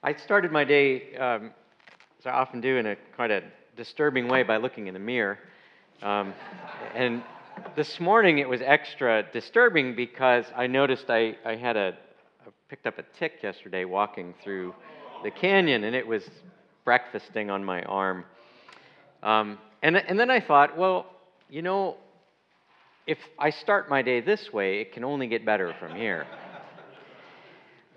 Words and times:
I 0.00 0.14
started 0.14 0.52
my 0.52 0.62
day, 0.62 1.16
um, 1.16 1.50
as 2.20 2.26
I 2.26 2.30
often 2.30 2.60
do, 2.60 2.76
in 2.76 2.86
a 2.86 2.96
quite 3.16 3.32
a 3.32 3.42
disturbing 3.76 4.28
way 4.28 4.44
by 4.44 4.56
looking 4.58 4.86
in 4.86 4.94
the 4.94 5.00
mirror. 5.00 5.40
Um, 6.02 6.34
and 6.94 7.24
this 7.74 7.98
morning 7.98 8.38
it 8.38 8.48
was 8.48 8.60
extra 8.62 9.24
disturbing 9.32 9.96
because 9.96 10.44
I 10.54 10.68
noticed 10.68 11.06
I, 11.10 11.36
I 11.44 11.56
had 11.56 11.76
a 11.76 11.96
I 12.46 12.50
picked 12.68 12.86
up 12.86 13.00
a 13.00 13.04
tick 13.18 13.40
yesterday 13.42 13.84
walking 13.84 14.34
through 14.44 14.72
the 15.24 15.32
canyon, 15.32 15.82
and 15.82 15.96
it 15.96 16.06
was 16.06 16.30
breakfasting 16.84 17.50
on 17.50 17.64
my 17.64 17.82
arm. 17.82 18.24
Um, 19.24 19.58
and, 19.82 19.96
and 19.96 20.16
then 20.16 20.30
I 20.30 20.38
thought, 20.38 20.78
well, 20.78 21.06
you 21.50 21.62
know, 21.62 21.96
if 23.08 23.18
I 23.36 23.50
start 23.50 23.90
my 23.90 24.02
day 24.02 24.20
this 24.20 24.52
way, 24.52 24.80
it 24.80 24.92
can 24.92 25.02
only 25.02 25.26
get 25.26 25.44
better 25.44 25.74
from 25.80 25.96
here. 25.96 26.24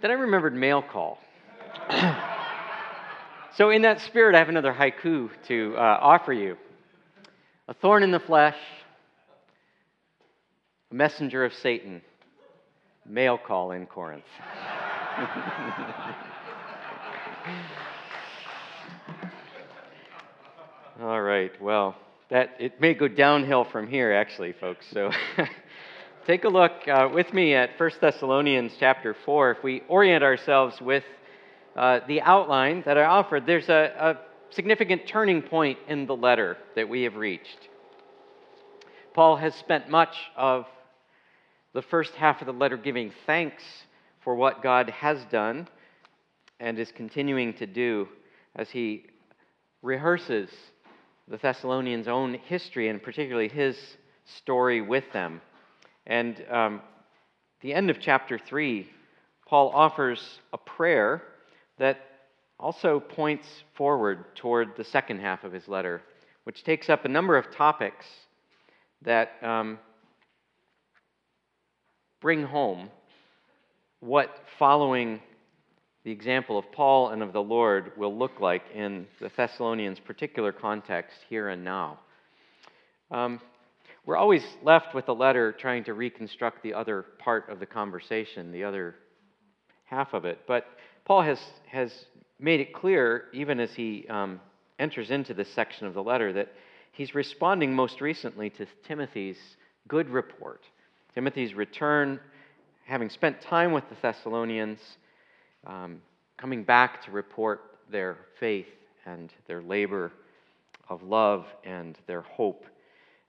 then 0.01 0.09
I 0.09 0.15
remembered 0.15 0.55
mail 0.55 0.81
call. 0.81 1.19
so, 3.55 3.69
in 3.69 3.81
that 3.83 4.01
spirit, 4.01 4.35
I 4.35 4.39
have 4.39 4.49
another 4.49 4.73
haiku 4.73 5.29
to 5.47 5.75
uh, 5.77 5.99
offer 6.01 6.33
you 6.33 6.57
A 7.67 7.73
thorn 7.73 8.03
in 8.03 8.11
the 8.11 8.19
flesh, 8.19 8.57
a 10.91 10.95
messenger 10.95 11.45
of 11.45 11.53
Satan, 11.53 12.01
mail 13.05 13.37
call 13.37 13.71
in 13.71 13.85
Corinth. 13.85 14.23
All 21.01 21.21
right, 21.21 21.51
well, 21.59 21.95
that 22.29 22.55
it 22.59 22.79
may 22.79 22.93
go 22.93 23.07
downhill 23.07 23.65
from 23.65 23.87
here, 23.87 24.13
actually, 24.13 24.53
folks. 24.53 24.85
So 24.91 25.09
take 26.27 26.43
a 26.43 26.49
look 26.49 26.71
uh, 26.87 27.09
with 27.11 27.33
me 27.33 27.55
at 27.55 27.71
1 27.77 27.91
Thessalonians 27.99 28.73
chapter 28.79 29.15
4. 29.25 29.51
If 29.51 29.63
we 29.63 29.81
orient 29.87 30.23
ourselves 30.23 30.79
with 30.79 31.03
uh, 31.75 31.99
the 32.07 32.21
outline 32.21 32.83
that 32.85 32.97
I 32.97 33.05
offered, 33.05 33.45
there's 33.45 33.69
a, 33.69 33.93
a 33.97 34.53
significant 34.53 35.07
turning 35.07 35.41
point 35.41 35.79
in 35.87 36.05
the 36.05 36.15
letter 36.15 36.57
that 36.75 36.89
we 36.89 37.03
have 37.03 37.15
reached. 37.15 37.69
Paul 39.13 39.37
has 39.37 39.55
spent 39.55 39.89
much 39.89 40.15
of 40.35 40.65
the 41.73 41.81
first 41.81 42.13
half 42.15 42.41
of 42.41 42.47
the 42.47 42.53
letter 42.53 42.77
giving 42.77 43.11
thanks 43.25 43.63
for 44.23 44.35
what 44.35 44.61
God 44.61 44.89
has 44.89 45.23
done 45.31 45.67
and 46.59 46.77
is 46.77 46.91
continuing 46.91 47.53
to 47.55 47.65
do 47.65 48.07
as 48.55 48.69
he 48.69 49.05
rehearses 49.81 50.49
the 51.27 51.37
Thessalonians' 51.37 52.07
own 52.07 52.33
history 52.33 52.89
and 52.89 53.01
particularly 53.01 53.47
his 53.47 53.77
story 54.25 54.81
with 54.81 55.05
them. 55.13 55.41
And 56.05 56.43
um, 56.49 56.81
the 57.61 57.73
end 57.73 57.89
of 57.89 57.99
chapter 57.99 58.37
3, 58.37 58.89
Paul 59.47 59.69
offers 59.69 60.39
a 60.53 60.57
prayer 60.57 61.23
that 61.77 61.99
also 62.59 62.99
points 62.99 63.47
forward 63.75 64.35
toward 64.35 64.75
the 64.77 64.83
second 64.83 65.19
half 65.19 65.43
of 65.43 65.51
his 65.51 65.67
letter, 65.67 66.01
which 66.43 66.63
takes 66.63 66.89
up 66.89 67.05
a 67.05 67.07
number 67.09 67.37
of 67.37 67.51
topics 67.51 68.05
that 69.01 69.31
um, 69.41 69.79
bring 72.21 72.43
home 72.43 72.89
what 73.99 74.29
following 74.59 75.19
the 76.03 76.11
example 76.11 76.57
of 76.57 76.71
Paul 76.71 77.09
and 77.09 77.21
of 77.21 77.33
the 77.33 77.41
Lord 77.41 77.91
will 77.97 78.15
look 78.17 78.39
like 78.39 78.63
in 78.73 79.05
the 79.19 79.29
Thessalonians' 79.35 79.99
particular 79.99 80.51
context 80.51 81.17
here 81.29 81.49
and 81.49 81.63
now. 81.63 81.99
Um, 83.11 83.39
we're 84.05 84.17
always 84.17 84.43
left 84.63 84.95
with 84.95 85.05
the 85.05 85.13
letter 85.13 85.51
trying 85.51 85.83
to 85.83 85.93
reconstruct 85.93 86.63
the 86.63 86.73
other 86.73 87.05
part 87.19 87.49
of 87.49 87.59
the 87.59 87.67
conversation, 87.67 88.51
the 88.51 88.63
other 88.63 88.95
half 89.85 90.13
of 90.13 90.25
it. 90.25 90.39
But 90.47 90.65
Paul 91.05 91.21
has, 91.23 91.39
has 91.67 91.91
made 92.39 92.59
it 92.59 92.73
clear, 92.73 93.25
even 93.33 93.59
as 93.59 93.71
he 93.73 94.05
um, 94.09 94.39
enters 94.79 95.11
into 95.11 95.33
this 95.33 95.51
section 95.53 95.87
of 95.87 95.93
the 95.93 96.03
letter, 96.03 96.33
that 96.33 96.51
he's 96.91 97.15
responding 97.15 97.73
most 97.73 98.01
recently 98.01 98.49
to 98.51 98.65
Timothy's 98.87 99.37
good 99.87 100.09
report. 100.09 100.61
Timothy's 101.13 101.53
return, 101.53 102.19
having 102.85 103.09
spent 103.09 103.41
time 103.41 103.71
with 103.71 103.87
the 103.89 103.95
Thessalonians, 104.01 104.79
um, 105.67 106.01
coming 106.37 106.63
back 106.63 107.03
to 107.05 107.11
report 107.11 107.61
their 107.91 108.17
faith 108.39 108.67
and 109.05 109.31
their 109.47 109.61
labor 109.61 110.11
of 110.89 111.03
love 111.03 111.45
and 111.63 111.97
their 112.07 112.21
hope. 112.21 112.65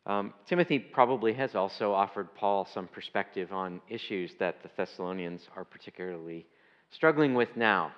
Um, 0.07 0.35
Timothy 0.47 0.79
probably 0.79 1.33
has 1.35 1.55
also 1.55 1.93
offered 1.93 2.35
Paul 2.35 2.67
some 2.73 2.89
perspective 2.89 3.53
on 3.53 3.81
issues 3.89 4.33
that 4.41 4.63
the 4.63 4.71
Thessalonians 4.77 5.43
are 5.57 5.65
particularly 5.65 6.45
struggling 6.93 7.35
with 7.35 7.57
now 7.57 7.93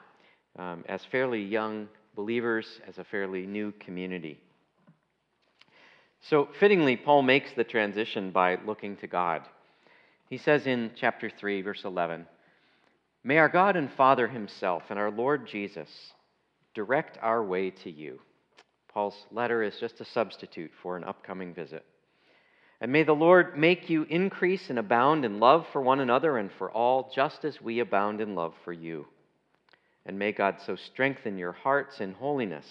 um, 0.58 0.84
as 0.88 1.04
fairly 1.10 1.42
young 1.42 1.88
believers, 2.14 2.80
as 2.86 2.98
a 2.98 3.04
fairly 3.04 3.46
new 3.46 3.72
community. 3.72 4.38
So, 6.22 6.48
fittingly, 6.58 6.96
Paul 6.96 7.22
makes 7.22 7.52
the 7.52 7.64
transition 7.64 8.30
by 8.30 8.58
looking 8.64 8.96
to 8.98 9.06
God. 9.06 9.42
He 10.30 10.38
says 10.38 10.66
in 10.66 10.92
chapter 10.96 11.28
3, 11.28 11.60
verse 11.62 11.84
11, 11.84 12.26
May 13.24 13.38
our 13.38 13.48
God 13.48 13.76
and 13.76 13.92
Father 13.92 14.28
Himself 14.28 14.84
and 14.90 14.98
our 14.98 15.10
Lord 15.10 15.46
Jesus 15.46 15.88
direct 16.74 17.18
our 17.20 17.42
way 17.42 17.70
to 17.70 17.90
you. 17.90 18.20
Paul's 18.88 19.26
letter 19.32 19.62
is 19.62 19.78
just 19.80 20.00
a 20.00 20.04
substitute 20.04 20.70
for 20.82 20.96
an 20.96 21.04
upcoming 21.04 21.52
visit. 21.52 21.84
And 22.84 22.92
may 22.92 23.02
the 23.02 23.14
Lord 23.14 23.56
make 23.56 23.88
you 23.88 24.02
increase 24.10 24.68
and 24.68 24.78
abound 24.78 25.24
in 25.24 25.40
love 25.40 25.66
for 25.72 25.80
one 25.80 26.00
another 26.00 26.36
and 26.36 26.50
for 26.58 26.70
all, 26.70 27.10
just 27.14 27.42
as 27.42 27.58
we 27.58 27.80
abound 27.80 28.20
in 28.20 28.34
love 28.34 28.52
for 28.62 28.74
you. 28.74 29.06
And 30.04 30.18
may 30.18 30.32
God 30.32 30.56
so 30.66 30.76
strengthen 30.76 31.38
your 31.38 31.52
hearts 31.52 32.02
in 32.02 32.12
holiness 32.12 32.66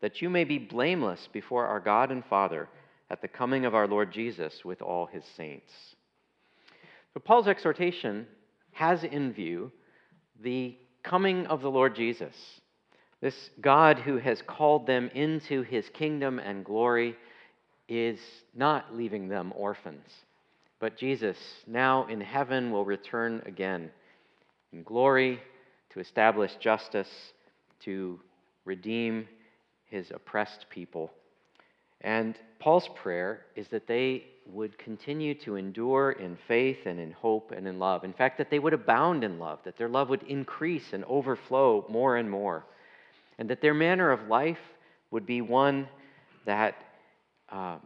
that 0.00 0.22
you 0.22 0.30
may 0.30 0.44
be 0.44 0.58
blameless 0.58 1.28
before 1.32 1.66
our 1.66 1.80
God 1.80 2.12
and 2.12 2.24
Father 2.26 2.68
at 3.10 3.20
the 3.20 3.26
coming 3.26 3.64
of 3.64 3.74
our 3.74 3.88
Lord 3.88 4.12
Jesus 4.12 4.64
with 4.64 4.80
all 4.80 5.06
his 5.06 5.24
saints. 5.36 5.72
So, 7.12 7.18
Paul's 7.18 7.48
exhortation 7.48 8.28
has 8.70 9.02
in 9.02 9.32
view 9.32 9.72
the 10.40 10.76
coming 11.02 11.48
of 11.48 11.62
the 11.62 11.70
Lord 11.72 11.96
Jesus, 11.96 12.36
this 13.20 13.50
God 13.60 13.98
who 13.98 14.18
has 14.18 14.40
called 14.40 14.86
them 14.86 15.10
into 15.16 15.62
his 15.62 15.88
kingdom 15.88 16.38
and 16.38 16.64
glory, 16.64 17.16
is 17.88 18.18
not 18.54 18.94
leaving 18.94 19.28
them 19.28 19.52
orphans. 19.56 20.08
But 20.80 20.96
Jesus, 20.96 21.36
now 21.66 22.06
in 22.06 22.20
heaven, 22.20 22.70
will 22.70 22.84
return 22.84 23.42
again 23.46 23.90
in 24.72 24.82
glory 24.82 25.40
to 25.90 26.00
establish 26.00 26.54
justice, 26.60 27.08
to 27.80 28.20
redeem 28.64 29.26
his 29.86 30.10
oppressed 30.10 30.66
people. 30.70 31.10
And 32.02 32.36
Paul's 32.60 32.88
prayer 32.94 33.46
is 33.56 33.68
that 33.68 33.86
they 33.86 34.24
would 34.46 34.78
continue 34.78 35.34
to 35.34 35.56
endure 35.56 36.12
in 36.12 36.38
faith 36.46 36.78
and 36.86 37.00
in 37.00 37.12
hope 37.12 37.52
and 37.54 37.66
in 37.66 37.78
love. 37.78 38.04
In 38.04 38.12
fact, 38.12 38.38
that 38.38 38.50
they 38.50 38.58
would 38.58 38.72
abound 38.72 39.24
in 39.24 39.38
love, 39.38 39.58
that 39.64 39.76
their 39.76 39.88
love 39.88 40.08
would 40.08 40.22
increase 40.22 40.92
and 40.92 41.04
overflow 41.04 41.84
more 41.88 42.16
and 42.16 42.30
more, 42.30 42.64
and 43.38 43.50
that 43.50 43.60
their 43.60 43.74
manner 43.74 44.10
of 44.10 44.28
life 44.28 44.58
would 45.10 45.26
be 45.26 45.40
one 45.40 45.88
that 46.46 46.76
uh, 47.50 47.78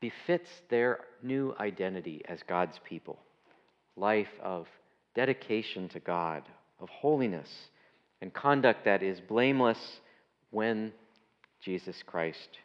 befits 0.00 0.48
their 0.70 1.00
new 1.22 1.54
identity 1.58 2.22
as 2.28 2.40
God's 2.46 2.78
people 2.84 3.18
life 3.98 4.28
of 4.42 4.66
dedication 5.14 5.88
to 5.88 6.00
God, 6.00 6.44
of 6.80 6.88
holiness, 6.88 7.48
and 8.20 8.32
conduct 8.32 8.84
that 8.84 9.02
is 9.02 9.20
blameless 9.20 10.00
when 10.50 10.92
Jesus 11.60 12.02
Christ 12.06 12.58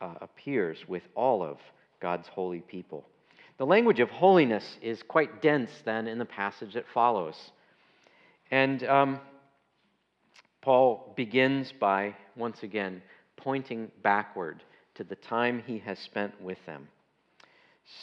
uh, 0.00 0.14
appears 0.20 0.78
with 0.86 1.02
all 1.14 1.42
of 1.42 1.58
God's 2.00 2.28
holy 2.28 2.60
people. 2.60 3.04
The 3.58 3.66
language 3.66 3.98
of 3.98 4.10
holiness 4.10 4.78
is 4.80 5.02
quite 5.02 5.42
dense 5.42 5.70
then 5.84 6.06
in 6.06 6.18
the 6.18 6.24
passage 6.24 6.74
that 6.74 6.84
follows. 6.94 7.34
And 8.52 8.84
um, 8.84 9.20
Paul 10.62 11.12
begins 11.16 11.72
by, 11.72 12.14
once 12.36 12.62
again, 12.62 13.02
pointing 13.36 13.90
backward 14.02 14.62
to 14.98 15.04
the 15.04 15.16
time 15.16 15.62
he 15.64 15.78
has 15.78 15.98
spent 16.00 16.40
with 16.42 16.58
them. 16.66 16.88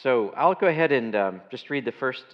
So 0.02 0.30
I'll 0.30 0.54
go 0.54 0.66
ahead 0.66 0.92
and 0.92 1.14
um, 1.14 1.42
just 1.50 1.68
read 1.68 1.84
the 1.84 1.92
first, 1.92 2.24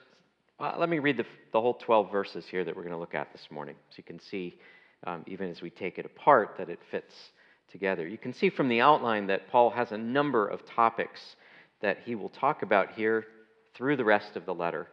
uh, 0.58 0.74
let 0.78 0.88
me 0.88 1.00
read 1.00 1.16
the, 1.16 1.26
the 1.52 1.60
whole 1.60 1.74
12 1.74 2.10
verses 2.10 2.46
here 2.46 2.64
that 2.64 2.74
we're 2.74 2.82
going 2.82 2.94
to 2.94 2.98
look 2.98 3.14
at 3.14 3.32
this 3.32 3.48
morning 3.50 3.74
so 3.90 3.96
you 3.96 4.04
can 4.04 4.20
see, 4.20 4.54
um, 5.04 5.24
even 5.26 5.50
as 5.50 5.60
we 5.60 5.68
take 5.68 5.98
it 5.98 6.06
apart, 6.06 6.54
that 6.58 6.70
it 6.70 6.78
fits 6.92 7.12
together. 7.72 8.06
You 8.06 8.16
can 8.16 8.32
see 8.32 8.50
from 8.50 8.68
the 8.68 8.80
outline 8.80 9.26
that 9.26 9.50
Paul 9.50 9.68
has 9.70 9.90
a 9.90 9.98
number 9.98 10.46
of 10.46 10.64
topics 10.64 11.20
that 11.80 11.98
he 12.04 12.14
will 12.14 12.28
talk 12.30 12.62
about 12.62 12.92
here 12.92 13.26
through 13.74 13.96
the 13.96 14.04
rest 14.04 14.36
of 14.36 14.46
the 14.46 14.54
letter. 14.54 14.86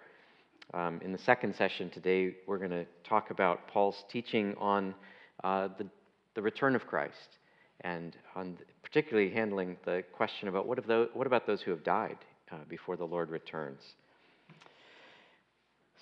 Um, 0.74 1.00
in 1.04 1.12
the 1.12 1.19
second 1.19 1.56
session 1.56 1.92
today, 1.92 2.33
we're 2.48 2.57
going 2.57 2.72
to 2.72 2.86
talk 3.04 3.30
about 3.30 3.68
Paul's 3.68 4.04
teaching 4.10 4.56
on 4.57 4.95
uh, 5.44 5.68
the, 5.77 5.86
the 6.33 6.42
return 6.42 6.75
of 6.75 6.88
Christ 6.88 7.38
and 7.81 8.15
on 8.36 8.57
particularly 8.89 9.30
handling 9.30 9.77
the 9.86 10.03
question 10.13 10.47
about 10.47 10.68
what, 10.68 10.86
those, 10.88 11.09
what 11.13 11.27
about 11.27 11.45
those 11.45 11.62
who 11.62 11.71
have 11.71 11.83
died 11.83 12.18
uh, 12.51 12.57
before 12.68 12.97
the 12.97 13.06
Lord 13.06 13.30
returns. 13.30 13.81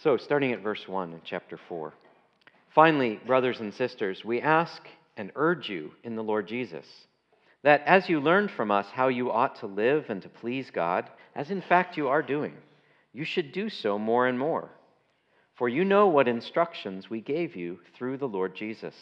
So, 0.04 0.18
starting 0.18 0.54
at 0.54 0.62
verse 0.62 0.88
1 0.88 1.14
in 1.14 1.22
chapter 1.24 1.60
4. 1.68 1.94
Finally, 2.74 3.20
brothers 3.26 3.60
and 3.60 3.74
sisters, 3.74 4.24
we 4.24 4.40
ask 4.40 4.82
and 5.18 5.32
urge 5.36 5.70
you 5.70 5.92
in 6.04 6.16
the 6.16 6.24
Lord 6.24 6.48
Jesus 6.48 6.86
that 7.64 7.84
as 7.86 8.08
you 8.08 8.20
learned 8.20 8.52
from 8.52 8.72
us 8.72 8.86
how 8.94 9.08
you 9.08 9.32
ought 9.32 9.56
to 9.60 9.68
live 9.68 10.06
and 10.10 10.22
to 10.22 10.30
please 10.30 10.70
God, 10.72 11.10
as 11.36 11.52
in 11.52 11.62
fact 11.62 11.98
you 11.98 12.08
are 12.08 12.22
doing, 12.22 12.54
you 13.14 13.26
should 13.26 13.52
do 13.52 13.70
so 13.70 13.98
more 13.98 14.28
and 14.28 14.38
more. 14.38 14.70
For 15.56 15.68
you 15.68 15.84
know 15.84 16.08
what 16.08 16.28
instructions 16.28 17.10
we 17.10 17.20
gave 17.20 17.56
you 17.56 17.80
through 17.96 18.18
the 18.20 18.28
Lord 18.28 18.56
Jesus. 18.56 18.96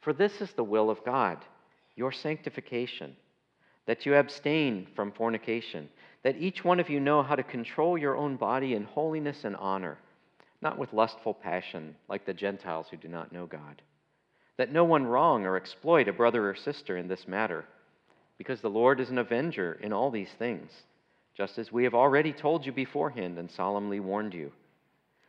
For 0.00 0.12
this 0.12 0.40
is 0.40 0.50
the 0.52 0.64
will 0.64 0.88
of 0.88 1.04
God, 1.04 1.44
your 2.00 2.10
sanctification, 2.10 3.14
that 3.86 4.04
you 4.04 4.16
abstain 4.16 4.88
from 4.96 5.12
fornication, 5.12 5.88
that 6.24 6.36
each 6.36 6.64
one 6.64 6.80
of 6.80 6.90
you 6.90 6.98
know 6.98 7.22
how 7.22 7.36
to 7.36 7.42
control 7.44 7.96
your 7.96 8.16
own 8.16 8.36
body 8.36 8.74
in 8.74 8.82
holiness 8.82 9.44
and 9.44 9.54
honor, 9.56 9.98
not 10.62 10.78
with 10.78 10.92
lustful 10.92 11.34
passion 11.34 11.94
like 12.08 12.26
the 12.26 12.34
Gentiles 12.34 12.86
who 12.90 12.96
do 12.96 13.06
not 13.06 13.32
know 13.32 13.46
God 13.46 13.82
that 14.60 14.70
no 14.70 14.84
one 14.84 15.06
wrong 15.06 15.46
or 15.46 15.56
exploit 15.56 16.06
a 16.06 16.12
brother 16.12 16.50
or 16.50 16.54
sister 16.54 16.98
in 16.98 17.08
this 17.08 17.26
matter, 17.26 17.64
because 18.36 18.60
the 18.60 18.68
Lord 18.68 19.00
is 19.00 19.08
an 19.08 19.16
avenger 19.16 19.78
in 19.80 19.90
all 19.90 20.10
these 20.10 20.28
things, 20.38 20.70
just 21.34 21.56
as 21.56 21.72
we 21.72 21.82
have 21.84 21.94
already 21.94 22.30
told 22.30 22.66
you 22.66 22.70
beforehand 22.70 23.38
and 23.38 23.50
solemnly 23.50 24.00
warned 24.00 24.34
you. 24.34 24.52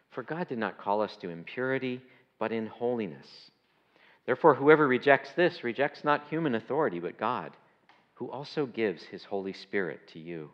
For 0.10 0.22
God 0.22 0.50
did 0.50 0.58
not 0.58 0.78
call 0.78 1.02
us 1.02 1.16
to 1.22 1.30
impurity, 1.30 2.02
but 2.40 2.52
in 2.52 2.68
holiness. 2.68 3.51
Therefore, 4.26 4.56
whoever 4.56 4.88
rejects 4.88 5.32
this 5.34 5.64
rejects 5.64 6.04
not 6.04 6.28
human 6.30 6.56
authority, 6.56 7.00
but 7.00 7.18
God, 7.18 7.52
who 8.16 8.30
also 8.30 8.66
gives 8.66 9.04
his 9.04 9.24
Holy 9.24 9.54
Spirit 9.54 10.08
to 10.10 10.20
you. 10.20 10.52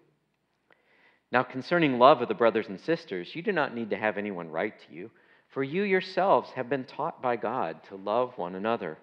Now, 1.32 1.44
concerning 1.44 2.00
love 2.00 2.22
of 2.22 2.30
the 2.30 2.34
brothers 2.34 2.68
and 2.68 2.80
sisters, 2.80 3.36
you 3.36 3.42
do 3.42 3.52
not 3.52 3.76
need 3.76 3.90
to 3.90 3.98
have 3.98 4.18
anyone 4.18 4.50
write 4.50 4.80
to 4.88 4.94
you. 4.94 5.12
For 5.50 5.64
you 5.64 5.84
yourselves 5.84 6.50
have 6.52 6.70
been 6.70 6.86
taught 6.86 7.22
by 7.22 7.36
God 7.36 7.84
to 7.86 7.96
love 7.96 8.38
one 8.38 8.56
another. 8.56 8.98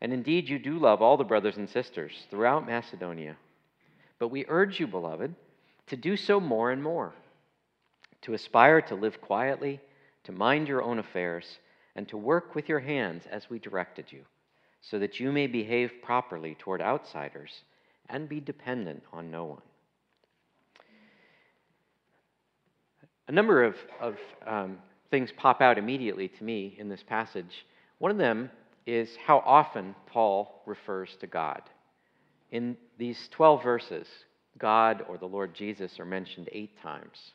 And 0.00 0.12
indeed, 0.12 0.48
you 0.48 0.58
do 0.58 0.78
love 0.78 1.00
all 1.00 1.16
the 1.16 1.24
brothers 1.24 1.56
and 1.56 1.68
sisters 1.68 2.12
throughout 2.30 2.66
Macedonia. 2.66 3.36
But 4.18 4.28
we 4.28 4.44
urge 4.48 4.78
you, 4.78 4.86
beloved, 4.86 5.34
to 5.86 5.96
do 5.96 6.16
so 6.16 6.40
more 6.40 6.70
and 6.70 6.82
more, 6.82 7.14
to 8.22 8.34
aspire 8.34 8.80
to 8.82 8.94
live 8.94 9.20
quietly, 9.20 9.80
to 10.24 10.32
mind 10.32 10.68
your 10.68 10.82
own 10.82 10.98
affairs, 10.98 11.58
and 11.96 12.08
to 12.08 12.16
work 12.16 12.54
with 12.54 12.68
your 12.68 12.80
hands 12.80 13.24
as 13.30 13.48
we 13.48 13.58
directed 13.58 14.06
you, 14.10 14.22
so 14.80 14.98
that 14.98 15.20
you 15.20 15.32
may 15.32 15.46
behave 15.46 15.90
properly 16.02 16.56
toward 16.58 16.82
outsiders 16.82 17.50
and 18.08 18.28
be 18.28 18.40
dependent 18.40 19.02
on 19.12 19.30
no 19.30 19.44
one. 19.44 19.62
A 23.28 23.32
number 23.32 23.64
of, 23.64 23.74
of 24.00 24.16
um, 24.46 24.78
things 25.10 25.30
pop 25.36 25.60
out 25.62 25.78
immediately 25.78 26.28
to 26.28 26.44
me 26.44 26.76
in 26.78 26.88
this 26.88 27.02
passage. 27.02 27.66
One 27.98 28.10
of 28.10 28.18
them 28.18 28.50
is 28.86 29.08
how 29.24 29.38
often 29.46 29.94
Paul 30.06 30.62
refers 30.66 31.16
to 31.20 31.26
God. 31.26 31.62
In 32.50 32.76
these 32.98 33.28
12 33.32 33.62
verses, 33.62 34.06
God 34.58 35.04
or 35.08 35.16
the 35.16 35.26
Lord 35.26 35.54
Jesus 35.54 35.98
are 35.98 36.04
mentioned 36.04 36.48
eight 36.52 36.78
times. 36.82 37.32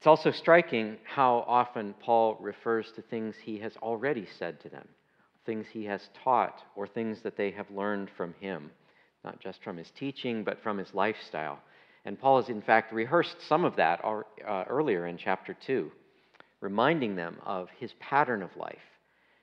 It's 0.00 0.06
also 0.06 0.30
striking 0.30 0.96
how 1.04 1.44
often 1.46 1.94
Paul 2.00 2.38
refers 2.40 2.90
to 2.92 3.02
things 3.02 3.34
he 3.36 3.58
has 3.58 3.76
already 3.82 4.26
said 4.38 4.58
to 4.60 4.70
them, 4.70 4.88
things 5.44 5.66
he 5.70 5.84
has 5.84 6.08
taught, 6.24 6.62
or 6.74 6.86
things 6.86 7.20
that 7.20 7.36
they 7.36 7.50
have 7.50 7.70
learned 7.70 8.08
from 8.16 8.32
him, 8.40 8.70
not 9.26 9.38
just 9.40 9.62
from 9.62 9.76
his 9.76 9.90
teaching, 9.90 10.42
but 10.42 10.62
from 10.62 10.78
his 10.78 10.94
lifestyle. 10.94 11.58
And 12.06 12.18
Paul 12.18 12.40
has, 12.40 12.48
in 12.48 12.62
fact, 12.62 12.94
rehearsed 12.94 13.42
some 13.46 13.62
of 13.66 13.76
that 13.76 14.02
uh, 14.02 14.64
earlier 14.70 15.06
in 15.06 15.18
chapter 15.18 15.54
2, 15.66 15.92
reminding 16.62 17.14
them 17.14 17.36
of 17.44 17.68
his 17.78 17.92
pattern 18.00 18.42
of 18.42 18.56
life. 18.56 18.78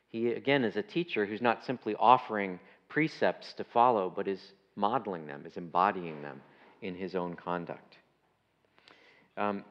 He, 0.08 0.30
again, 0.30 0.64
is 0.64 0.76
a 0.76 0.82
teacher 0.82 1.28
who's 1.28 1.40
not 1.40 1.66
simply 1.66 1.94
offering 2.00 2.60
precepts 2.90 3.54
to 3.58 3.64
follow, 3.64 4.10
but 4.10 4.28
is 4.28 4.42
modeling 4.76 5.28
them, 5.28 5.44
is 5.46 5.56
embodying 5.56 6.24
them 6.24 6.42
in 6.82 6.96
his 6.96 7.14
own 7.14 7.36
conduct. 7.36 7.98
Um, 9.38 9.64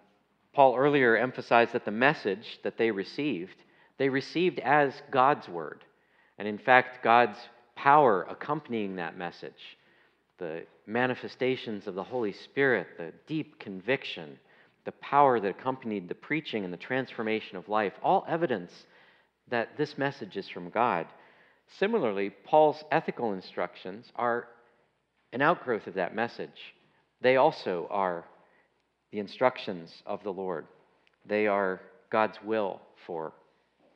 Paul 0.57 0.75
earlier 0.75 1.15
emphasized 1.19 1.75
that 1.75 1.85
the 1.85 1.91
message 1.91 2.61
that 2.65 2.79
they 2.79 2.91
received, 2.91 3.57
they 3.99 4.09
received 4.09 4.59
as 4.61 4.95
God's 5.11 5.47
word. 5.51 5.85
And 6.39 6.49
in 6.49 6.57
fact, 6.57 7.05
God's 7.05 7.37
power 7.75 8.23
accompanying 8.23 8.97
that 8.97 9.19
message 9.19 9.77
the 10.39 10.65
manifestations 10.87 11.87
of 11.87 11.95
the 11.95 12.03
Holy 12.03 12.33
Spirit, 12.33 12.87
the 12.97 13.13
deep 13.27 13.59
conviction, 13.59 14.39
the 14.87 14.93
power 14.93 15.41
that 15.41 15.51
accompanied 15.51 16.09
the 16.09 16.15
preaching 16.15 16.65
and 16.65 16.73
the 16.73 16.79
transformation 16.79 17.59
of 17.59 17.69
life, 17.69 17.93
all 18.03 18.25
evidence 18.27 18.73
that 19.49 19.77
this 19.77 19.99
message 19.99 20.39
is 20.39 20.49
from 20.49 20.71
God. 20.71 21.07
Similarly, 21.79 22.31
Paul's 22.31 22.83
ethical 22.91 23.35
instructions 23.35 24.11
are 24.17 24.49
an 25.35 25.43
outgrowth 25.43 25.87
of 25.87 25.95
that 25.95 26.15
message. 26.15 26.75
They 27.21 27.37
also 27.37 27.89
are 27.91 28.25
the 29.17 29.21
instructions 29.21 30.03
of 30.05 30.23
the 30.25 30.33
Lord, 30.33 30.67
they 31.25 31.47
are 31.47 31.81
God's 32.11 32.37
will 32.45 32.83
for 33.07 33.33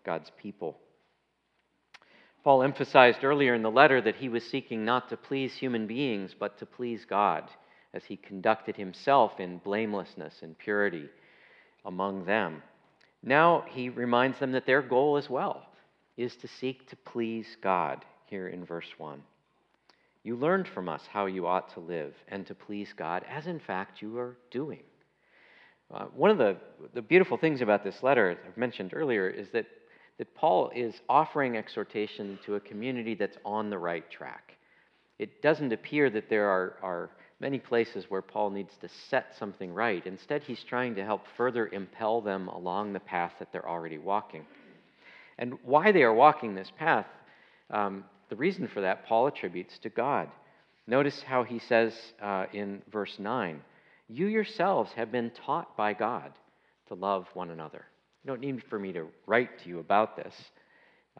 God's 0.02 0.32
people. 0.40 0.78
Paul 2.42 2.62
emphasized 2.62 3.22
earlier 3.22 3.54
in 3.54 3.60
the 3.60 3.70
letter 3.70 4.00
that 4.00 4.16
he 4.16 4.30
was 4.30 4.42
seeking 4.42 4.82
not 4.82 5.10
to 5.10 5.18
please 5.18 5.52
human 5.52 5.86
beings, 5.86 6.34
but 6.40 6.58
to 6.58 6.64
please 6.64 7.04
God, 7.04 7.44
as 7.92 8.02
he 8.04 8.16
conducted 8.16 8.76
himself 8.76 9.38
in 9.38 9.58
blamelessness 9.58 10.36
and 10.40 10.56
purity 10.56 11.10
among 11.84 12.24
them. 12.24 12.62
Now 13.22 13.66
he 13.68 13.90
reminds 13.90 14.38
them 14.38 14.52
that 14.52 14.64
their 14.64 14.80
goal 14.80 15.18
as 15.18 15.28
well 15.28 15.66
is 16.16 16.34
to 16.36 16.48
seek 16.48 16.88
to 16.88 16.96
please 16.96 17.58
God, 17.60 18.06
here 18.24 18.48
in 18.48 18.64
verse 18.64 18.88
1. 18.96 19.22
You 20.22 20.36
learned 20.36 20.66
from 20.66 20.88
us 20.88 21.02
how 21.12 21.26
you 21.26 21.46
ought 21.46 21.74
to 21.74 21.80
live 21.80 22.14
and 22.28 22.46
to 22.46 22.54
please 22.54 22.94
God, 22.96 23.22
as 23.28 23.46
in 23.46 23.60
fact 23.60 24.00
you 24.00 24.16
are 24.16 24.38
doing. 24.50 24.80
Uh, 25.92 26.04
one 26.14 26.30
of 26.30 26.38
the, 26.38 26.56
the 26.94 27.02
beautiful 27.02 27.36
things 27.36 27.60
about 27.60 27.82
this 27.82 28.02
letter, 28.02 28.38
I've 28.46 28.56
mentioned 28.56 28.92
earlier, 28.94 29.28
is 29.28 29.48
that 29.52 29.66
that 30.20 30.34
Paul 30.34 30.70
is 30.76 31.00
offering 31.08 31.56
exhortation 31.56 32.38
to 32.44 32.56
a 32.56 32.60
community 32.60 33.14
that's 33.14 33.38
on 33.42 33.70
the 33.70 33.78
right 33.78 34.04
track. 34.10 34.52
It 35.18 35.40
doesn't 35.40 35.72
appear 35.72 36.10
that 36.10 36.28
there 36.28 36.46
are, 36.46 36.74
are 36.82 37.10
many 37.40 37.58
places 37.58 38.04
where 38.10 38.20
Paul 38.20 38.50
needs 38.50 38.74
to 38.82 38.88
set 39.08 39.32
something 39.38 39.72
right. 39.72 40.06
Instead, 40.06 40.42
he's 40.42 40.62
trying 40.62 40.94
to 40.96 41.04
help 41.06 41.22
further 41.38 41.68
impel 41.68 42.20
them 42.20 42.48
along 42.48 42.92
the 42.92 43.00
path 43.00 43.32
that 43.38 43.48
they're 43.50 43.66
already 43.66 43.96
walking. 43.96 44.44
And 45.38 45.54
why 45.64 45.90
they 45.90 46.02
are 46.02 46.12
walking 46.12 46.54
this 46.54 46.70
path, 46.78 47.06
um, 47.70 48.04
the 48.28 48.36
reason 48.36 48.68
for 48.68 48.82
that, 48.82 49.06
Paul 49.06 49.26
attributes 49.26 49.78
to 49.78 49.88
God. 49.88 50.28
Notice 50.86 51.22
how 51.26 51.44
he 51.44 51.60
says 51.60 51.94
uh, 52.20 52.44
in 52.52 52.82
verse 52.92 53.14
9 53.18 53.62
You 54.12 54.26
yourselves 54.26 54.90
have 54.96 55.12
been 55.12 55.30
taught 55.46 55.76
by 55.76 55.94
God 55.94 56.32
to 56.88 56.94
love 56.94 57.28
one 57.34 57.50
another. 57.50 57.84
You 58.24 58.28
don't 58.28 58.40
need 58.40 58.62
for 58.68 58.78
me 58.78 58.92
to 58.92 59.06
write 59.26 59.62
to 59.62 59.68
you 59.68 59.78
about 59.78 60.16
this. 60.16 60.34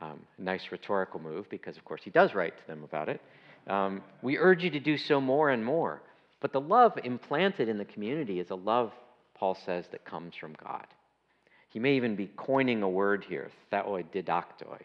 Um, 0.01 0.21
nice 0.39 0.63
rhetorical 0.73 1.21
move, 1.21 1.49
because 1.51 1.77
of 1.77 1.85
course 1.85 2.01
he 2.03 2.11
does 2.11 2.35
write 2.35 2.59
to 2.59 2.67
them 2.67 2.83
about 2.83 3.09
it. 3.09 3.21
Um, 3.69 4.03
we 4.23 4.39
urge 4.39 4.65
you 4.65 4.71
to 4.71 4.81
do 4.81 4.97
so 4.99 5.21
more 5.21 5.51
and 5.51 5.65
more. 5.65 6.03
But 6.41 6.53
the 6.53 6.61
love 6.61 6.99
implanted 7.05 7.69
in 7.69 7.79
the 7.79 7.85
community 7.85 8.41
is 8.41 8.51
a 8.51 8.57
love, 8.57 8.93
Paul 9.35 9.57
says, 9.67 9.85
that 9.93 10.05
comes 10.05 10.35
from 10.35 10.57
God. 10.65 10.87
He 11.69 11.79
may 11.79 11.95
even 11.95 12.17
be 12.17 12.27
coining 12.37 12.83
a 12.83 12.89
word 12.89 13.25
here, 13.29 13.51
theoi 13.71 14.03
didaktoi. 14.13 14.81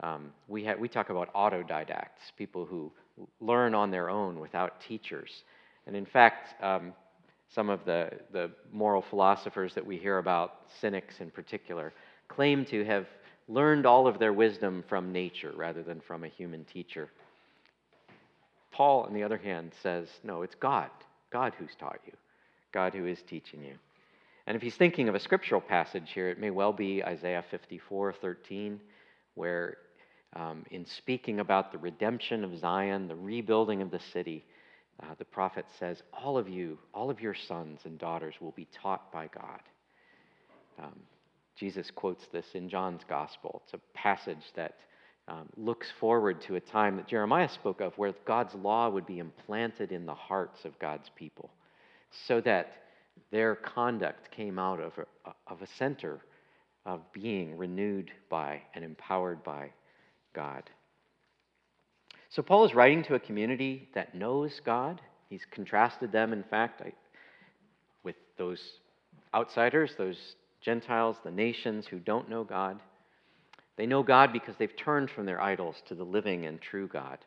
Um, 0.00 0.32
we, 0.48 0.64
ha- 0.64 0.76
we 0.78 0.88
talk 0.88 1.10
about 1.10 1.32
autodidacts, 1.34 2.32
people 2.38 2.64
who 2.64 2.90
learn 3.40 3.74
on 3.74 3.90
their 3.90 4.08
own 4.08 4.40
without 4.40 4.80
teachers. 4.80 5.30
And 5.86 5.94
in 5.94 6.06
fact, 6.06 6.62
um, 6.62 6.94
some 7.54 7.68
of 7.68 7.84
the, 7.84 8.10
the 8.32 8.50
moral 8.72 9.02
philosophers 9.02 9.74
that 9.74 9.84
we 9.84 9.96
hear 9.96 10.18
about, 10.18 10.60
cynics 10.80 11.20
in 11.20 11.30
particular, 11.30 11.92
claim 12.28 12.64
to 12.66 12.84
have 12.84 13.06
learned 13.48 13.84
all 13.84 14.06
of 14.06 14.18
their 14.18 14.32
wisdom 14.32 14.82
from 14.88 15.12
nature 15.12 15.52
rather 15.54 15.82
than 15.82 16.00
from 16.00 16.24
a 16.24 16.28
human 16.28 16.64
teacher. 16.64 17.10
Paul, 18.70 19.02
on 19.02 19.12
the 19.12 19.22
other 19.22 19.36
hand, 19.36 19.72
says, 19.82 20.08
no, 20.24 20.42
it's 20.42 20.54
God, 20.54 20.88
God 21.30 21.52
who's 21.58 21.74
taught 21.78 22.00
you, 22.06 22.12
God 22.72 22.94
who 22.94 23.06
is 23.06 23.20
teaching 23.22 23.62
you. 23.62 23.74
And 24.46 24.56
if 24.56 24.62
he's 24.62 24.76
thinking 24.76 25.08
of 25.08 25.14
a 25.14 25.20
scriptural 25.20 25.60
passage 25.60 26.10
here, 26.12 26.28
it 26.28 26.40
may 26.40 26.50
well 26.50 26.72
be 26.72 27.04
Isaiah 27.04 27.44
54 27.50 28.14
13, 28.14 28.80
where 29.34 29.76
um, 30.34 30.64
in 30.70 30.86
speaking 30.86 31.40
about 31.40 31.70
the 31.70 31.78
redemption 31.78 32.42
of 32.42 32.58
Zion, 32.58 33.06
the 33.06 33.14
rebuilding 33.14 33.82
of 33.82 33.90
the 33.90 34.00
city, 34.12 34.44
uh, 35.00 35.14
the 35.18 35.24
prophet 35.24 35.66
says, 35.78 36.02
All 36.12 36.36
of 36.36 36.48
you, 36.48 36.78
all 36.92 37.10
of 37.10 37.20
your 37.20 37.34
sons 37.34 37.80
and 37.84 37.98
daughters 37.98 38.34
will 38.40 38.52
be 38.52 38.68
taught 38.72 39.12
by 39.12 39.28
God. 39.28 39.60
Um, 40.78 41.00
Jesus 41.56 41.90
quotes 41.90 42.26
this 42.32 42.46
in 42.54 42.68
John's 42.68 43.02
gospel. 43.08 43.62
It's 43.64 43.74
a 43.74 43.98
passage 43.98 44.52
that 44.56 44.76
um, 45.28 45.48
looks 45.56 45.88
forward 46.00 46.40
to 46.42 46.56
a 46.56 46.60
time 46.60 46.96
that 46.96 47.06
Jeremiah 47.06 47.48
spoke 47.48 47.80
of 47.80 47.96
where 47.96 48.14
God's 48.26 48.54
law 48.54 48.88
would 48.88 49.06
be 49.06 49.18
implanted 49.18 49.92
in 49.92 50.06
the 50.06 50.14
hearts 50.14 50.64
of 50.64 50.78
God's 50.78 51.10
people 51.14 51.50
so 52.26 52.40
that 52.40 52.72
their 53.30 53.54
conduct 53.54 54.30
came 54.30 54.58
out 54.58 54.80
of 54.80 54.92
a, 54.98 55.30
of 55.46 55.62
a 55.62 55.66
center 55.78 56.20
of 56.84 57.00
being 57.12 57.56
renewed 57.56 58.10
by 58.28 58.62
and 58.74 58.84
empowered 58.84 59.44
by 59.44 59.70
God. 60.34 60.64
So, 62.32 62.40
Paul 62.40 62.64
is 62.64 62.74
writing 62.74 63.04
to 63.04 63.14
a 63.14 63.20
community 63.20 63.90
that 63.94 64.14
knows 64.14 64.58
God. 64.64 65.02
He's 65.28 65.44
contrasted 65.50 66.12
them, 66.12 66.32
in 66.32 66.42
fact, 66.42 66.80
with 68.04 68.16
those 68.38 68.58
outsiders, 69.34 69.92
those 69.98 70.16
Gentiles, 70.62 71.18
the 71.24 71.30
nations 71.30 71.86
who 71.86 71.98
don't 71.98 72.30
know 72.30 72.42
God. 72.42 72.80
They 73.76 73.84
know 73.84 74.02
God 74.02 74.32
because 74.32 74.54
they've 74.58 74.74
turned 74.74 75.10
from 75.10 75.26
their 75.26 75.42
idols 75.42 75.76
to 75.88 75.94
the 75.94 76.04
living 76.04 76.46
and 76.46 76.58
true 76.58 76.88
God. 76.88 77.18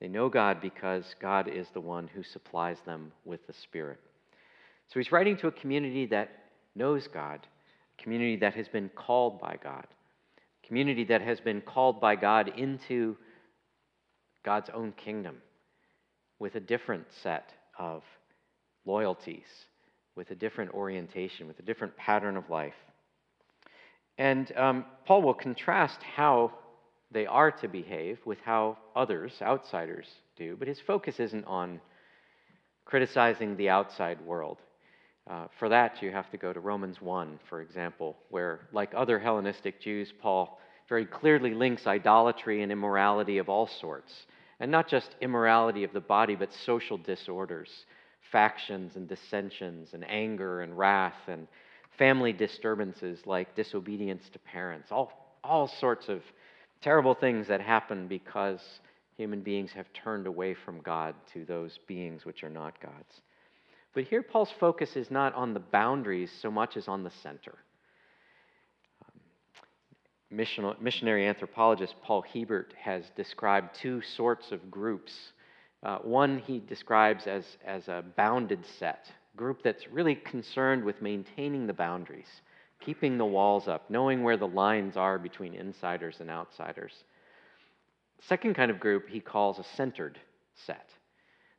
They 0.00 0.06
know 0.06 0.28
God 0.28 0.60
because 0.60 1.16
God 1.20 1.48
is 1.48 1.66
the 1.74 1.80
one 1.80 2.06
who 2.06 2.22
supplies 2.22 2.78
them 2.86 3.10
with 3.24 3.44
the 3.48 3.52
Spirit. 3.52 3.98
So 4.92 5.00
he's 5.00 5.10
writing 5.10 5.36
to 5.38 5.48
a 5.48 5.52
community 5.52 6.06
that 6.06 6.30
knows 6.76 7.08
God, 7.12 7.48
a 7.98 8.02
community 8.02 8.36
that 8.36 8.54
has 8.54 8.68
been 8.68 8.90
called 8.90 9.40
by 9.40 9.56
God, 9.60 9.88
a 10.62 10.66
community 10.68 11.02
that 11.06 11.20
has 11.20 11.40
been 11.40 11.60
called 11.62 12.00
by 12.00 12.14
God 12.14 12.52
into 12.56 13.16
God's 14.44 14.70
own 14.70 14.92
kingdom 14.92 15.36
with 16.38 16.54
a 16.54 16.60
different 16.60 17.06
set 17.22 17.52
of 17.78 18.02
loyalties, 18.84 19.46
with 20.16 20.30
a 20.30 20.34
different 20.34 20.72
orientation, 20.72 21.46
with 21.46 21.58
a 21.58 21.62
different 21.62 21.96
pattern 21.96 22.36
of 22.36 22.48
life. 22.50 22.74
And 24.18 24.50
um, 24.56 24.84
Paul 25.06 25.22
will 25.22 25.34
contrast 25.34 26.02
how 26.02 26.52
they 27.10 27.26
are 27.26 27.50
to 27.50 27.68
behave 27.68 28.18
with 28.24 28.38
how 28.44 28.78
others, 28.94 29.32
outsiders, 29.42 30.06
do, 30.36 30.56
but 30.58 30.68
his 30.68 30.80
focus 30.80 31.20
isn't 31.20 31.44
on 31.44 31.80
criticizing 32.84 33.56
the 33.56 33.68
outside 33.68 34.20
world. 34.22 34.58
Uh, 35.28 35.46
for 35.58 35.68
that, 35.68 36.02
you 36.02 36.10
have 36.10 36.30
to 36.30 36.36
go 36.36 36.52
to 36.52 36.60
Romans 36.60 37.00
1, 37.00 37.38
for 37.48 37.60
example, 37.60 38.16
where, 38.30 38.68
like 38.72 38.92
other 38.96 39.18
Hellenistic 39.18 39.80
Jews, 39.80 40.12
Paul 40.20 40.58
very 40.90 41.06
clearly 41.06 41.54
links 41.54 41.86
idolatry 41.86 42.62
and 42.62 42.70
immorality 42.70 43.38
of 43.38 43.48
all 43.48 43.66
sorts. 43.66 44.12
And 44.58 44.70
not 44.70 44.88
just 44.88 45.16
immorality 45.22 45.84
of 45.84 45.94
the 45.94 46.00
body, 46.00 46.34
but 46.34 46.52
social 46.52 46.98
disorders, 46.98 47.70
factions 48.30 48.96
and 48.96 49.08
dissensions, 49.08 49.94
and 49.94 50.04
anger 50.06 50.60
and 50.60 50.76
wrath, 50.76 51.28
and 51.28 51.46
family 51.96 52.34
disturbances 52.34 53.20
like 53.24 53.54
disobedience 53.54 54.28
to 54.32 54.38
parents, 54.40 54.88
all, 54.90 55.38
all 55.42 55.68
sorts 55.68 56.08
of 56.08 56.20
terrible 56.82 57.14
things 57.14 57.46
that 57.48 57.60
happen 57.60 58.08
because 58.08 58.60
human 59.16 59.40
beings 59.40 59.70
have 59.72 59.90
turned 59.92 60.26
away 60.26 60.54
from 60.54 60.80
God 60.80 61.14
to 61.32 61.44
those 61.44 61.78
beings 61.86 62.24
which 62.24 62.42
are 62.42 62.50
not 62.50 62.80
God's. 62.82 63.20
But 63.94 64.04
here, 64.04 64.22
Paul's 64.22 64.52
focus 64.58 64.96
is 64.96 65.10
not 65.10 65.34
on 65.34 65.54
the 65.54 65.60
boundaries 65.60 66.32
so 66.42 66.50
much 66.50 66.76
as 66.76 66.88
on 66.88 67.02
the 67.02 67.10
center. 67.22 67.58
Missionary 70.30 71.26
anthropologist 71.26 71.94
Paul 72.02 72.22
Hiebert 72.22 72.72
has 72.78 73.10
described 73.16 73.74
two 73.74 74.00
sorts 74.00 74.52
of 74.52 74.70
groups. 74.70 75.12
Uh, 75.82 75.98
one 75.98 76.38
he 76.38 76.60
describes 76.60 77.26
as, 77.26 77.44
as 77.66 77.88
a 77.88 78.04
bounded 78.16 78.64
set, 78.78 79.10
group 79.36 79.62
that's 79.62 79.88
really 79.90 80.14
concerned 80.14 80.84
with 80.84 81.02
maintaining 81.02 81.66
the 81.66 81.72
boundaries, 81.72 82.28
keeping 82.80 83.18
the 83.18 83.24
walls 83.24 83.66
up, 83.66 83.90
knowing 83.90 84.22
where 84.22 84.36
the 84.36 84.46
lines 84.46 84.96
are 84.96 85.18
between 85.18 85.54
insiders 85.54 86.16
and 86.20 86.30
outsiders. 86.30 86.92
Second 88.20 88.54
kind 88.54 88.70
of 88.70 88.78
group 88.78 89.08
he 89.08 89.20
calls 89.20 89.58
a 89.58 89.64
centered 89.76 90.18
set. 90.66 90.90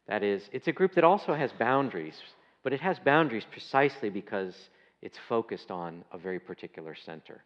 That 0.08 0.24
is, 0.24 0.44
it's 0.52 0.68
a 0.68 0.74
group 0.74 0.94
that 0.96 1.04
also 1.04 1.34
has 1.34 1.52
boundaries, 1.54 2.16
but 2.64 2.74
it 2.74 2.82
has 2.82 3.00
boundaries 3.00 3.46
precisely 3.52 4.10
because 4.10 4.56
it's 5.02 5.18
focused 5.28 5.72
on 5.72 6.04
a 6.12 6.18
very 6.18 6.40
particular 6.40 6.96
center. 6.96 7.44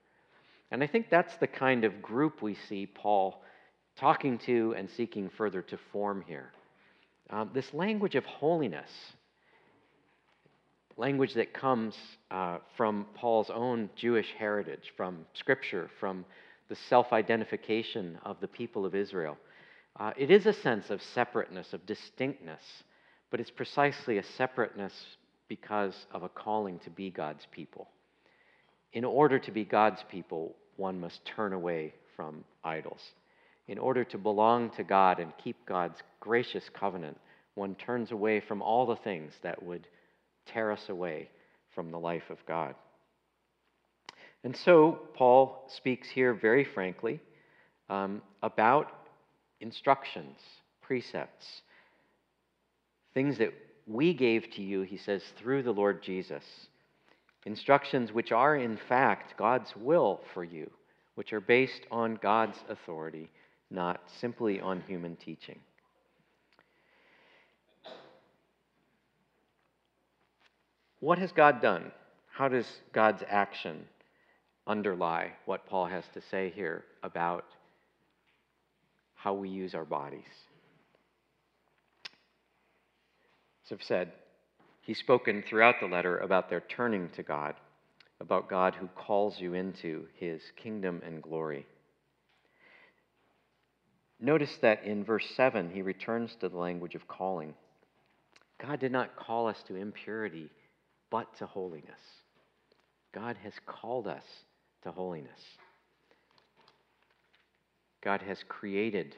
And 0.71 0.83
I 0.83 0.87
think 0.87 1.09
that's 1.09 1.35
the 1.37 1.47
kind 1.47 1.83
of 1.83 2.01
group 2.01 2.41
we 2.41 2.55
see 2.67 2.85
Paul 2.85 3.41
talking 3.97 4.37
to 4.39 4.73
and 4.77 4.89
seeking 4.89 5.29
further 5.29 5.61
to 5.61 5.77
form 5.91 6.23
here. 6.27 6.51
Um, 7.29 7.51
this 7.53 7.73
language 7.73 8.15
of 8.15 8.25
holiness, 8.25 8.89
language 10.97 11.33
that 11.35 11.53
comes 11.53 11.95
uh, 12.29 12.57
from 12.77 13.05
Paul's 13.15 13.49
own 13.49 13.89
Jewish 13.95 14.31
heritage, 14.37 14.93
from 14.95 15.25
Scripture, 15.33 15.89
from 15.99 16.25
the 16.69 16.75
self 16.75 17.13
identification 17.13 18.17
of 18.23 18.39
the 18.41 18.47
people 18.47 18.85
of 18.85 18.95
Israel. 18.95 19.37
Uh, 19.97 20.11
it 20.17 20.29
is 20.29 20.45
a 20.45 20.53
sense 20.53 20.89
of 20.89 21.01
separateness, 21.01 21.73
of 21.73 21.85
distinctness, 21.85 22.61
but 23.31 23.39
it's 23.39 23.51
precisely 23.51 24.17
a 24.17 24.23
separateness 24.23 24.93
because 25.47 26.05
of 26.11 26.23
a 26.23 26.29
calling 26.29 26.79
to 26.79 26.89
be 26.89 27.09
God's 27.09 27.47
people. 27.51 27.87
In 28.95 29.03
order 29.03 29.37
to 29.39 29.51
be 29.51 29.65
God's 29.65 30.01
people, 30.09 30.55
one 30.77 30.99
must 31.01 31.23
turn 31.25 31.51
away 31.51 31.93
from 32.15 32.45
idols. 32.63 33.01
In 33.67 33.77
order 33.77 34.05
to 34.05 34.17
belong 34.17 34.69
to 34.71 34.85
God 34.85 35.19
and 35.19 35.33
keep 35.43 35.57
God's 35.65 35.99
gracious 36.21 36.63
covenant, 36.73 37.17
one 37.55 37.75
turns 37.75 38.11
away 38.11 38.39
from 38.39 38.61
all 38.61 38.85
the 38.85 38.95
things 38.95 39.33
that 39.43 39.61
would 39.61 39.87
tear 40.45 40.71
us 40.71 40.87
away 40.87 41.29
from 41.73 41.91
the 41.91 41.99
life 41.99 42.29
of 42.29 42.37
God. 42.47 42.73
And 44.45 44.55
so, 44.55 44.99
Paul 45.13 45.65
speaks 45.75 46.07
here 46.07 46.33
very 46.33 46.63
frankly 46.63 47.19
um, 47.89 48.21
about 48.41 48.91
instructions, 49.59 50.37
precepts, 50.81 51.45
things 53.13 53.39
that 53.39 53.53
we 53.87 54.13
gave 54.13 54.49
to 54.51 54.61
you, 54.61 54.83
he 54.83 54.97
says, 54.97 55.21
through 55.37 55.63
the 55.63 55.71
Lord 55.71 56.01
Jesus. 56.01 56.43
Instructions 57.45 58.11
which 58.11 58.31
are, 58.31 58.55
in 58.55 58.77
fact, 58.89 59.37
God's 59.37 59.75
will 59.75 60.21
for 60.33 60.43
you, 60.43 60.69
which 61.15 61.31
are 61.31 61.41
based 61.41 61.81
on 61.91 62.19
God's 62.21 62.57
authority, 62.69 63.29
not 63.69 64.01
simply 64.19 64.59
on 64.59 64.81
human 64.87 65.15
teaching. 65.15 65.59
What 70.99 71.19
has 71.19 71.31
God 71.31 71.61
done? 71.61 71.91
How 72.31 72.47
does 72.47 72.67
God's 72.93 73.23
action 73.29 73.85
underlie 74.67 75.31
what 75.45 75.65
Paul 75.67 75.85
has 75.85 76.03
to 76.13 76.21
say 76.31 76.51
here 76.55 76.83
about 77.03 77.45
how 79.13 79.33
we 79.33 79.49
use 79.49 79.73
our 79.73 79.85
bodies. 79.85 80.21
As 83.65 83.71
I've 83.71 83.83
said, 83.83 84.11
he's 84.85 84.99
spoken 84.99 85.43
throughout 85.43 85.79
the 85.79 85.87
letter 85.87 86.19
about 86.19 86.49
their 86.49 86.61
turning 86.61 87.09
to 87.09 87.23
God, 87.23 87.55
about 88.21 88.49
God 88.49 88.75
who 88.75 88.87
calls 88.87 89.39
you 89.39 89.53
into 89.53 90.07
his 90.15 90.41
kingdom 90.55 91.01
and 91.05 91.21
glory. 91.21 91.65
Notice 94.19 94.55
that 94.61 94.83
in 94.85 95.03
verse 95.03 95.25
7, 95.35 95.71
he 95.71 95.81
returns 95.81 96.35
to 96.39 96.47
the 96.47 96.57
language 96.57 96.95
of 96.95 97.07
calling. 97.07 97.53
God 98.61 98.79
did 98.79 98.91
not 98.91 99.17
call 99.17 99.47
us 99.47 99.61
to 99.67 99.75
impurity, 99.75 100.49
but 101.09 101.35
to 101.37 101.45
holiness. 101.45 101.99
God 103.13 103.37
has 103.43 103.53
called 103.65 104.07
us 104.07 104.23
to 104.83 104.91
holiness. 104.91 105.39
God 108.01 108.21
has 108.21 108.37
created 108.47 109.15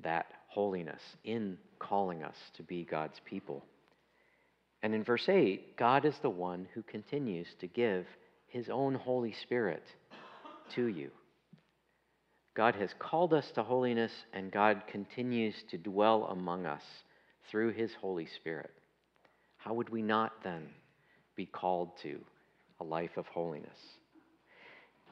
that 0.00 0.26
holiness 0.48 1.00
in 1.24 1.56
calling 1.78 2.22
us 2.22 2.36
to 2.56 2.62
be 2.62 2.84
God's 2.84 3.20
people. 3.24 3.64
And 4.86 4.94
in 4.94 5.02
verse 5.02 5.28
8, 5.28 5.76
God 5.76 6.04
is 6.04 6.14
the 6.22 6.30
one 6.30 6.68
who 6.72 6.82
continues 6.84 7.48
to 7.58 7.66
give 7.66 8.06
his 8.46 8.68
own 8.68 8.94
Holy 8.94 9.32
Spirit 9.42 9.82
to 10.76 10.86
you. 10.86 11.10
God 12.54 12.76
has 12.76 12.90
called 13.00 13.34
us 13.34 13.50
to 13.56 13.64
holiness, 13.64 14.12
and 14.32 14.52
God 14.52 14.84
continues 14.86 15.56
to 15.72 15.76
dwell 15.76 16.26
among 16.30 16.66
us 16.66 16.84
through 17.50 17.72
his 17.72 17.90
Holy 18.00 18.28
Spirit. 18.36 18.70
How 19.56 19.74
would 19.74 19.88
we 19.88 20.02
not 20.02 20.44
then 20.44 20.68
be 21.34 21.46
called 21.46 21.90
to 22.04 22.20
a 22.78 22.84
life 22.84 23.16
of 23.16 23.26
holiness? 23.26 23.80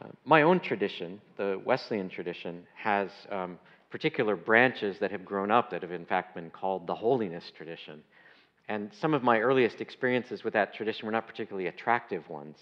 Uh, 0.00 0.10
my 0.24 0.42
own 0.42 0.60
tradition, 0.60 1.20
the 1.36 1.60
Wesleyan 1.64 2.08
tradition, 2.08 2.62
has 2.76 3.10
um, 3.28 3.58
particular 3.90 4.36
branches 4.36 4.98
that 5.00 5.10
have 5.10 5.24
grown 5.24 5.50
up 5.50 5.72
that 5.72 5.82
have, 5.82 5.90
in 5.90 6.06
fact, 6.06 6.36
been 6.36 6.50
called 6.50 6.86
the 6.86 6.94
holiness 6.94 7.50
tradition. 7.56 8.04
And 8.68 8.90
some 9.00 9.14
of 9.14 9.22
my 9.22 9.40
earliest 9.40 9.80
experiences 9.80 10.42
with 10.42 10.54
that 10.54 10.74
tradition 10.74 11.06
were 11.06 11.12
not 11.12 11.26
particularly 11.26 11.68
attractive 11.68 12.28
ones. 12.28 12.56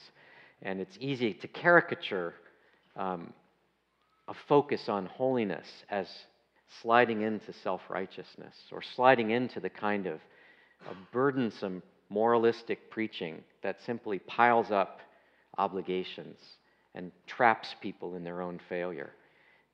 And 0.62 0.80
it's 0.80 0.97
easy 1.00 1.35
to 1.35 1.49
caricature 1.49 2.35
um, 2.97 3.32
a 4.28 4.35
focus 4.49 4.88
on 4.88 5.06
holiness 5.06 5.66
as 5.90 6.09
sliding 6.80 7.23
into 7.23 7.52
self 7.52 7.82
righteousness 7.88 8.54
or 8.71 8.82
sliding 8.82 9.30
into 9.30 9.61
the 9.61 9.71
kind 9.71 10.06
of 10.06 10.21
burdensome 11.12 11.82
moralistic 12.09 12.90
preaching 12.90 13.42
that 13.62 13.80
simply 13.87 14.18
piles 14.21 14.71
up 14.71 15.00
obligations 15.59 16.38
and 16.94 17.11
traps 17.26 17.75
people 17.80 18.16
in 18.16 18.25
their 18.25 18.42
own 18.42 18.61
failure. 18.68 19.11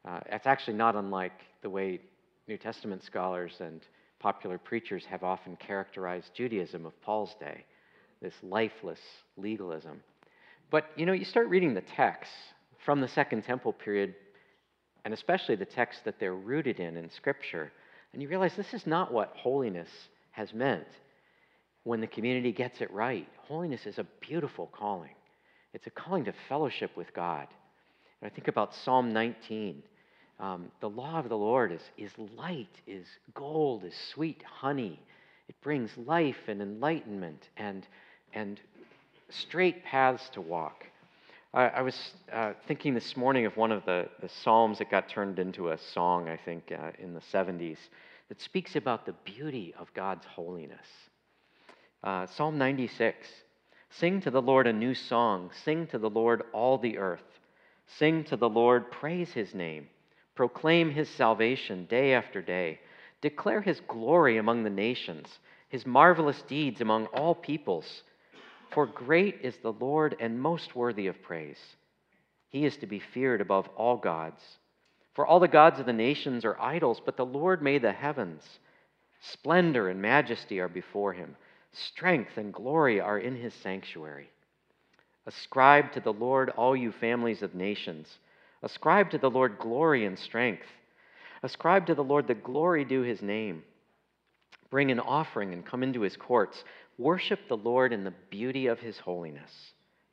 Uh, 0.07 0.21
it's 0.27 0.47
actually 0.47 0.77
not 0.77 0.95
unlike 0.95 1.41
the 1.63 1.71
way 1.71 2.01
New 2.47 2.57
Testament 2.57 3.03
scholars 3.03 3.53
and 3.61 3.81
popular 4.21 4.59
preachers 4.59 5.05
have 5.07 5.23
often 5.23 5.57
characterized 5.57 6.35
Judaism 6.35 6.87
of 6.87 7.01
Paul's 7.03 7.35
day 7.41 7.65
this 8.21 8.35
lifeless 8.43 9.01
legalism. 9.37 10.01
But 10.71 10.91
you 10.97 11.07
know, 11.07 11.13
you 11.13 11.25
start 11.25 11.49
reading 11.49 11.75
the 11.75 11.81
texts 11.81 12.35
from 12.85 13.01
the 13.01 13.09
Second 13.09 13.43
Temple 13.43 13.73
period, 13.73 14.15
and 15.05 15.15
especially 15.15 15.57
the 15.57 15.65
texts 15.65 16.03
that 16.05 16.19
they're 16.19 16.35
rooted 16.35 16.81
in 16.81 16.97
in 16.97 17.11
Scripture, 17.11 17.73
and 18.13 18.23
you 18.23 18.29
realize 18.29 18.57
this 18.57 18.75
is 18.75 18.87
not 18.87 19.13
what 19.13 19.33
holiness 19.37 19.89
has 20.33 20.53
meant 20.53 20.87
when 21.85 22.01
the 22.01 22.07
community 22.07 22.53
gets 22.53 22.81
it 22.81 22.91
right. 22.91 23.29
Holiness 23.47 23.87
is 23.87 23.99
a 23.99 24.07
beautiful 24.21 24.67
calling, 24.73 25.15
it's 25.75 25.87
a 25.87 25.91
calling 25.91 26.25
to 26.25 26.35
fellowship 26.49 26.97
with 26.97 27.13
God. 27.15 27.47
And 28.21 28.31
I 28.31 28.35
think 28.35 28.49
about 28.49 28.75
Psalm 28.75 29.13
19. 29.13 29.83
Um, 30.41 30.71
the 30.81 30.89
law 30.89 31.19
of 31.19 31.29
the 31.29 31.37
Lord 31.37 31.73
is, 31.73 31.83
is 31.97 32.13
light, 32.37 32.81
is 32.87 33.07
gold, 33.35 33.85
is 33.85 33.95
sweet 34.13 34.43
honey. 34.43 35.01
It 35.49 35.61
brings 35.63 35.91
life 35.97 36.37
and 36.47 36.63
enlightenment 36.63 37.49
and, 37.57 37.87
and 38.35 38.61
straight 39.31 39.85
paths 39.85 40.29
to 40.31 40.41
walk. 40.41 40.85
I, 41.53 41.65
I 41.69 41.83
was 41.83 42.13
uh, 42.33 42.53
thinking 42.67 42.95
this 42.95 43.17
morning 43.17 43.47
of 43.47 43.57
one 43.57 43.73
of 43.73 43.85
the, 43.85 44.09
the 44.21 44.29
Psalms 44.29 44.79
that 44.79 44.91
got 44.91 45.09
turned 45.09 45.39
into 45.39 45.71
a 45.71 45.79
song, 45.79 46.29
I 46.29 46.37
think, 46.37 46.71
uh, 46.71 46.91
in 46.99 47.15
the 47.15 47.23
70s, 47.33 47.79
that 48.29 48.41
speaks 48.41 48.77
about 48.77 49.07
the 49.07 49.15
beauty 49.25 49.75
of 49.79 49.93
God's 49.95 50.27
holiness. 50.27 50.87
Uh, 52.05 52.27
Psalm 52.27 52.59
96 52.59 53.27
Sing 53.91 54.21
to 54.21 54.31
the 54.31 54.43
Lord 54.43 54.67
a 54.67 54.73
new 54.73 54.95
song, 54.95 55.51
sing 55.65 55.87
to 55.89 55.99
the 55.99 56.11
Lord 56.11 56.43
all 56.53 56.79
the 56.79 56.99
earth. 56.99 57.23
Sing 57.87 58.23
to 58.25 58.37
the 58.37 58.49
Lord, 58.49 58.91
praise 58.91 59.33
his 59.33 59.55
name, 59.55 59.89
proclaim 60.39 60.89
his 60.89 61.09
salvation 61.09 61.85
day 61.87 62.15
after 62.15 62.41
day. 62.41 62.79
Declare 63.23 63.61
his 63.61 63.81
glory 63.89 64.37
among 64.37 64.63
the 64.63 64.71
nations, 64.71 65.27
his 65.69 65.85
marvelous 65.85 66.41
deeds 66.43 66.81
among 66.81 67.07
all 67.07 67.35
peoples. 67.35 68.05
For 68.71 68.87
great 68.87 69.41
is 69.43 69.57
the 69.57 69.73
Lord 69.73 70.15
and 70.21 70.41
most 70.41 70.77
worthy 70.77 71.09
of 71.09 71.21
praise. 71.23 71.59
He 72.51 72.65
is 72.65 72.77
to 72.77 72.87
be 72.87 73.01
feared 73.01 73.41
above 73.41 73.67
all 73.77 73.97
gods. 73.97 74.41
For 75.15 75.27
all 75.27 75.41
the 75.41 75.49
gods 75.49 75.81
of 75.81 75.87
the 75.87 75.93
nations 75.93 76.45
are 76.45 76.61
idols, 76.61 77.03
but 77.05 77.17
the 77.17 77.27
Lord 77.27 77.61
made 77.61 77.83
the 77.83 77.91
heavens. 77.91 78.45
Splendor 79.21 79.89
and 79.89 80.01
majesty 80.01 80.61
are 80.61 80.69
before 80.69 81.15
him, 81.15 81.35
strength 81.73 82.37
and 82.37 82.55
glory 82.55 83.01
are 83.01 83.19
in 83.19 83.35
his 83.35 83.55
sanctuary. 83.55 84.31
Ascribe 85.27 85.91
to 85.95 86.01
the 86.01 86.13
Lord, 86.13 86.51
all 86.51 86.77
you 86.77 86.93
families 86.93 87.43
of 87.43 87.57
nations. 87.57 88.21
Ascribe 88.63 89.11
to 89.11 89.19
the 89.19 89.31
Lord 89.31 89.59
glory 89.59 90.05
and 90.05 90.19
strength. 90.19 90.67
Ascribe 91.43 91.87
to 91.87 91.95
the 91.95 92.05
Lord 92.05 92.27
the 92.27 92.35
glory 92.35 92.85
due 92.85 93.03
his 93.03 93.23
name. 93.23 93.63
Bring 94.71 94.91
an 94.91 95.01
offering 95.01 95.53
and 95.53 95.65
come 95.65 95.83
into 95.83 96.01
his 96.01 96.17
courts. 96.17 96.65
Worship 96.99 97.41
the 97.49 97.57
Lord 97.57 97.93
in 97.93 98.05
the 98.05 98.15
beauty 98.31 98.67
of 98.67 98.81
his 98.81 98.99
holiness. 98.99 99.51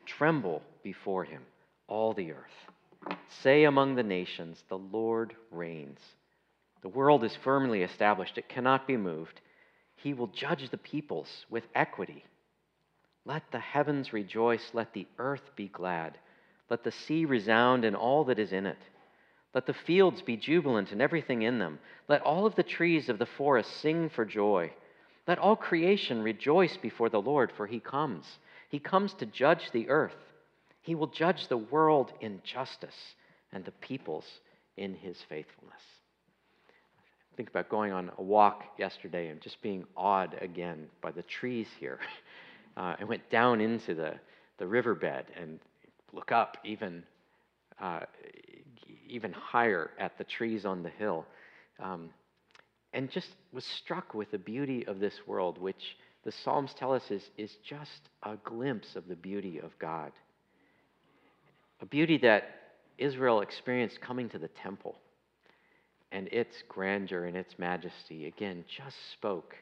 Tremble 0.06 0.62
before 0.84 1.24
him, 1.24 1.42
all 1.88 2.14
the 2.14 2.32
earth. 2.32 3.18
Say 3.42 3.64
among 3.64 3.96
the 3.96 4.04
nations, 4.04 4.64
The 4.70 4.78
Lord 4.78 5.36
reigns. 5.52 6.00
The 6.82 6.90
world 6.90 7.24
is 7.24 7.36
firmly 7.44 7.82
established, 7.82 8.38
it 8.38 8.48
cannot 8.48 8.88
be 8.88 8.98
moved. 8.98 9.42
He 9.96 10.14
will 10.14 10.28
judge 10.28 10.70
the 10.70 10.78
peoples 10.78 11.46
with 11.50 11.64
equity. 11.74 12.24
Let 13.26 13.44
the 13.52 13.60
heavens 13.60 14.14
rejoice, 14.14 14.70
let 14.74 14.94
the 14.94 15.08
earth 15.18 15.50
be 15.56 15.68
glad, 15.68 16.20
let 16.70 16.84
the 16.84 16.92
sea 16.92 17.26
resound 17.26 17.86
and 17.86 17.96
all 17.96 18.24
that 18.26 18.40
is 18.40 18.52
in 18.52 18.66
it. 18.66 18.78
Let 19.54 19.66
the 19.66 19.74
fields 19.74 20.22
be 20.22 20.36
jubilant 20.36 20.92
and 20.92 21.02
everything 21.02 21.44
in 21.44 21.60
them. 21.60 21.80
Let 22.08 22.22
all 22.22 22.46
of 22.46 22.56
the 22.56 22.64
trees 22.64 23.08
of 23.08 23.20
the 23.20 23.26
forest 23.26 23.72
sing 23.82 24.10
for 24.10 24.26
joy. 24.26 24.72
Let 25.28 25.40
all 25.40 25.56
creation 25.56 26.22
rejoice 26.22 26.78
before 26.78 27.10
the 27.10 27.22
Lord, 27.22 27.52
for 27.56 27.66
he 27.66 27.80
comes. 27.80 28.26
He 28.70 28.80
comes 28.80 29.14
to 29.16 29.26
judge 29.26 29.72
the 29.72 29.90
earth. 29.90 30.16
He 30.82 30.94
will 30.94 31.08
judge 31.08 31.48
the 31.48 31.58
world 31.58 32.12
in 32.20 32.42
justice 32.44 33.16
and 33.52 33.64
the 33.64 33.72
peoples 33.72 34.26
in 34.78 34.94
his 34.94 35.18
faithfulness. 35.30 35.82
Think 37.38 37.50
about 37.50 37.70
going 37.70 37.92
on 37.92 38.12
a 38.18 38.22
walk 38.22 38.64
yesterday 38.78 39.30
and 39.30 39.42
just 39.42 39.62
being 39.62 39.86
awed 39.96 40.38
again 40.42 40.88
by 41.02 41.12
the 41.12 41.24
trees 41.24 41.68
here. 41.80 42.00
Uh, 42.78 42.94
I 43.00 43.06
went 43.06 43.30
down 43.30 43.62
into 43.62 43.96
the, 43.96 44.16
the 44.58 44.68
riverbed 44.68 45.28
and 45.40 45.62
look 46.16 46.32
up 46.32 46.58
even 46.64 47.04
uh, 47.80 48.02
even 49.08 49.32
higher 49.34 49.92
at 50.00 50.18
the 50.18 50.24
trees 50.24 50.66
on 50.66 50.82
the 50.82 50.90
hill. 50.90 51.26
Um, 51.80 52.10
and 52.94 53.12
just 53.12 53.28
was 53.52 53.66
struck 53.66 54.14
with 54.14 54.32
the 54.32 54.38
beauty 54.38 54.88
of 54.88 55.00
this 55.00 55.14
world, 55.28 55.58
which 55.58 55.98
the 56.24 56.32
Psalms 56.32 56.74
tell 56.74 56.94
us 56.94 57.12
is, 57.12 57.30
is 57.38 57.52
just 57.68 58.10
a 58.24 58.38
glimpse 58.38 58.96
of 58.96 59.08
the 59.08 59.16
beauty 59.16 59.60
of 59.60 59.78
God. 59.80 60.12
A 61.82 61.86
beauty 61.86 62.18
that 62.20 62.44
Israel 62.98 63.42
experienced 63.42 64.00
coming 64.00 64.30
to 64.30 64.40
the 64.40 64.48
temple 64.48 64.96
and 66.12 66.30
its 66.30 66.64
grandeur 66.70 67.26
and 67.26 67.36
its 67.36 67.60
majesty, 67.60 68.28
again, 68.28 68.64
just 68.76 68.96
spoke 69.12 69.56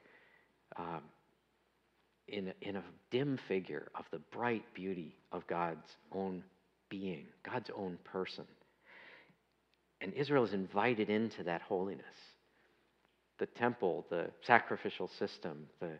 um, 0.77 1.01
in, 2.27 2.53
in 2.61 2.75
a 2.75 2.83
dim 3.11 3.39
figure 3.47 3.89
of 3.95 4.05
the 4.11 4.19
bright 4.31 4.65
beauty 4.73 5.15
of 5.31 5.45
God's 5.47 5.89
own 6.11 6.43
being, 6.89 7.25
God's 7.49 7.69
own 7.75 7.97
person. 8.03 8.45
And 10.01 10.13
Israel 10.13 10.43
is 10.43 10.53
invited 10.53 11.09
into 11.09 11.43
that 11.43 11.61
holiness. 11.61 12.05
The 13.39 13.45
temple, 13.45 14.05
the 14.09 14.29
sacrificial 14.45 15.09
system, 15.19 15.67
the 15.79 15.99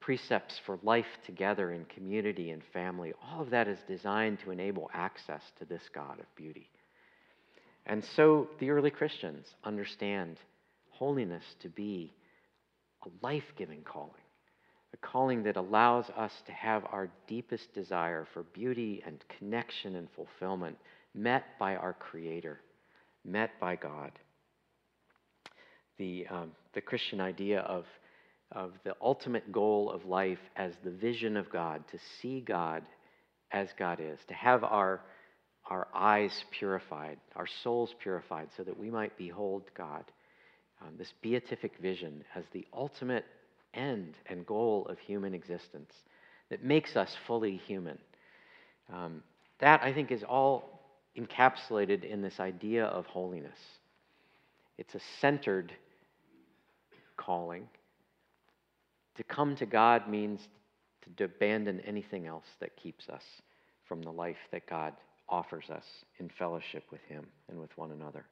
precepts 0.00 0.58
for 0.64 0.78
life 0.82 1.06
together 1.26 1.72
in 1.72 1.84
community 1.86 2.50
and 2.50 2.62
family, 2.72 3.12
all 3.22 3.42
of 3.42 3.50
that 3.50 3.68
is 3.68 3.78
designed 3.86 4.38
to 4.40 4.50
enable 4.50 4.90
access 4.94 5.42
to 5.58 5.64
this 5.64 5.82
God 5.94 6.18
of 6.20 6.26
beauty. 6.36 6.70
And 7.86 8.04
so 8.16 8.48
the 8.60 8.70
early 8.70 8.90
Christians 8.90 9.46
understand 9.64 10.38
holiness 10.90 11.44
to 11.62 11.68
be 11.68 12.12
a 13.04 13.26
life 13.26 13.44
giving 13.56 13.82
calling, 13.82 14.12
a 14.94 14.96
calling 14.98 15.42
that 15.44 15.56
allows 15.56 16.06
us 16.16 16.32
to 16.46 16.52
have 16.52 16.84
our 16.90 17.10
deepest 17.26 17.72
desire 17.74 18.26
for 18.32 18.42
beauty 18.42 19.02
and 19.06 19.24
connection 19.38 19.96
and 19.96 20.08
fulfillment 20.16 20.78
met 21.14 21.44
by 21.58 21.76
our 21.76 21.92
Creator 21.92 22.60
met 23.24 23.50
by 23.60 23.76
God. 23.76 24.12
The, 25.98 26.26
um, 26.28 26.52
the 26.74 26.80
Christian 26.80 27.20
idea 27.20 27.60
of, 27.60 27.84
of 28.52 28.72
the 28.84 28.94
ultimate 29.00 29.52
goal 29.52 29.90
of 29.90 30.04
life 30.04 30.38
as 30.56 30.72
the 30.84 30.90
vision 30.90 31.36
of 31.36 31.50
God, 31.50 31.84
to 31.90 31.98
see 32.20 32.40
God 32.40 32.82
as 33.50 33.68
God 33.78 33.98
is, 34.00 34.18
to 34.28 34.34
have 34.34 34.62
our, 34.64 35.00
our 35.68 35.88
eyes 35.94 36.44
purified, 36.50 37.18
our 37.34 37.48
souls 37.62 37.94
purified, 38.00 38.48
so 38.56 38.62
that 38.62 38.78
we 38.78 38.90
might 38.90 39.16
behold 39.18 39.64
God. 39.76 40.04
Um, 40.80 40.94
this 40.96 41.12
beatific 41.22 41.72
vision 41.82 42.22
as 42.36 42.44
the 42.52 42.64
ultimate 42.72 43.24
end 43.74 44.16
and 44.26 44.46
goal 44.46 44.86
of 44.88 44.98
human 44.98 45.34
existence 45.34 45.92
that 46.50 46.64
makes 46.64 46.96
us 46.96 47.16
fully 47.26 47.56
human. 47.56 47.98
Um, 48.92 49.22
that, 49.60 49.82
I 49.82 49.92
think, 49.92 50.10
is 50.10 50.22
all 50.22 50.80
encapsulated 51.16 52.04
in 52.04 52.22
this 52.22 52.40
idea 52.40 52.84
of 52.84 53.06
holiness. 53.06 53.58
It's 54.78 54.94
a 54.94 55.00
centered 55.20 55.72
calling. 57.16 57.68
To 59.16 59.24
come 59.24 59.56
to 59.56 59.66
God 59.66 60.08
means 60.08 60.40
to 61.16 61.24
abandon 61.24 61.80
anything 61.80 62.26
else 62.26 62.46
that 62.60 62.76
keeps 62.76 63.08
us 63.08 63.22
from 63.86 64.02
the 64.02 64.10
life 64.10 64.36
that 64.52 64.68
God 64.68 64.94
offers 65.28 65.70
us 65.70 65.84
in 66.18 66.30
fellowship 66.38 66.84
with 66.90 67.00
Him 67.08 67.26
and 67.48 67.58
with 67.58 67.76
one 67.76 67.90
another. 67.90 68.24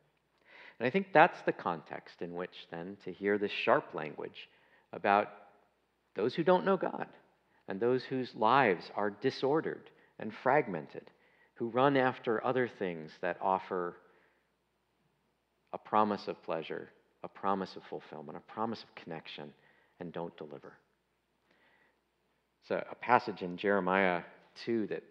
And 0.79 0.87
I 0.87 0.90
think 0.90 1.09
that's 1.12 1.40
the 1.42 1.53
context 1.53 2.20
in 2.20 2.35
which, 2.35 2.66
then, 2.70 2.96
to 3.05 3.12
hear 3.12 3.38
this 3.38 3.51
sharp 3.51 3.94
language 3.94 4.49
about 4.92 5.29
those 6.14 6.35
who 6.35 6.44
don't 6.44 6.64
know 6.64 6.77
God 6.77 7.07
and 7.68 7.81
those 7.81 8.05
whose 8.05 8.35
lives 8.35 8.90
are 8.94 9.11
disordered 9.11 9.90
and 10.18 10.33
fragmented 10.42 11.11
who 11.57 11.68
run 11.68 11.96
after 11.96 12.44
other 12.44 12.70
things 12.79 13.11
that 13.22 13.38
offer 13.40 13.96
a 15.72 15.79
promise 15.79 16.29
of 16.29 16.42
pleasure, 16.42 16.90
a 17.22 17.29
promise 17.29 17.77
of 17.77 17.83
fulfillment, 17.88 18.37
a 18.37 18.53
promise 18.53 18.83
of 18.83 18.94
connection, 18.94 19.53
and 19.99 20.12
don't 20.12 20.37
deliver. 20.37 20.75
It's 22.62 22.70
a, 22.70 22.87
a 22.90 22.94
passage 22.94 23.42
in 23.42 23.57
Jeremiah 23.57 24.22
2 24.64 24.87
that 24.88 25.03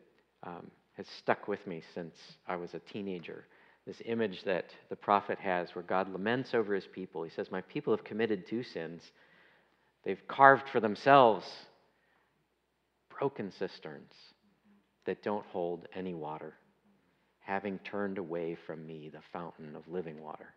um, 0.44 0.70
has 0.94 1.08
stuck 1.20 1.48
with 1.48 1.66
me 1.66 1.82
since 1.94 2.16
I 2.48 2.56
was 2.56 2.74
a 2.74 2.80
teenager. 2.80 3.46
This 3.88 4.02
image 4.06 4.44
that 4.46 4.66
the 4.90 4.96
prophet 4.96 5.40
has 5.40 5.74
where 5.74 5.84
God 5.84 6.12
laments 6.12 6.54
over 6.54 6.74
his 6.74 6.88
people. 6.88 7.24
He 7.24 7.30
says, 7.30 7.52
My 7.52 7.62
people 7.62 7.96
have 7.96 8.04
committed 8.04 8.48
two 8.48 8.64
sins. 8.64 9.02
They've 10.06 10.28
carved 10.28 10.70
for 10.70 10.80
themselves 10.80 11.46
broken 13.18 13.52
cisterns 13.52 14.14
that 15.06 15.24
don't 15.24 15.46
hold 15.48 15.88
any 15.96 16.14
water, 16.14 16.54
having 17.40 17.80
turned 17.80 18.18
away 18.18 18.58
from 18.68 18.86
me 18.86 19.10
the 19.10 19.22
fountain 19.34 19.76
of 19.76 19.88
living 19.88 20.22
water. 20.22 20.54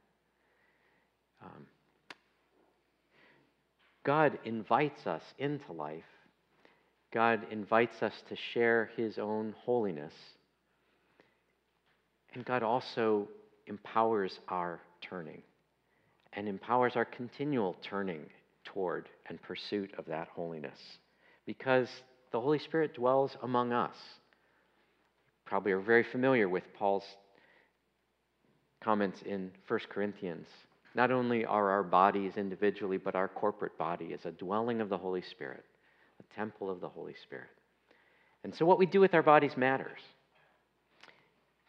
Um, 1.43 1.67
God 4.05 4.39
invites 4.45 5.07
us 5.07 5.23
into 5.39 5.73
life 5.73 6.05
God 7.11 7.47
invites 7.51 8.03
us 8.03 8.13
to 8.29 8.37
share 8.37 8.91
his 8.97 9.19
own 9.19 9.55
holiness. 9.65 10.13
And 12.35 12.45
God 12.45 12.63
also 12.63 13.29
empowers 13.67 14.39
our 14.49 14.81
turning 15.01 15.43
and 16.35 16.49
empowers 16.49 16.97
our 16.97 17.07
continual 17.07 17.77
turning 17.83 18.27
toward 18.73 19.09
and 19.27 19.41
pursuit 19.43 19.93
of 19.99 20.07
that 20.07 20.29
holiness 20.29 20.79
because 21.47 21.89
the 22.33 22.41
Holy 22.41 22.59
Spirit 22.59 22.95
dwells 22.95 23.37
among 23.43 23.73
us. 23.73 23.97
Probably 25.45 25.73
are 25.73 25.81
very 25.81 26.05
familiar 26.05 26.49
with 26.49 26.65
Paul's 26.75 27.05
comments 28.83 29.23
in 29.23 29.51
1 29.67 29.81
Corinthians. 29.89 30.47
Not 30.95 31.11
only 31.11 31.45
are 31.45 31.71
our 31.71 31.83
bodies 31.83 32.37
individually, 32.37 32.99
but 32.99 33.15
our 33.15 33.29
corporate 33.29 33.77
body 33.79 34.07
is 34.07 34.25
a 34.25 34.33
dwelling 34.33 34.81
of 34.81 34.89
the 34.89 34.99
Holy 34.99 35.23
Spirit, 35.23 35.65
a 36.21 36.35
temple 36.35 36.71
of 36.71 36.81
the 36.81 36.89
Holy 36.89 37.15
Spirit. 37.23 37.49
And 38.45 38.55
so, 38.55 38.67
what 38.67 38.79
we 38.79 38.87
do 38.87 39.01
with 39.01 39.15
our 39.15 39.23
bodies 39.23 39.57
matters. 39.57 40.01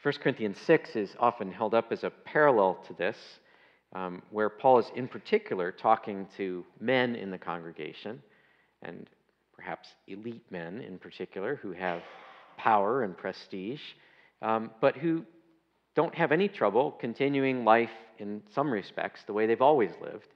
1 0.01 0.13
Corinthians 0.21 0.57
6 0.65 0.95
is 0.95 1.15
often 1.19 1.51
held 1.51 1.73
up 1.73 1.91
as 1.91 2.03
a 2.03 2.09
parallel 2.09 2.75
to 2.87 2.93
this, 2.93 3.17
um, 3.93 4.21
where 4.29 4.49
Paul 4.49 4.79
is 4.79 4.85
in 4.95 5.07
particular 5.07 5.71
talking 5.71 6.27
to 6.37 6.65
men 6.79 7.15
in 7.15 7.31
the 7.31 7.37
congregation, 7.37 8.21
and 8.81 9.09
perhaps 9.55 9.89
elite 10.07 10.45
men 10.51 10.81
in 10.81 10.97
particular, 10.97 11.55
who 11.55 11.71
have 11.71 12.01
power 12.57 13.03
and 13.03 13.17
prestige, 13.17 13.81
um, 14.41 14.71
but 14.79 14.95
who 14.95 15.25
don't 15.95 16.15
have 16.15 16.31
any 16.31 16.47
trouble 16.47 16.91
continuing 16.91 17.65
life 17.65 17.89
in 18.19 18.41
some 18.53 18.71
respects 18.71 19.21
the 19.25 19.33
way 19.33 19.47
they've 19.47 19.61
always 19.61 19.91
lived. 20.01 20.27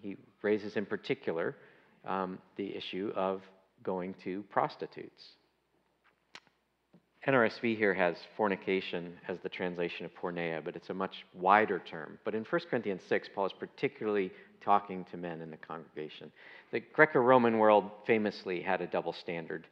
He 0.00 0.16
raises 0.42 0.76
in 0.76 0.86
particular 0.86 1.56
um, 2.04 2.38
the 2.56 2.76
issue 2.76 3.12
of 3.16 3.42
going 3.82 4.14
to 4.24 4.42
prostitutes. 4.50 5.24
NRSV 7.26 7.76
here 7.76 7.92
has 7.92 8.14
fornication 8.36 9.12
as 9.26 9.38
the 9.40 9.48
translation 9.48 10.06
of 10.06 10.14
porneia, 10.14 10.64
but 10.64 10.76
it's 10.76 10.90
a 10.90 10.94
much 10.94 11.24
wider 11.34 11.80
term. 11.80 12.18
But 12.24 12.36
in 12.36 12.44
1 12.44 12.60
Corinthians 12.70 13.02
6, 13.08 13.30
Paul 13.34 13.46
is 13.46 13.52
particularly 13.52 14.30
talking 14.60 15.04
to 15.10 15.16
men 15.16 15.40
in 15.40 15.50
the 15.50 15.56
congregation. 15.56 16.30
The 16.70 16.80
Greco 16.92 17.18
Roman 17.18 17.58
world 17.58 17.90
famously 18.06 18.62
had 18.62 18.80
a 18.80 18.86
double 18.86 19.12
standard. 19.12 19.66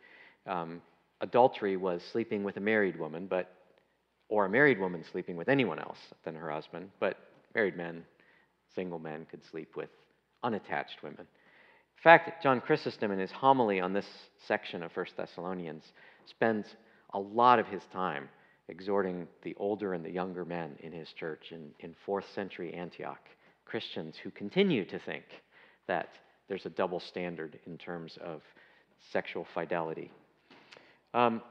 Um, 0.49 0.83
adultery 1.21 1.77
was 1.77 2.03
sleeping 2.11 2.43
with 2.43 2.57
a 2.57 2.61
married 2.61 2.99
woman, 2.99 3.29
but 3.29 3.53
or 4.29 4.47
a 4.47 4.49
married 4.49 4.81
woman 4.81 5.05
sleeping 5.13 5.37
with 5.37 5.49
anyone 5.49 5.79
else 5.79 5.99
than 6.25 6.35
her 6.35 6.51
husband, 6.51 6.91
but 6.99 7.19
married 7.55 7.77
men, 7.77 8.05
single 8.75 8.99
men 8.99 9.27
could 9.31 9.45
sleep 9.45 9.77
with 9.77 9.91
unattached 10.43 11.03
women. 11.05 11.21
In 11.21 12.03
fact, 12.03 12.43
John 12.43 12.61
Chrysostom, 12.61 13.13
in 13.13 13.19
his 13.19 13.31
homily 13.31 13.81
on 13.81 13.93
this 13.93 14.09
section 14.49 14.83
of 14.83 14.97
1 14.97 15.07
Thessalonians, 15.17 15.85
spends 16.27 16.67
a 17.15 17.19
lot 17.19 17.59
of 17.59 17.67
his 17.67 17.83
time 17.93 18.29
exhorting 18.69 19.27
the 19.43 19.55
older 19.59 19.95
and 19.95 20.05
the 20.05 20.11
younger 20.11 20.45
men 20.45 20.77
in 20.81 20.93
his 20.93 21.09
church 21.13 21.53
in, 21.53 21.71
in 21.81 21.95
fourth 22.05 22.27
century 22.35 22.73
Antioch, 22.75 23.21
Christians 23.65 24.17
who 24.23 24.31
continue 24.31 24.85
to 24.85 24.99
think 24.99 25.25
that 25.87 26.11
there's 26.49 26.67
a 26.67 26.71
double 26.71 27.01
standard 27.01 27.59
in 27.67 27.79
terms 27.79 28.19
of 28.23 28.43
sexual 29.13 29.47
fidelity. 29.55 30.11
Um, 31.13 31.43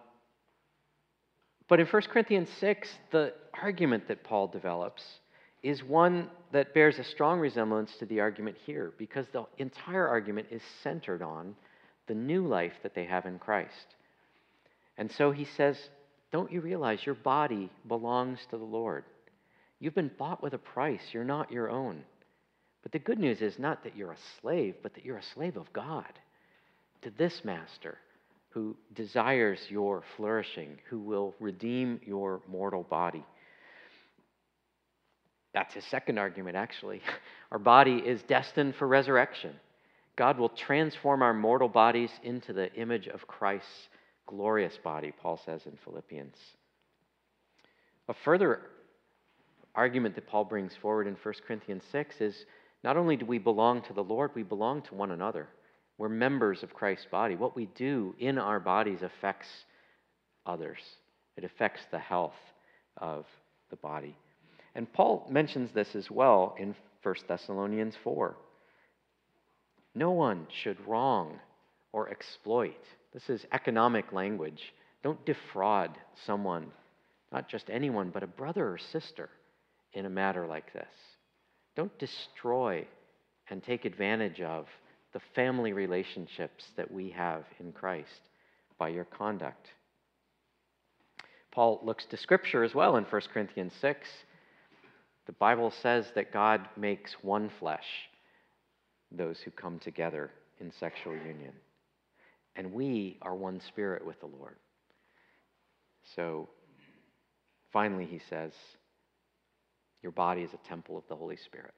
but 1.67 1.79
in 1.79 1.87
1 1.87 2.01
Corinthians 2.03 2.49
6, 2.59 2.89
the 3.11 3.33
argument 3.61 4.07
that 4.07 4.23
Paul 4.23 4.47
develops 4.47 5.03
is 5.61 5.81
one 5.83 6.29
that 6.51 6.73
bears 6.73 6.99
a 6.99 7.03
strong 7.03 7.39
resemblance 7.39 7.95
to 7.97 8.05
the 8.05 8.19
argument 8.19 8.57
here 8.65 8.93
because 8.97 9.25
the 9.31 9.45
entire 9.57 10.07
argument 10.07 10.47
is 10.51 10.61
centered 10.83 11.21
on 11.21 11.55
the 12.07 12.13
new 12.13 12.45
life 12.45 12.73
that 12.83 12.93
they 12.93 13.05
have 13.05 13.25
in 13.25 13.39
Christ. 13.39 13.95
And 14.97 15.11
so 15.11 15.31
he 15.31 15.45
says, 15.45 15.77
Don't 16.31 16.51
you 16.51 16.61
realize 16.61 17.05
your 17.05 17.15
body 17.15 17.69
belongs 17.87 18.39
to 18.49 18.57
the 18.57 18.63
Lord? 18.63 19.03
You've 19.79 19.95
been 19.95 20.11
bought 20.17 20.41
with 20.41 20.53
a 20.53 20.57
price, 20.57 21.01
you're 21.11 21.23
not 21.23 21.51
your 21.51 21.69
own. 21.69 22.03
But 22.83 22.91
the 22.91 22.99
good 22.99 23.19
news 23.19 23.41
is 23.41 23.57
not 23.57 23.83
that 23.83 23.95
you're 23.95 24.11
a 24.11 24.17
slave, 24.41 24.75
but 24.83 24.93
that 24.93 25.05
you're 25.05 25.17
a 25.17 25.23
slave 25.33 25.57
of 25.57 25.71
God 25.73 26.11
to 27.01 27.11
this 27.11 27.41
master 27.43 27.97
who 28.49 28.75
desires 28.93 29.59
your 29.69 30.03
flourishing, 30.15 30.77
who 30.89 30.99
will 30.99 31.33
redeem 31.39 31.99
your 32.05 32.41
mortal 32.47 32.83
body. 32.83 33.25
That's 35.53 35.73
his 35.73 35.85
second 35.85 36.17
argument, 36.17 36.55
actually. 36.55 37.01
Our 37.51 37.59
body 37.59 37.97
is 37.97 38.21
destined 38.23 38.75
for 38.75 38.87
resurrection. 38.87 39.53
God 40.15 40.37
will 40.37 40.49
transform 40.49 41.23
our 41.23 41.33
mortal 41.33 41.69
bodies 41.69 42.11
into 42.23 42.53
the 42.53 42.71
image 42.73 43.07
of 43.07 43.27
Christ's 43.27 43.89
glorious 44.27 44.77
body, 44.83 45.11
Paul 45.11 45.39
says 45.45 45.61
in 45.65 45.77
Philippians. 45.83 46.35
A 48.09 48.13
further 48.25 48.61
argument 49.75 50.15
that 50.15 50.27
Paul 50.27 50.45
brings 50.45 50.73
forward 50.81 51.07
in 51.07 51.15
1 51.21 51.33
Corinthians 51.47 51.83
6 51.91 52.21
is 52.21 52.45
not 52.83 52.97
only 52.97 53.15
do 53.15 53.25
we 53.25 53.37
belong 53.37 53.81
to 53.83 53.93
the 53.93 54.03
Lord, 54.03 54.31
we 54.35 54.43
belong 54.43 54.81
to 54.83 54.95
one 54.95 55.11
another. 55.11 55.47
We're 55.97 56.09
members 56.09 56.63
of 56.63 56.73
Christ's 56.73 57.07
body. 57.09 57.35
What 57.35 57.55
we 57.55 57.67
do 57.75 58.13
in 58.19 58.37
our 58.37 58.59
bodies 58.59 59.01
affects 59.01 59.47
others, 60.45 60.79
it 61.37 61.43
affects 61.43 61.81
the 61.91 61.99
health 61.99 62.35
of 62.97 63.25
the 63.69 63.77
body. 63.77 64.15
And 64.75 64.91
Paul 64.91 65.27
mentions 65.29 65.71
this 65.71 65.95
as 65.95 66.09
well 66.11 66.55
in 66.59 66.75
1 67.03 67.15
Thessalonians 67.27 67.95
4. 68.03 68.35
No 69.95 70.11
one 70.11 70.47
should 70.63 70.77
wrong 70.87 71.39
or 71.93 72.09
exploit 72.09 72.75
this 73.13 73.29
is 73.29 73.45
economic 73.51 74.11
language. 74.11 74.73
Don't 75.03 75.23
defraud 75.25 75.91
someone, 76.25 76.71
not 77.31 77.47
just 77.47 77.69
anyone, 77.69 78.09
but 78.09 78.23
a 78.23 78.27
brother 78.27 78.67
or 78.69 78.77
sister 78.77 79.29
in 79.93 80.05
a 80.05 80.09
matter 80.09 80.47
like 80.47 80.73
this. 80.73 80.87
Don't 81.75 81.97
destroy 81.99 82.85
and 83.49 83.63
take 83.63 83.85
advantage 83.85 84.41
of 84.41 84.65
the 85.13 85.21
family 85.35 85.73
relationships 85.73 86.65
that 86.75 86.91
we 86.91 87.11
have 87.11 87.43
in 87.59 87.71
Christ 87.71 88.09
by 88.79 88.89
your 88.89 89.05
conduct. 89.05 89.67
Paul 91.51 91.81
looks 91.83 92.05
to 92.05 92.17
Scripture 92.17 92.63
as 92.63 92.73
well 92.73 92.97
in 92.97 93.03
1 93.03 93.21
Corinthians 93.31 93.73
6. 93.79 94.07
The 95.27 95.33
Bible 95.33 95.71
says 95.83 96.07
that 96.15 96.33
God 96.33 96.67
makes 96.75 97.13
one 97.21 97.51
flesh 97.59 97.85
those 99.11 99.39
who 99.41 99.51
come 99.51 99.77
together 99.77 100.31
in 100.59 100.71
sexual 100.71 101.13
union 101.13 101.53
and 102.55 102.73
we 102.73 103.17
are 103.21 103.35
one 103.35 103.61
spirit 103.67 104.05
with 104.05 104.19
the 104.19 104.27
Lord. 104.27 104.55
So 106.15 106.49
finally, 107.71 108.05
he 108.05 108.19
says, 108.29 108.51
Your 110.01 110.11
body 110.11 110.41
is 110.41 110.51
a 110.53 110.67
temple 110.67 110.97
of 110.97 111.03
the 111.07 111.15
Holy 111.15 111.37
Spirit. 111.37 111.73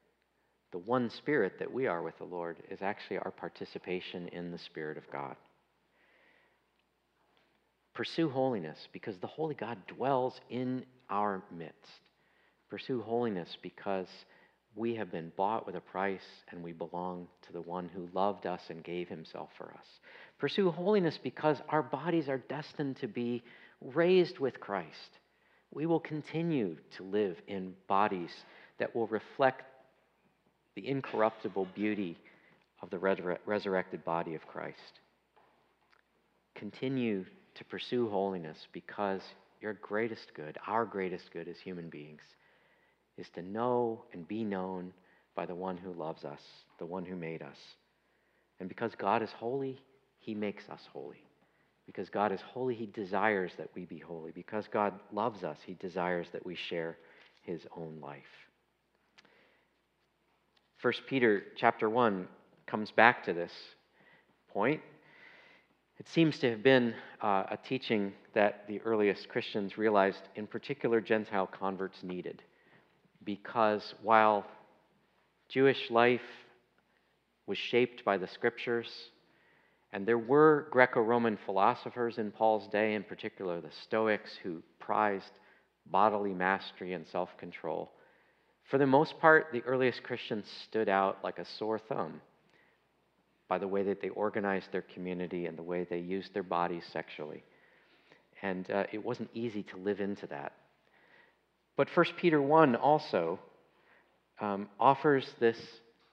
The 0.72 0.80
one 0.80 1.10
spirit 1.10 1.54
that 1.60 1.72
we 1.72 1.88
are 1.88 2.02
with 2.02 2.18
the 2.18 2.26
Lord 2.26 2.58
is 2.70 2.82
actually 2.82 3.18
our 3.20 3.32
participation 3.32 4.28
in 4.30 4.52
the 4.52 4.58
Spirit 4.58 4.98
of 4.98 5.10
God. 5.12 5.36
Pursue 7.94 8.30
holiness 8.30 8.78
because 8.92 9.16
the 9.22 9.28
Holy 9.28 9.56
God 9.56 9.78
dwells 9.88 10.34
in 10.50 10.86
our 11.10 11.42
midst. 11.56 12.02
Pursue 12.70 13.02
holiness 13.02 13.58
because 13.62 14.08
we 14.76 14.96
have 14.96 15.12
been 15.12 15.32
bought 15.38 15.66
with 15.66 15.76
a 15.76 15.82
price 15.82 16.20
and 16.50 16.62
we 16.62 16.74
belong 16.74 17.28
to 17.48 17.54
the 17.54 17.62
one 17.62 17.90
who 17.96 18.10
loved 18.14 18.46
us 18.46 18.62
and 18.70 18.84
gave 18.84 19.08
himself 19.08 19.50
for 19.58 19.74
us. 19.78 19.86
Pursue 20.38 20.72
holiness 20.72 21.18
because 21.22 21.58
our 21.70 21.84
bodies 21.84 22.28
are 22.28 22.38
destined 22.38 22.98
to 22.98 23.08
be 23.08 23.44
raised 23.82 24.40
with 24.40 24.60
Christ. 24.60 25.20
We 25.72 25.86
will 25.86 26.00
continue 26.00 26.78
to 26.98 27.04
live 27.04 27.38
in 27.48 27.74
bodies 27.88 28.32
that 28.80 28.96
will 28.96 29.08
reflect 29.08 29.64
the 30.76 30.88
incorruptible 30.88 31.68
beauty 31.74 32.18
of 32.82 32.90
the 32.90 33.00
resurrected 33.46 34.04
body 34.04 34.36
of 34.36 34.46
Christ. 34.48 35.00
Continue 36.56 37.26
to 37.56 37.64
pursue 37.66 38.10
holiness 38.10 38.58
because 38.74 39.22
your 39.62 39.74
greatest 39.74 40.34
good, 40.36 40.58
our 40.68 40.86
greatest 40.86 41.32
good 41.32 41.48
as 41.48 41.58
human 41.58 41.90
beings, 41.90 42.22
is 43.18 43.28
to 43.36 43.42
know 43.42 44.04
and 44.12 44.28
be 44.28 44.44
known 44.44 44.92
by 45.36 45.46
the 45.46 45.56
one 45.56 45.78
who 45.78 45.94
loves 45.94 46.26
us, 46.26 46.42
the 46.80 46.86
one 46.86 47.06
who 47.06 47.16
made 47.16 47.42
us. 47.42 47.58
And 48.60 48.68
because 48.70 48.92
God 48.98 49.24
is 49.24 49.32
holy, 49.32 49.82
he 50.26 50.34
makes 50.34 50.68
us 50.70 50.82
holy. 50.92 51.24
Because 51.86 52.10
God 52.10 52.32
is 52.32 52.42
holy, 52.42 52.74
he 52.74 52.88
desires 52.88 53.52
that 53.58 53.70
we 53.76 53.86
be 53.86 54.00
holy. 54.00 54.32
Because 54.32 54.68
God 54.68 54.94
loves 55.12 55.44
us, 55.44 55.60
he 55.64 55.76
desires 55.76 56.28
that 56.34 56.44
we 56.44 56.56
share 56.56 56.98
his 57.44 57.68
own 57.78 58.00
life. 58.02 58.24
1 60.82 60.94
Peter 61.08 61.44
chapter 61.56 61.90
1 61.90 62.28
comes 62.66 62.90
back 62.90 63.24
to 63.26 63.34
this 63.34 63.52
point. 64.52 64.82
It 66.00 66.10
seems 66.10 66.40
to 66.40 66.50
have 66.50 66.64
been 66.64 66.96
uh, 67.22 67.44
a 67.52 67.58
teaching 67.58 68.12
that 68.34 68.68
the 68.68 68.82
earliest 68.82 69.30
Christians 69.30 69.78
realized, 69.78 70.22
in 70.36 70.48
particular, 70.48 71.00
Gentile 71.02 71.48
converts 71.48 72.02
needed 72.02 72.42
because 73.24 73.94
while 74.02 74.46
Jewish 75.50 75.90
life 75.92 76.22
was 77.46 77.58
shaped 77.58 78.04
by 78.04 78.18
the 78.18 78.28
scriptures 78.28 78.90
And 79.96 80.06
there 80.06 80.20
were 80.20 80.68
Greco 80.72 81.00
Roman 81.00 81.38
philosophers 81.46 82.18
in 82.18 82.30
Paul's 82.30 82.68
day, 82.68 82.96
in 82.96 83.04
particular 83.04 83.62
the 83.62 83.72
Stoics, 83.84 84.30
who 84.44 84.62
prized 84.78 85.32
bodily 85.86 86.34
mastery 86.34 86.92
and 86.92 87.08
self 87.08 87.30
control. 87.38 87.94
For 88.70 88.78
the 88.78 88.86
most 88.86 89.18
part, 89.22 89.48
the 89.54 89.64
earliest 89.64 90.04
Christians 90.04 90.44
stood 90.68 90.90
out 90.90 91.20
like 91.24 91.40
a 91.40 91.46
sore 91.46 91.80
thumb 91.80 92.20
by 93.48 93.58
the 93.58 93.70
way 93.70 93.84
that 93.84 94.02
they 94.02 94.10
organized 94.10 94.70
their 94.74 94.82
community 94.82 95.46
and 95.46 95.58
the 95.58 95.64
way 95.64 95.88
they 95.90 96.00
used 96.00 96.34
their 96.34 96.44
bodies 96.44 96.84
sexually. 96.92 97.46
And 98.42 98.70
uh, 98.70 98.84
it 98.92 99.02
wasn't 99.02 99.30
easy 99.34 99.64
to 99.64 99.78
live 99.78 100.02
into 100.02 100.28
that. 100.28 100.52
But 101.78 101.88
1 101.96 102.06
Peter 102.18 102.42
1 102.42 102.76
also 102.76 103.40
um, 104.42 104.68
offers 104.78 105.26
this 105.40 105.58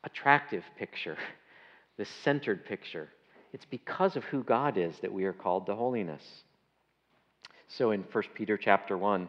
attractive 0.05 0.63
picture, 0.79 1.17
this 1.97 2.09
centered 2.23 2.65
picture. 2.65 3.09
It's 3.53 3.67
because 3.67 4.17
of 4.17 4.25
who 4.25 4.43
God 4.43 4.77
is 4.77 4.99
that 5.01 5.13
we 5.13 5.25
are 5.25 5.33
called 5.33 5.67
to 5.67 5.75
holiness. 5.75 6.23
So 7.69 7.91
in 7.91 8.05
1 8.13 8.25
Peter 8.35 8.57
chapter 8.57 8.97
1, 8.97 9.29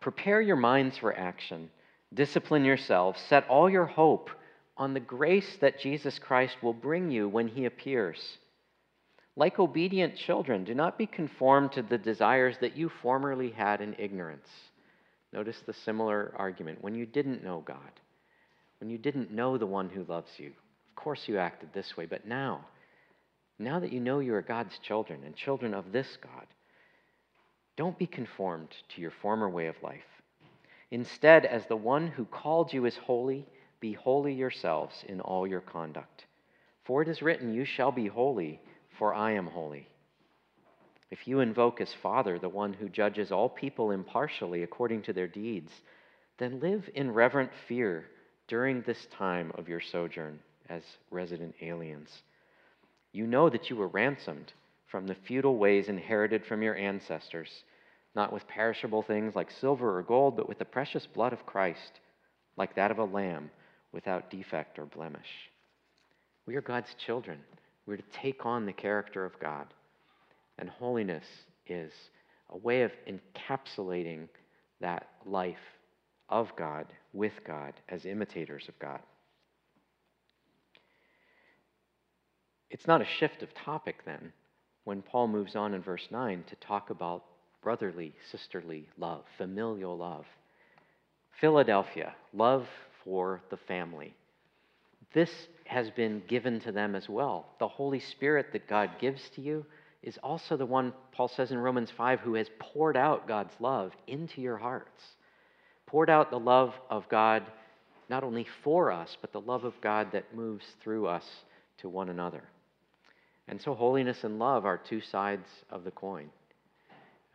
prepare 0.00 0.40
your 0.40 0.56
minds 0.56 0.96
for 0.98 1.14
action 1.14 1.70
Discipline 2.14 2.64
yourselves. 2.64 3.20
Set 3.28 3.48
all 3.48 3.68
your 3.68 3.86
hope 3.86 4.30
on 4.76 4.94
the 4.94 5.00
grace 5.00 5.56
that 5.60 5.80
Jesus 5.80 6.18
Christ 6.18 6.56
will 6.62 6.72
bring 6.72 7.10
you 7.10 7.28
when 7.28 7.48
he 7.48 7.64
appears. 7.64 8.38
Like 9.36 9.58
obedient 9.58 10.16
children, 10.16 10.64
do 10.64 10.74
not 10.74 10.96
be 10.96 11.06
conformed 11.06 11.72
to 11.72 11.82
the 11.82 11.98
desires 11.98 12.56
that 12.60 12.76
you 12.76 12.90
formerly 13.02 13.50
had 13.50 13.80
in 13.80 13.96
ignorance. 13.98 14.48
Notice 15.32 15.60
the 15.66 15.74
similar 15.74 16.32
argument. 16.36 16.82
When 16.82 16.94
you 16.94 17.04
didn't 17.04 17.44
know 17.44 17.62
God, 17.66 17.78
when 18.80 18.88
you 18.88 18.98
didn't 18.98 19.32
know 19.32 19.58
the 19.58 19.66
one 19.66 19.90
who 19.90 20.04
loves 20.04 20.30
you, 20.38 20.48
of 20.48 20.96
course 20.96 21.22
you 21.26 21.38
acted 21.38 21.70
this 21.74 21.96
way, 21.96 22.06
but 22.06 22.26
now, 22.26 22.64
now 23.58 23.80
that 23.80 23.92
you 23.92 24.00
know 24.00 24.18
you 24.18 24.34
are 24.34 24.42
God's 24.42 24.78
children 24.78 25.20
and 25.24 25.34
children 25.34 25.74
of 25.74 25.92
this 25.92 26.18
God, 26.22 26.46
don't 27.76 27.98
be 27.98 28.06
conformed 28.06 28.70
to 28.94 29.00
your 29.00 29.10
former 29.10 29.48
way 29.48 29.66
of 29.66 29.82
life. 29.82 30.04
Instead, 30.90 31.44
as 31.44 31.66
the 31.66 31.76
one 31.76 32.06
who 32.06 32.24
called 32.24 32.72
you 32.72 32.84
is 32.84 32.96
holy, 32.96 33.46
be 33.80 33.92
holy 33.92 34.32
yourselves 34.32 35.04
in 35.08 35.20
all 35.20 35.46
your 35.46 35.60
conduct. 35.60 36.26
For 36.84 37.02
it 37.02 37.08
is 37.08 37.22
written, 37.22 37.52
You 37.52 37.64
shall 37.64 37.92
be 37.92 38.06
holy, 38.06 38.60
for 38.98 39.12
I 39.12 39.32
am 39.32 39.46
holy. 39.46 39.88
If 41.10 41.28
you 41.28 41.40
invoke 41.40 41.80
as 41.80 41.92
Father 41.92 42.38
the 42.38 42.48
one 42.48 42.72
who 42.72 42.88
judges 42.88 43.30
all 43.30 43.48
people 43.48 43.90
impartially 43.90 44.62
according 44.62 45.02
to 45.02 45.12
their 45.12 45.28
deeds, 45.28 45.72
then 46.38 46.60
live 46.60 46.88
in 46.94 47.12
reverent 47.12 47.50
fear 47.68 48.06
during 48.48 48.82
this 48.82 49.06
time 49.06 49.52
of 49.54 49.68
your 49.68 49.80
sojourn 49.80 50.38
as 50.68 50.82
resident 51.10 51.54
aliens. 51.60 52.22
You 53.16 53.26
know 53.26 53.48
that 53.48 53.70
you 53.70 53.76
were 53.76 53.88
ransomed 53.88 54.52
from 54.86 55.06
the 55.06 55.14
futile 55.14 55.56
ways 55.56 55.88
inherited 55.88 56.44
from 56.44 56.62
your 56.62 56.76
ancestors 56.76 57.64
not 58.16 58.32
with 58.32 58.48
perishable 58.48 59.02
things 59.02 59.36
like 59.36 59.50
silver 59.50 59.98
or 59.98 60.02
gold, 60.02 60.36
but 60.36 60.48
with 60.48 60.58
the 60.58 60.64
precious 60.64 61.06
blood 61.06 61.34
of 61.34 61.44
Christ, 61.44 62.00
like 62.56 62.74
that 62.74 62.90
of 62.90 62.98
a 62.98 63.04
lamb, 63.04 63.50
without 63.92 64.30
defect 64.30 64.78
or 64.78 64.86
blemish. 64.86 65.50
We 66.46 66.56
are 66.56 66.62
God's 66.62 66.94
children. 66.94 67.38
We're 67.84 67.98
to 67.98 68.02
take 68.14 68.46
on 68.46 68.64
the 68.64 68.72
character 68.72 69.24
of 69.24 69.38
God. 69.38 69.66
And 70.58 70.70
holiness 70.70 71.26
is 71.66 71.92
a 72.48 72.56
way 72.56 72.82
of 72.82 72.92
encapsulating 73.06 74.28
that 74.80 75.08
life 75.26 75.56
of 76.30 76.56
God 76.56 76.86
with 77.12 77.34
God 77.46 77.74
as 77.90 78.06
imitators 78.06 78.64
of 78.68 78.78
God. 78.78 79.00
It's 82.70 82.86
not 82.86 83.00
a 83.00 83.06
shift 83.06 83.42
of 83.42 83.54
topic 83.54 84.04
then 84.04 84.32
when 84.84 85.02
Paul 85.02 85.28
moves 85.28 85.56
on 85.56 85.74
in 85.74 85.82
verse 85.82 86.06
9 86.10 86.44
to 86.48 86.56
talk 86.56 86.90
about 86.90 87.24
brotherly, 87.62 88.14
sisterly 88.30 88.88
love, 88.98 89.24
familial 89.36 89.96
love. 89.96 90.26
Philadelphia, 91.40 92.14
love 92.32 92.66
for 93.04 93.40
the 93.50 93.56
family. 93.56 94.14
This 95.12 95.48
has 95.64 95.90
been 95.90 96.22
given 96.28 96.60
to 96.60 96.72
them 96.72 96.94
as 96.94 97.08
well. 97.08 97.46
The 97.58 97.68
Holy 97.68 98.00
Spirit 98.00 98.52
that 98.52 98.68
God 98.68 98.90
gives 99.00 99.28
to 99.30 99.40
you 99.40 99.64
is 100.02 100.18
also 100.22 100.56
the 100.56 100.66
one, 100.66 100.92
Paul 101.12 101.28
says 101.28 101.50
in 101.50 101.58
Romans 101.58 101.90
5, 101.90 102.20
who 102.20 102.34
has 102.34 102.48
poured 102.58 102.96
out 102.96 103.26
God's 103.26 103.54
love 103.58 103.92
into 104.06 104.40
your 104.40 104.56
hearts. 104.56 105.02
Poured 105.86 106.10
out 106.10 106.30
the 106.30 106.38
love 106.38 106.74
of 106.90 107.08
God 107.08 107.42
not 108.08 108.22
only 108.22 108.46
for 108.62 108.92
us, 108.92 109.16
but 109.20 109.32
the 109.32 109.40
love 109.40 109.64
of 109.64 109.80
God 109.80 110.12
that 110.12 110.34
moves 110.34 110.64
through 110.80 111.06
us 111.06 111.26
to 111.78 111.88
one 111.88 112.08
another. 112.08 112.44
And 113.48 113.60
so, 113.60 113.74
holiness 113.74 114.24
and 114.24 114.38
love 114.38 114.64
are 114.64 114.76
two 114.76 115.00
sides 115.00 115.46
of 115.70 115.84
the 115.84 115.92
coin. 115.92 116.30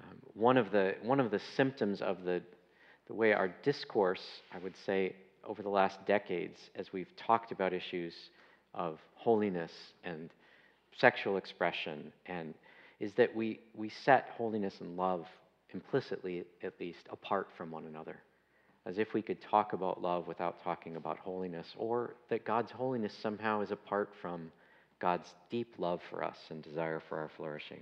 Um, 0.01 0.17
one, 0.33 0.57
of 0.57 0.71
the, 0.71 0.95
one 1.03 1.19
of 1.19 1.31
the 1.31 1.39
symptoms 1.55 2.01
of 2.01 2.23
the, 2.23 2.41
the 3.07 3.13
way 3.13 3.33
our 3.33 3.49
discourse, 3.63 4.21
I 4.53 4.57
would 4.59 4.75
say, 4.85 5.15
over 5.45 5.61
the 5.61 5.69
last 5.69 6.05
decades, 6.05 6.59
as 6.75 6.91
we've 6.91 7.15
talked 7.15 7.51
about 7.51 7.73
issues 7.73 8.13
of 8.73 8.99
holiness 9.15 9.71
and 10.03 10.29
sexual 10.97 11.37
expression, 11.37 12.11
and 12.25 12.53
is 12.99 13.13
that 13.13 13.33
we, 13.35 13.59
we 13.73 13.89
set 13.89 14.29
holiness 14.37 14.75
and 14.81 14.97
love 14.97 15.25
implicitly, 15.73 16.43
at 16.61 16.73
least, 16.79 17.07
apart 17.09 17.47
from 17.57 17.71
one 17.71 17.85
another. 17.85 18.17
As 18.85 18.97
if 18.97 19.13
we 19.13 19.21
could 19.21 19.41
talk 19.41 19.73
about 19.73 20.01
love 20.01 20.27
without 20.27 20.61
talking 20.63 20.97
about 20.97 21.17
holiness, 21.19 21.67
or 21.77 22.15
that 22.29 22.45
God's 22.45 22.71
holiness 22.71 23.13
somehow 23.21 23.61
is 23.61 23.71
apart 23.71 24.09
from 24.21 24.51
God's 25.01 25.33
deep 25.49 25.75
love 25.77 25.99
for 26.09 26.23
us 26.23 26.37
and 26.49 26.61
desire 26.61 27.01
for 27.09 27.17
our 27.17 27.29
flourishing. 27.35 27.81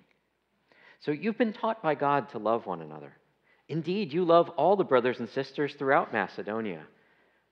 So 1.02 1.12
you've 1.12 1.38
been 1.38 1.54
taught 1.54 1.84
by 1.84 1.96
God 1.96 2.30
to 2.30 2.40
love 2.40 2.66
one 2.66 2.82
another. 2.82 3.14
Indeed, 3.68 4.14
you 4.14 4.24
love 4.24 4.50
all 4.50 4.76
the 4.76 4.84
brothers 4.84 5.20
and 5.20 5.30
sisters 5.30 5.76
throughout 5.76 6.14
Macedonia. 6.14 6.82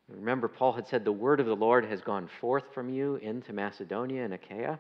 Remember, 0.10 0.47
Paul 0.47 0.73
had 0.73 0.88
said, 0.88 1.03
The 1.03 1.12
word 1.12 1.39
of 1.39 1.45
the 1.45 1.56
Lord 1.56 1.86
has 1.86 2.01
gone 2.01 2.30
forth 2.39 2.63
from 2.73 2.89
you 2.89 3.17
into 3.17 3.53
Macedonia 3.53 4.23
and 4.23 4.34
Achaia, 4.34 4.80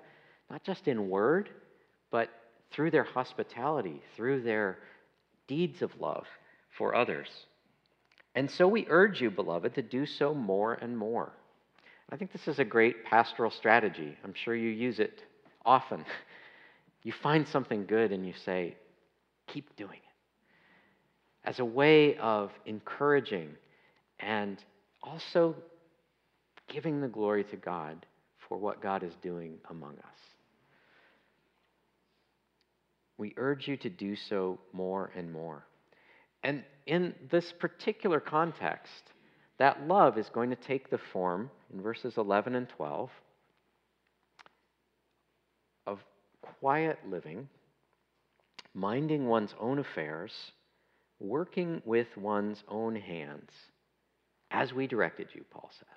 not 0.49 0.63
just 0.63 0.87
in 0.87 1.09
word, 1.09 1.49
but 2.09 2.29
through 2.71 2.91
their 2.91 3.03
hospitality, 3.03 4.01
through 4.15 4.41
their 4.41 4.79
deeds 5.47 5.81
of 5.81 5.99
love 5.99 6.25
for 6.77 6.95
others. 6.95 7.27
And 8.35 8.49
so 8.49 8.67
we 8.67 8.85
urge 8.89 9.21
you, 9.21 9.31
beloved, 9.31 9.75
to 9.75 9.81
do 9.81 10.05
so 10.05 10.33
more 10.33 10.73
and 10.73 10.97
more. 10.97 11.33
I 12.09 12.15
think 12.15 12.31
this 12.31 12.47
is 12.47 12.59
a 12.59 12.65
great 12.65 13.03
pastoral 13.05 13.51
strategy. 13.51 14.17
I'm 14.23 14.33
sure 14.33 14.55
you 14.55 14.69
use 14.69 14.99
it 14.99 15.23
often. 15.65 16.05
You 17.03 17.13
find 17.13 17.47
something 17.47 17.85
good 17.85 18.11
and 18.11 18.27
you 18.27 18.33
say, 18.43 18.75
keep 19.45 19.73
doing 19.77 19.99
it. 19.99 21.47
As 21.47 21.59
a 21.59 21.63
way 21.63 22.17
of 22.17 22.51
encouraging 22.65 23.51
and 24.19 24.61
also 25.01 25.55
giving 26.67 26.99
the 26.99 27.07
glory 27.07 27.45
to 27.45 27.55
God 27.55 28.05
for 28.49 28.57
what 28.57 28.81
God 28.81 29.03
is 29.03 29.13
doing 29.21 29.57
among 29.69 29.93
us. 29.93 30.19
We 33.17 33.33
urge 33.37 33.67
you 33.67 33.77
to 33.77 33.89
do 33.89 34.15
so 34.15 34.59
more 34.73 35.11
and 35.15 35.31
more. 35.31 35.65
And 36.43 36.63
in 36.85 37.15
this 37.31 37.53
particular 37.57 38.19
context, 38.19 39.11
that 39.59 39.87
love 39.87 40.17
is 40.17 40.29
going 40.29 40.49
to 40.49 40.55
take 40.55 40.89
the 40.89 40.99
form, 41.11 41.49
in 41.73 41.81
verses 41.81 42.13
11 42.17 42.55
and 42.55 42.69
12, 42.69 43.09
of 45.85 45.99
quiet 46.59 46.99
living, 47.09 47.47
minding 48.73 49.27
one's 49.27 49.55
own 49.59 49.79
affairs, 49.79 50.31
working 51.19 51.81
with 51.85 52.07
one's 52.15 52.63
own 52.67 52.95
hands, 52.95 53.49
as 54.51 54.73
we 54.73 54.87
directed 54.87 55.27
you, 55.33 55.43
Paul 55.51 55.69
says. 55.77 55.87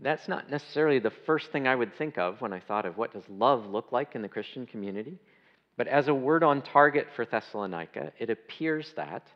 That's 0.00 0.28
not 0.28 0.50
necessarily 0.50 0.98
the 0.98 1.12
first 1.24 1.52
thing 1.52 1.66
I 1.66 1.74
would 1.74 1.96
think 1.96 2.18
of 2.18 2.40
when 2.40 2.52
I 2.52 2.60
thought 2.60 2.84
of 2.84 2.98
what 2.98 3.12
does 3.12 3.22
love 3.28 3.66
look 3.66 3.92
like 3.92 4.14
in 4.14 4.22
the 4.22 4.28
Christian 4.28 4.66
community. 4.66 5.18
But 5.76 5.86
as 5.88 6.08
a 6.08 6.14
word 6.14 6.42
on 6.42 6.62
target 6.62 7.06
for 7.14 7.24
Thessalonica, 7.24 8.12
it 8.18 8.28
appears 8.28 8.92
that 8.96 9.26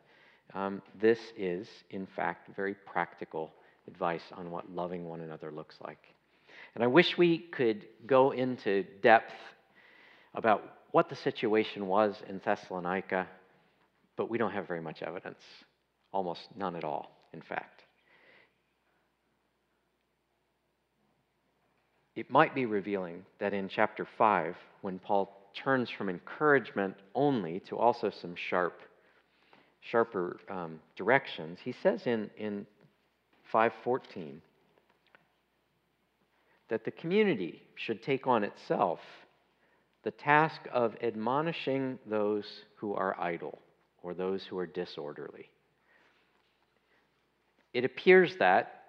um, 0.53 0.81
this 0.99 1.19
is, 1.37 1.67
in 1.91 2.07
fact, 2.15 2.55
very 2.55 2.73
practical 2.73 3.51
advice 3.87 4.23
on 4.33 4.51
what 4.51 4.69
loving 4.71 5.07
one 5.07 5.21
another 5.21 5.51
looks 5.51 5.75
like. 5.81 5.99
And 6.75 6.83
I 6.83 6.87
wish 6.87 7.17
we 7.17 7.39
could 7.39 7.85
go 8.05 8.31
into 8.31 8.83
depth 9.01 9.33
about 10.33 10.63
what 10.91 11.09
the 11.09 11.15
situation 11.15 11.87
was 11.87 12.15
in 12.27 12.39
Thessalonica, 12.43 13.27
but 14.15 14.29
we 14.29 14.37
don't 14.37 14.51
have 14.51 14.67
very 14.67 14.81
much 14.81 15.01
evidence. 15.01 15.41
Almost 16.11 16.41
none 16.55 16.75
at 16.75 16.83
all, 16.83 17.11
in 17.33 17.41
fact. 17.41 17.83
It 22.15 22.29
might 22.29 22.53
be 22.53 22.65
revealing 22.65 23.23
that 23.39 23.53
in 23.53 23.69
chapter 23.69 24.07
5, 24.17 24.55
when 24.81 24.99
Paul 24.99 25.51
turns 25.55 25.89
from 25.89 26.09
encouragement 26.09 26.95
only 27.15 27.61
to 27.61 27.77
also 27.77 28.09
some 28.09 28.35
sharp, 28.35 28.81
sharper 29.81 30.39
um, 30.49 30.79
directions, 30.95 31.59
he 31.63 31.73
says 31.83 32.05
in, 32.05 32.29
in 32.37 32.65
514, 33.51 34.41
that 36.69 36.85
the 36.85 36.91
community 36.91 37.61
should 37.75 38.03
take 38.03 38.27
on 38.27 38.43
itself 38.43 38.99
the 40.03 40.11
task 40.11 40.61
of 40.71 40.95
admonishing 41.01 41.99
those 42.05 42.45
who 42.75 42.93
are 42.93 43.19
idle 43.19 43.59
or 44.01 44.13
those 44.13 44.43
who 44.45 44.57
are 44.57 44.67
disorderly. 44.67 45.49
It 47.73 47.85
appears 47.85 48.35
that 48.39 48.83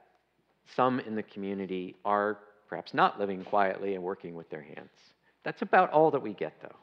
some 0.77 1.01
in 1.01 1.15
the 1.15 1.23
community 1.23 1.97
are 2.05 2.39
perhaps 2.69 2.95
not 2.95 3.19
living 3.19 3.45
quietly 3.45 3.95
and 3.95 4.05
working 4.05 4.35
with 4.35 4.49
their 4.51 4.63
hands. 4.63 4.91
That's 5.43 5.63
about 5.63 5.91
all 5.91 6.11
that 6.13 6.23
we 6.23 6.33
get, 6.33 6.53
though. 6.63 6.77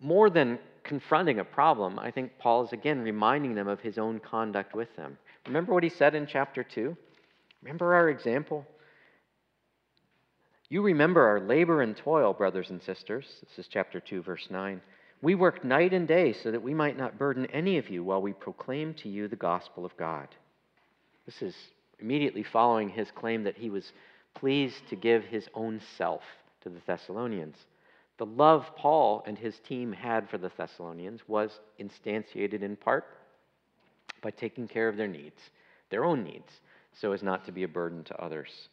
More 0.00 0.30
than 0.30 0.58
confronting 0.82 1.38
a 1.38 1.44
problem, 1.44 1.98
I 1.98 2.10
think 2.10 2.38
Paul 2.38 2.64
is 2.64 2.72
again 2.72 3.00
reminding 3.00 3.54
them 3.54 3.68
of 3.68 3.80
his 3.80 3.98
own 3.98 4.20
conduct 4.20 4.74
with 4.74 4.94
them. 4.96 5.18
Remember 5.46 5.72
what 5.72 5.82
he 5.82 5.88
said 5.88 6.14
in 6.14 6.26
chapter 6.26 6.62
2? 6.62 6.96
Remember 7.62 7.94
our 7.94 8.08
example? 8.08 8.66
You 10.68 10.82
remember 10.82 11.26
our 11.26 11.40
labor 11.40 11.82
and 11.82 11.96
toil, 11.96 12.32
brothers 12.32 12.70
and 12.70 12.82
sisters. 12.82 13.24
This 13.40 13.66
is 13.66 13.68
chapter 13.68 14.00
2, 14.00 14.22
verse 14.22 14.48
9. 14.50 14.80
We 15.22 15.34
worked 15.34 15.64
night 15.64 15.92
and 15.92 16.06
day 16.06 16.32
so 16.32 16.50
that 16.50 16.62
we 16.62 16.74
might 16.74 16.98
not 16.98 17.18
burden 17.18 17.46
any 17.46 17.78
of 17.78 17.88
you 17.88 18.04
while 18.04 18.20
we 18.20 18.32
proclaim 18.32 18.94
to 18.94 19.08
you 19.08 19.28
the 19.28 19.36
gospel 19.36 19.84
of 19.84 19.96
God. 19.96 20.28
This 21.24 21.40
is 21.40 21.54
immediately 21.98 22.42
following 22.42 22.88
his 22.88 23.10
claim 23.10 23.44
that 23.44 23.56
he 23.56 23.70
was 23.70 23.92
pleased 24.34 24.88
to 24.90 24.96
give 24.96 25.24
his 25.24 25.48
own 25.54 25.80
self 25.96 26.22
to 26.62 26.68
the 26.68 26.80
Thessalonians. 26.86 27.56
The 28.18 28.26
love 28.26 28.74
Paul 28.76 29.22
and 29.26 29.36
his 29.36 29.58
team 29.60 29.92
had 29.92 30.28
for 30.28 30.38
the 30.38 30.50
Thessalonians 30.56 31.20
was 31.28 31.60
instantiated 31.78 32.62
in 32.62 32.76
part 32.76 33.04
by 34.22 34.30
taking 34.30 34.66
care 34.66 34.88
of 34.88 34.96
their 34.96 35.08
needs, 35.08 35.50
their 35.90 36.04
own 36.04 36.24
needs, 36.24 36.60
so 36.92 37.12
as 37.12 37.22
not 37.22 37.44
to 37.44 37.52
be 37.52 37.62
a 37.62 37.68
burden 37.68 38.04
to 38.04 38.22
others. 38.22 38.68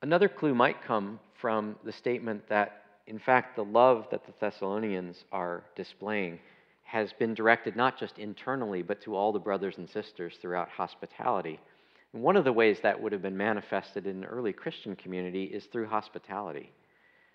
Another 0.00 0.28
clue 0.28 0.54
might 0.54 0.82
come 0.82 1.18
from 1.40 1.76
the 1.84 1.92
statement 1.92 2.48
that, 2.48 2.84
in 3.08 3.18
fact, 3.18 3.56
the 3.56 3.64
love 3.64 4.06
that 4.12 4.24
the 4.24 4.32
Thessalonians 4.38 5.24
are 5.32 5.64
displaying 5.74 6.38
has 6.84 7.12
been 7.12 7.34
directed 7.34 7.74
not 7.74 7.98
just 7.98 8.18
internally, 8.18 8.80
but 8.80 9.00
to 9.02 9.16
all 9.16 9.32
the 9.32 9.38
brothers 9.38 9.76
and 9.76 9.90
sisters 9.90 10.36
throughout 10.40 10.68
hospitality. 10.68 11.58
And 12.12 12.22
one 12.22 12.36
of 12.36 12.44
the 12.44 12.52
ways 12.52 12.78
that 12.82 13.00
would 13.00 13.12
have 13.12 13.22
been 13.22 13.36
manifested 13.36 14.06
in 14.06 14.18
an 14.18 14.24
early 14.24 14.52
Christian 14.52 14.96
community 14.96 15.44
is 15.44 15.64
through 15.66 15.86
hospitality. 15.86 16.72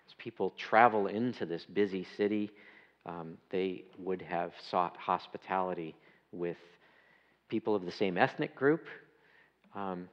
As 0.06 0.14
people 0.18 0.52
travel 0.58 1.06
into 1.06 1.46
this 1.46 1.64
busy 1.64 2.06
city, 2.16 2.50
um, 3.06 3.38
they 3.50 3.84
would 3.98 4.22
have 4.22 4.52
sought 4.70 4.96
hospitality 4.96 5.94
with 6.32 6.56
people 7.48 7.74
of 7.74 7.84
the 7.84 7.92
same 7.92 8.18
ethnic 8.18 8.56
group. 8.56 8.84
Um, 9.74 10.08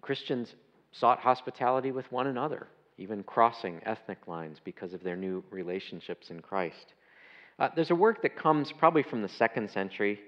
Christians 0.00 0.54
sought 0.92 1.18
hospitality 1.18 1.90
with 1.90 2.10
one 2.12 2.26
another, 2.26 2.68
even 2.98 3.22
crossing 3.22 3.80
ethnic 3.84 4.26
lines 4.26 4.58
because 4.64 4.92
of 4.92 5.02
their 5.02 5.16
new 5.16 5.42
relationships 5.50 6.30
in 6.30 6.40
Christ. 6.40 6.94
Uh, 7.58 7.68
there's 7.74 7.90
a 7.90 7.94
work 7.94 8.22
that 8.22 8.36
comes 8.36 8.72
probably 8.72 9.02
from 9.02 9.22
the 9.22 9.28
second 9.28 9.70
century, 9.70 10.20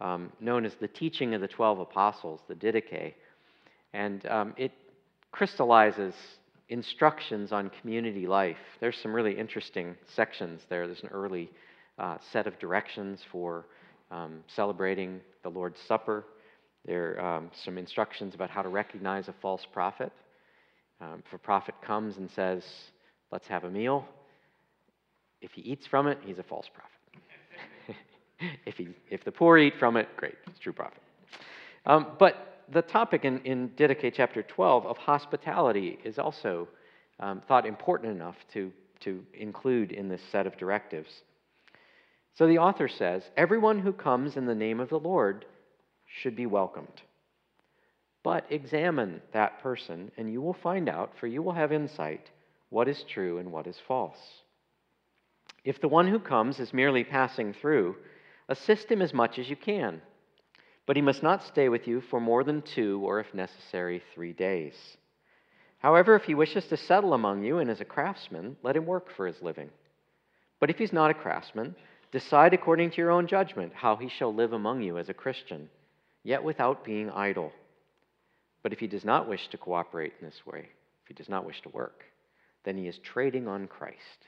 um, 0.00 0.32
known 0.40 0.64
as 0.64 0.74
the 0.74 0.88
Teaching 0.88 1.34
of 1.34 1.40
the 1.40 1.48
Twelve 1.48 1.78
Apostles, 1.78 2.40
the 2.48 2.54
Didache, 2.54 3.14
and 3.92 4.24
um, 4.26 4.54
it 4.56 4.72
crystallizes 5.32 6.14
instructions 6.68 7.52
on 7.52 7.70
community 7.80 8.26
life. 8.26 8.58
There's 8.80 8.98
some 8.98 9.14
really 9.14 9.38
interesting 9.38 9.96
sections 10.14 10.62
there. 10.68 10.86
There's 10.86 11.02
an 11.02 11.10
early 11.10 11.50
uh, 11.98 12.18
set 12.32 12.46
of 12.46 12.58
directions 12.58 13.20
for 13.32 13.66
um, 14.10 14.44
celebrating 14.54 15.20
the 15.42 15.48
Lord's 15.48 15.80
Supper. 15.86 16.24
There 16.84 17.18
are 17.20 17.36
um, 17.36 17.50
some 17.64 17.78
instructions 17.78 18.34
about 18.34 18.50
how 18.50 18.62
to 18.62 18.68
recognize 18.68 19.28
a 19.28 19.34
false 19.40 19.66
prophet. 19.72 20.12
Um, 21.00 21.22
if 21.26 21.32
a 21.32 21.38
prophet 21.38 21.74
comes 21.82 22.16
and 22.16 22.30
says, 22.30 22.62
Let's 23.30 23.46
have 23.48 23.64
a 23.64 23.70
meal, 23.70 24.06
if 25.40 25.52
he 25.52 25.60
eats 25.60 25.86
from 25.86 26.06
it, 26.06 26.18
he's 26.24 26.38
a 26.38 26.42
false 26.42 26.66
prophet. 26.72 26.97
If, 28.66 28.76
he, 28.76 28.88
if 29.10 29.24
the 29.24 29.32
poor 29.32 29.58
eat 29.58 29.74
from 29.78 29.96
it, 29.96 30.08
great, 30.16 30.36
it's 30.46 30.58
true 30.58 30.72
prophet. 30.72 31.02
Um, 31.86 32.08
but 32.18 32.64
the 32.72 32.82
topic 32.82 33.24
in, 33.24 33.38
in 33.40 33.70
Didache 33.70 34.12
chapter 34.14 34.42
12 34.42 34.86
of 34.86 34.96
hospitality 34.96 35.98
is 36.04 36.18
also 36.18 36.68
um, 37.20 37.42
thought 37.48 37.66
important 37.66 38.12
enough 38.12 38.36
to, 38.52 38.72
to 39.00 39.24
include 39.34 39.92
in 39.92 40.08
this 40.08 40.20
set 40.30 40.46
of 40.46 40.56
directives. 40.56 41.10
So 42.36 42.46
the 42.46 42.58
author 42.58 42.88
says, 42.88 43.22
Everyone 43.36 43.80
who 43.80 43.92
comes 43.92 44.36
in 44.36 44.46
the 44.46 44.54
name 44.54 44.80
of 44.80 44.90
the 44.90 44.98
Lord 44.98 45.44
should 46.22 46.36
be 46.36 46.46
welcomed. 46.46 47.02
But 48.22 48.46
examine 48.50 49.22
that 49.32 49.62
person, 49.62 50.10
and 50.16 50.30
you 50.30 50.40
will 50.40 50.56
find 50.62 50.88
out, 50.88 51.12
for 51.18 51.26
you 51.26 51.42
will 51.42 51.52
have 51.52 51.72
insight, 51.72 52.30
what 52.70 52.88
is 52.88 53.02
true 53.08 53.38
and 53.38 53.50
what 53.50 53.66
is 53.66 53.76
false. 53.86 54.18
If 55.64 55.80
the 55.80 55.88
one 55.88 56.08
who 56.08 56.18
comes 56.18 56.60
is 56.60 56.72
merely 56.72 57.04
passing 57.04 57.54
through, 57.54 57.96
assist 58.48 58.90
him 58.90 59.02
as 59.02 59.12
much 59.12 59.38
as 59.38 59.48
you 59.48 59.56
can. 59.56 60.00
But 60.86 60.96
he 60.96 61.02
must 61.02 61.22
not 61.22 61.44
stay 61.44 61.68
with 61.68 61.86
you 61.86 62.00
for 62.00 62.20
more 62.20 62.44
than 62.44 62.62
two, 62.62 63.00
or 63.04 63.20
if 63.20 63.34
necessary, 63.34 64.02
three 64.14 64.32
days. 64.32 64.74
However, 65.78 66.16
if 66.16 66.24
he 66.24 66.34
wishes 66.34 66.66
to 66.66 66.76
settle 66.76 67.14
among 67.14 67.44
you 67.44 67.58
and 67.58 67.70
is 67.70 67.80
a 67.80 67.84
craftsman, 67.84 68.56
let 68.62 68.76
him 68.76 68.86
work 68.86 69.10
for 69.14 69.26
his 69.26 69.40
living. 69.42 69.70
But 70.60 70.70
if 70.70 70.78
he's 70.78 70.92
not 70.92 71.10
a 71.10 71.14
craftsman, 71.14 71.76
decide 72.10 72.54
according 72.54 72.90
to 72.90 72.96
your 72.96 73.10
own 73.10 73.26
judgment 73.26 73.72
how 73.74 73.96
he 73.96 74.08
shall 74.08 74.34
live 74.34 74.52
among 74.52 74.82
you 74.82 74.98
as 74.98 75.08
a 75.08 75.14
Christian 75.14 75.68
yet 76.24 76.42
without 76.42 76.84
being 76.84 77.10
idle. 77.10 77.52
But 78.62 78.72
if 78.72 78.80
he 78.80 78.86
does 78.86 79.04
not 79.04 79.28
wish 79.28 79.48
to 79.48 79.58
cooperate 79.58 80.12
in 80.20 80.26
this 80.26 80.44
way, 80.44 80.68
if 81.02 81.08
he 81.08 81.14
does 81.14 81.28
not 81.28 81.46
wish 81.46 81.60
to 81.62 81.68
work, 81.70 82.04
then 82.64 82.76
he 82.76 82.88
is 82.88 82.98
trading 82.98 83.46
on 83.46 83.66
Christ. 83.66 84.26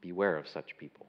Beware 0.00 0.36
of 0.36 0.48
such 0.48 0.76
people. 0.78 1.06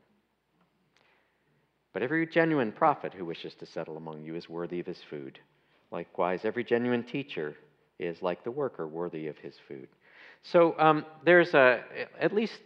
But 1.93 2.03
every 2.03 2.25
genuine 2.25 2.71
prophet 2.71 3.13
who 3.13 3.25
wishes 3.25 3.53
to 3.55 3.65
settle 3.65 3.97
among 3.97 4.23
you 4.23 4.35
is 4.35 4.49
worthy 4.49 4.79
of 4.79 4.85
his 4.85 5.01
food. 5.09 5.39
Likewise, 5.91 6.41
every 6.45 6.63
genuine 6.63 7.03
teacher 7.03 7.55
is, 7.99 8.21
like 8.21 8.43
the 8.43 8.51
worker, 8.51 8.87
worthy 8.87 9.27
of 9.27 9.37
his 9.37 9.55
food. 9.67 9.87
So 10.43 10.75
um, 10.79 11.05
there's 11.25 11.53
a, 11.53 11.83
at 12.19 12.33
least, 12.33 12.59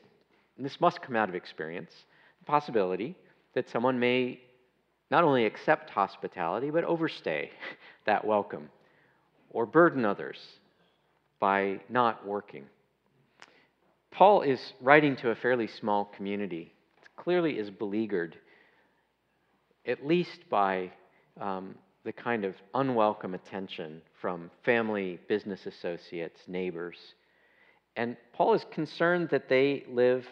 this 0.57 0.79
must 0.79 1.01
come 1.01 1.15
out 1.15 1.27
of 1.27 1.35
experience, 1.35 1.91
the 2.39 2.45
possibility 2.45 3.15
that 3.53 3.69
someone 3.69 3.99
may 3.99 4.39
not 5.11 5.23
only 5.23 5.45
accept 5.45 5.89
hospitality, 5.89 6.69
but 6.69 6.83
overstay 6.83 7.49
that 8.05 8.25
welcome 8.25 8.69
or 9.49 9.65
burden 9.65 10.05
others 10.05 10.39
by 11.39 11.79
not 11.89 12.25
working. 12.25 12.65
Paul 14.11 14.41
is 14.41 14.73
writing 14.81 15.15
to 15.17 15.31
a 15.31 15.35
fairly 15.35 15.67
small 15.67 16.05
community. 16.05 16.73
It 17.01 17.21
clearly 17.21 17.57
is 17.57 17.69
beleaguered, 17.69 18.37
at 19.87 20.05
least 20.05 20.49
by 20.49 20.91
um, 21.39 21.75
the 22.03 22.13
kind 22.13 22.45
of 22.45 22.55
unwelcome 22.73 23.33
attention 23.33 24.01
from 24.21 24.51
family, 24.63 25.19
business 25.27 25.65
associates, 25.65 26.41
neighbors. 26.47 26.97
And 27.95 28.17
Paul 28.33 28.53
is 28.53 28.65
concerned 28.71 29.29
that 29.29 29.49
they 29.49 29.85
live 29.89 30.25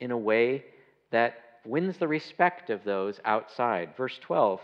in 0.00 0.10
a 0.10 0.18
way 0.18 0.64
that 1.10 1.34
wins 1.64 1.98
the 1.98 2.08
respect 2.08 2.70
of 2.70 2.84
those 2.84 3.20
outside. 3.24 3.96
Verse 3.96 4.18
12 4.22 4.60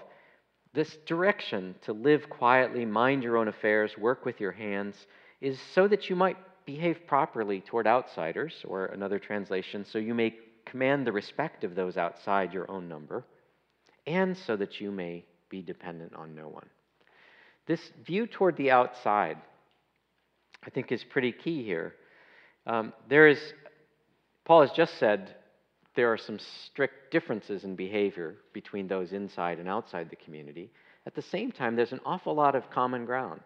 this 0.74 0.96
direction 1.04 1.74
to 1.82 1.92
live 1.92 2.30
quietly, 2.30 2.86
mind 2.86 3.22
your 3.22 3.36
own 3.36 3.48
affairs, 3.48 3.98
work 3.98 4.24
with 4.24 4.40
your 4.40 4.52
hands, 4.52 5.06
is 5.40 5.60
so 5.74 5.86
that 5.86 6.08
you 6.08 6.16
might 6.16 6.38
behave 6.64 7.06
properly 7.06 7.60
toward 7.60 7.86
outsiders, 7.86 8.54
or 8.66 8.86
another 8.86 9.18
translation, 9.18 9.84
so 9.84 9.98
you 9.98 10.14
may 10.14 10.34
command 10.64 11.06
the 11.06 11.12
respect 11.12 11.64
of 11.64 11.74
those 11.74 11.98
outside 11.98 12.54
your 12.54 12.70
own 12.70 12.88
number, 12.88 13.24
and 14.06 14.36
so 14.36 14.56
that 14.56 14.80
you 14.80 14.90
may 14.90 15.24
be 15.48 15.62
dependent 15.62 16.14
on 16.14 16.34
no 16.34 16.48
one. 16.48 16.68
This 17.66 17.80
view 18.04 18.26
toward 18.26 18.56
the 18.56 18.70
outside, 18.70 19.38
I 20.64 20.70
think, 20.70 20.90
is 20.90 21.04
pretty 21.04 21.32
key 21.32 21.64
here. 21.64 21.94
Um, 22.66 22.92
there 23.08 23.28
is, 23.28 23.38
Paul 24.44 24.62
has 24.62 24.72
just 24.72 24.98
said, 24.98 25.34
there 25.94 26.12
are 26.12 26.18
some 26.18 26.38
strict 26.38 27.10
differences 27.10 27.64
in 27.64 27.76
behavior 27.76 28.36
between 28.52 28.88
those 28.88 29.12
inside 29.12 29.58
and 29.58 29.68
outside 29.68 30.08
the 30.08 30.16
community. 30.16 30.70
At 31.06 31.14
the 31.14 31.22
same 31.22 31.52
time, 31.52 31.76
there's 31.76 31.92
an 31.92 32.00
awful 32.04 32.34
lot 32.34 32.54
of 32.54 32.70
common 32.70 33.04
ground. 33.04 33.42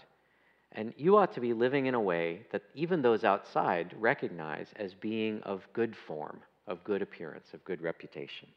And 0.73 0.93
you 0.97 1.17
ought 1.17 1.33
to 1.35 1.41
be 1.41 1.53
living 1.53 1.87
in 1.87 1.95
a 1.95 2.01
way 2.01 2.47
that 2.53 2.63
even 2.75 3.03
those 3.03 3.25
outside 3.25 3.95
recognize 3.99 4.69
as 4.77 4.95
being 4.95 5.43
of 5.43 5.67
good 5.73 5.97
form, 6.07 6.41
of 6.67 6.85
good 6.85 7.03
appearance, 7.03 7.49
of 7.55 7.65
good 7.65 7.81
reputation. 7.81 8.49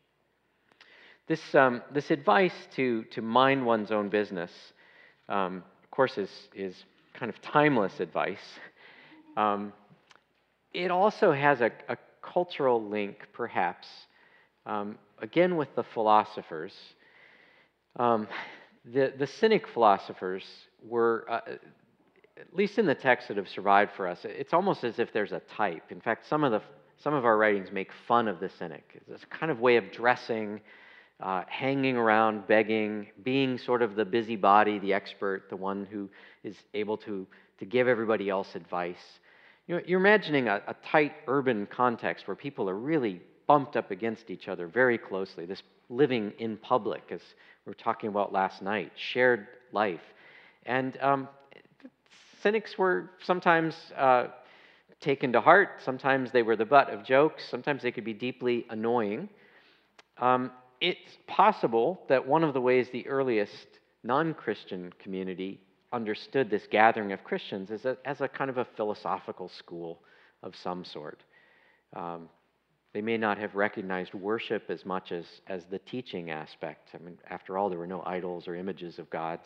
This, 1.29 1.53
um, 1.53 1.83
this 1.93 2.09
advice 2.09 2.55
to, 2.75 3.03
to 3.11 3.21
mind 3.21 3.63
one's 3.63 3.91
own 3.91 4.09
business, 4.09 4.51
um, 5.29 5.63
of 5.83 5.91
course, 5.91 6.17
is, 6.17 6.31
is 6.55 6.75
kind 7.13 7.29
of 7.29 7.39
timeless 7.39 7.99
advice. 7.99 8.39
Um, 9.37 9.71
it 10.73 10.89
also 10.89 11.31
has 11.31 11.61
a, 11.61 11.71
a 11.87 11.97
cultural 12.23 12.83
link, 12.83 13.27
perhaps, 13.31 13.87
um, 14.65 14.97
again 15.19 15.55
with 15.55 15.67
the 15.75 15.83
philosophers. 15.83 16.73
Um, 17.97 18.27
the, 18.83 19.13
the 19.15 19.27
Cynic 19.27 19.67
philosophers 19.67 20.43
were, 20.83 21.27
uh, 21.29 21.41
at 21.45 22.55
least 22.55 22.79
in 22.79 22.87
the 22.87 22.95
texts 22.95 23.27
that 23.27 23.37
have 23.37 23.49
survived 23.49 23.91
for 23.95 24.07
us, 24.07 24.17
it's 24.23 24.51
almost 24.51 24.83
as 24.83 24.97
if 24.97 25.13
there's 25.13 25.31
a 25.31 25.41
type. 25.55 25.91
In 25.91 26.01
fact, 26.01 26.27
some 26.27 26.43
of, 26.43 26.51
the, 26.53 26.61
some 26.97 27.13
of 27.13 27.23
our 27.23 27.37
writings 27.37 27.71
make 27.71 27.91
fun 28.07 28.27
of 28.27 28.39
the 28.39 28.49
cynic. 28.57 28.99
It's 29.07 29.21
a 29.21 29.27
kind 29.27 29.51
of 29.51 29.59
way 29.59 29.77
of 29.77 29.91
dressing, 29.91 30.59
uh, 31.19 31.43
hanging 31.47 31.97
around, 31.97 32.47
begging, 32.47 33.07
being 33.23 33.57
sort 33.57 33.81
of 33.81 33.95
the 33.95 34.05
busybody, 34.05 34.79
the 34.79 34.93
expert, 34.93 35.49
the 35.49 35.55
one 35.55 35.85
who 35.91 36.09
is 36.43 36.55
able 36.73 36.97
to, 36.97 37.27
to 37.57 37.65
give 37.65 37.87
everybody 37.87 38.29
else 38.29 38.55
advice. 38.55 39.19
You 39.67 39.75
know, 39.75 39.81
you're 39.85 39.99
imagining 39.99 40.47
a, 40.47 40.61
a 40.67 40.75
tight 40.85 41.13
urban 41.27 41.67
context 41.67 42.27
where 42.27 42.35
people 42.35 42.69
are 42.69 42.75
really 42.75 43.21
bumped 43.47 43.75
up 43.75 43.91
against 43.91 44.29
each 44.29 44.47
other 44.47 44.67
very 44.67 44.97
closely, 44.97 45.45
this 45.45 45.63
living 45.89 46.31
in 46.39 46.55
public, 46.57 47.03
as 47.11 47.21
we 47.65 47.71
were 47.71 47.73
talking 47.75 48.09
about 48.09 48.31
last 48.31 48.61
night, 48.61 48.91
shared 48.95 49.47
life. 49.71 50.01
And 50.65 50.97
um, 51.01 51.27
cynics 52.41 52.77
were 52.77 53.11
sometimes 53.23 53.75
uh, 53.97 54.27
taken 55.01 55.33
to 55.33 55.41
heart, 55.41 55.81
sometimes 55.83 56.31
they 56.31 56.43
were 56.43 56.55
the 56.55 56.65
butt 56.65 56.89
of 56.89 57.03
jokes, 57.03 57.43
sometimes 57.49 57.81
they 57.81 57.91
could 57.91 58.05
be 58.05 58.13
deeply 58.13 58.65
annoying. 58.69 59.29
Um, 60.17 60.51
it's 60.81 61.17
possible 61.27 62.01
that 62.09 62.25
one 62.25 62.43
of 62.43 62.53
the 62.53 62.61
ways 62.61 62.87
the 62.91 63.07
earliest 63.07 63.67
non 64.03 64.33
Christian 64.33 64.93
community 64.99 65.59
understood 65.91 66.49
this 66.49 66.67
gathering 66.69 67.11
of 67.11 67.23
Christians 67.23 67.71
is 67.71 67.85
a, 67.85 67.97
as 68.05 68.21
a 68.21 68.27
kind 68.27 68.49
of 68.49 68.57
a 68.57 68.67
philosophical 68.77 69.49
school 69.49 69.99
of 70.43 70.55
some 70.55 70.85
sort. 70.85 71.23
Um, 71.95 72.29
they 72.93 73.01
may 73.01 73.17
not 73.17 73.37
have 73.37 73.55
recognized 73.55 74.13
worship 74.13 74.69
as 74.69 74.85
much 74.85 75.11
as, 75.11 75.25
as 75.47 75.63
the 75.69 75.79
teaching 75.79 76.31
aspect. 76.31 76.89
I 76.93 77.03
mean, 77.03 77.17
after 77.29 77.57
all, 77.57 77.69
there 77.69 77.77
were 77.77 77.87
no 77.87 78.03
idols 78.05 78.47
or 78.47 78.55
images 78.55 78.97
of 78.97 79.09
gods. 79.09 79.45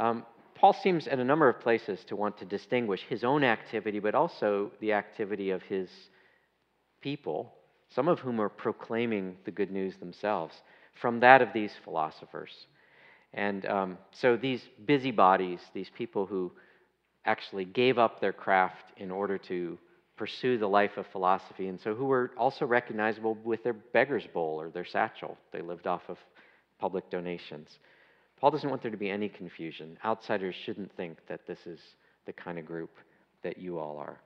Um, 0.00 0.24
Paul 0.54 0.72
seems 0.72 1.06
at 1.06 1.20
a 1.20 1.24
number 1.24 1.48
of 1.48 1.60
places 1.60 2.00
to 2.08 2.16
want 2.16 2.36
to 2.38 2.44
distinguish 2.44 3.02
his 3.08 3.22
own 3.22 3.44
activity, 3.44 4.00
but 4.00 4.16
also 4.16 4.72
the 4.80 4.92
activity 4.92 5.50
of 5.50 5.62
his 5.62 5.88
people, 7.00 7.52
some 7.88 8.08
of 8.08 8.18
whom 8.18 8.40
are 8.40 8.48
proclaiming 8.48 9.36
the 9.44 9.50
good 9.50 9.70
news 9.70 9.96
themselves, 9.96 10.54
from 11.00 11.20
that 11.20 11.42
of 11.42 11.52
these 11.52 11.72
philosophers. 11.84 12.50
And 13.34 13.66
um, 13.66 13.98
so 14.10 14.36
these 14.36 14.62
busybodies, 14.86 15.60
these 15.74 15.90
people 15.96 16.26
who 16.26 16.52
actually 17.24 17.64
gave 17.64 17.98
up 17.98 18.20
their 18.20 18.32
craft 18.32 18.92
in 18.96 19.10
order 19.10 19.38
to 19.38 19.78
pursue 20.16 20.58
the 20.58 20.66
life 20.66 20.96
of 20.96 21.06
philosophy, 21.12 21.68
and 21.68 21.80
so 21.80 21.94
who 21.94 22.06
were 22.06 22.32
also 22.36 22.66
recognizable 22.66 23.36
with 23.44 23.62
their 23.62 23.72
beggar's 23.72 24.26
bowl 24.26 24.60
or 24.60 24.70
their 24.70 24.84
satchel. 24.84 25.38
They 25.52 25.60
lived 25.60 25.86
off 25.86 26.02
of 26.08 26.18
public 26.80 27.08
donations. 27.10 27.78
Paul 28.40 28.50
doesn't 28.50 28.68
want 28.68 28.82
there 28.82 28.90
to 28.90 28.96
be 28.96 29.10
any 29.10 29.28
confusion. 29.28 29.98
Outsiders 30.04 30.54
shouldn't 30.64 30.94
think 30.96 31.18
that 31.28 31.46
this 31.46 31.58
is 31.66 31.80
the 32.26 32.32
kind 32.32 32.58
of 32.58 32.66
group 32.66 32.90
that 33.42 33.58
you 33.58 33.78
all 33.78 33.98
are. 33.98 34.18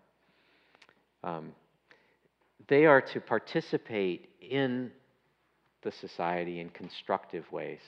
Um, 1.24 1.52
they 2.68 2.86
are 2.86 3.00
to 3.00 3.20
participate 3.20 4.28
in 4.40 4.90
the 5.82 5.92
society 5.92 6.60
in 6.60 6.68
constructive 6.70 7.50
ways. 7.50 7.80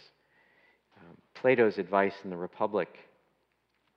Um, 0.98 1.16
Plato's 1.34 1.78
advice 1.78 2.14
in 2.24 2.30
the 2.30 2.36
Republic, 2.36 2.88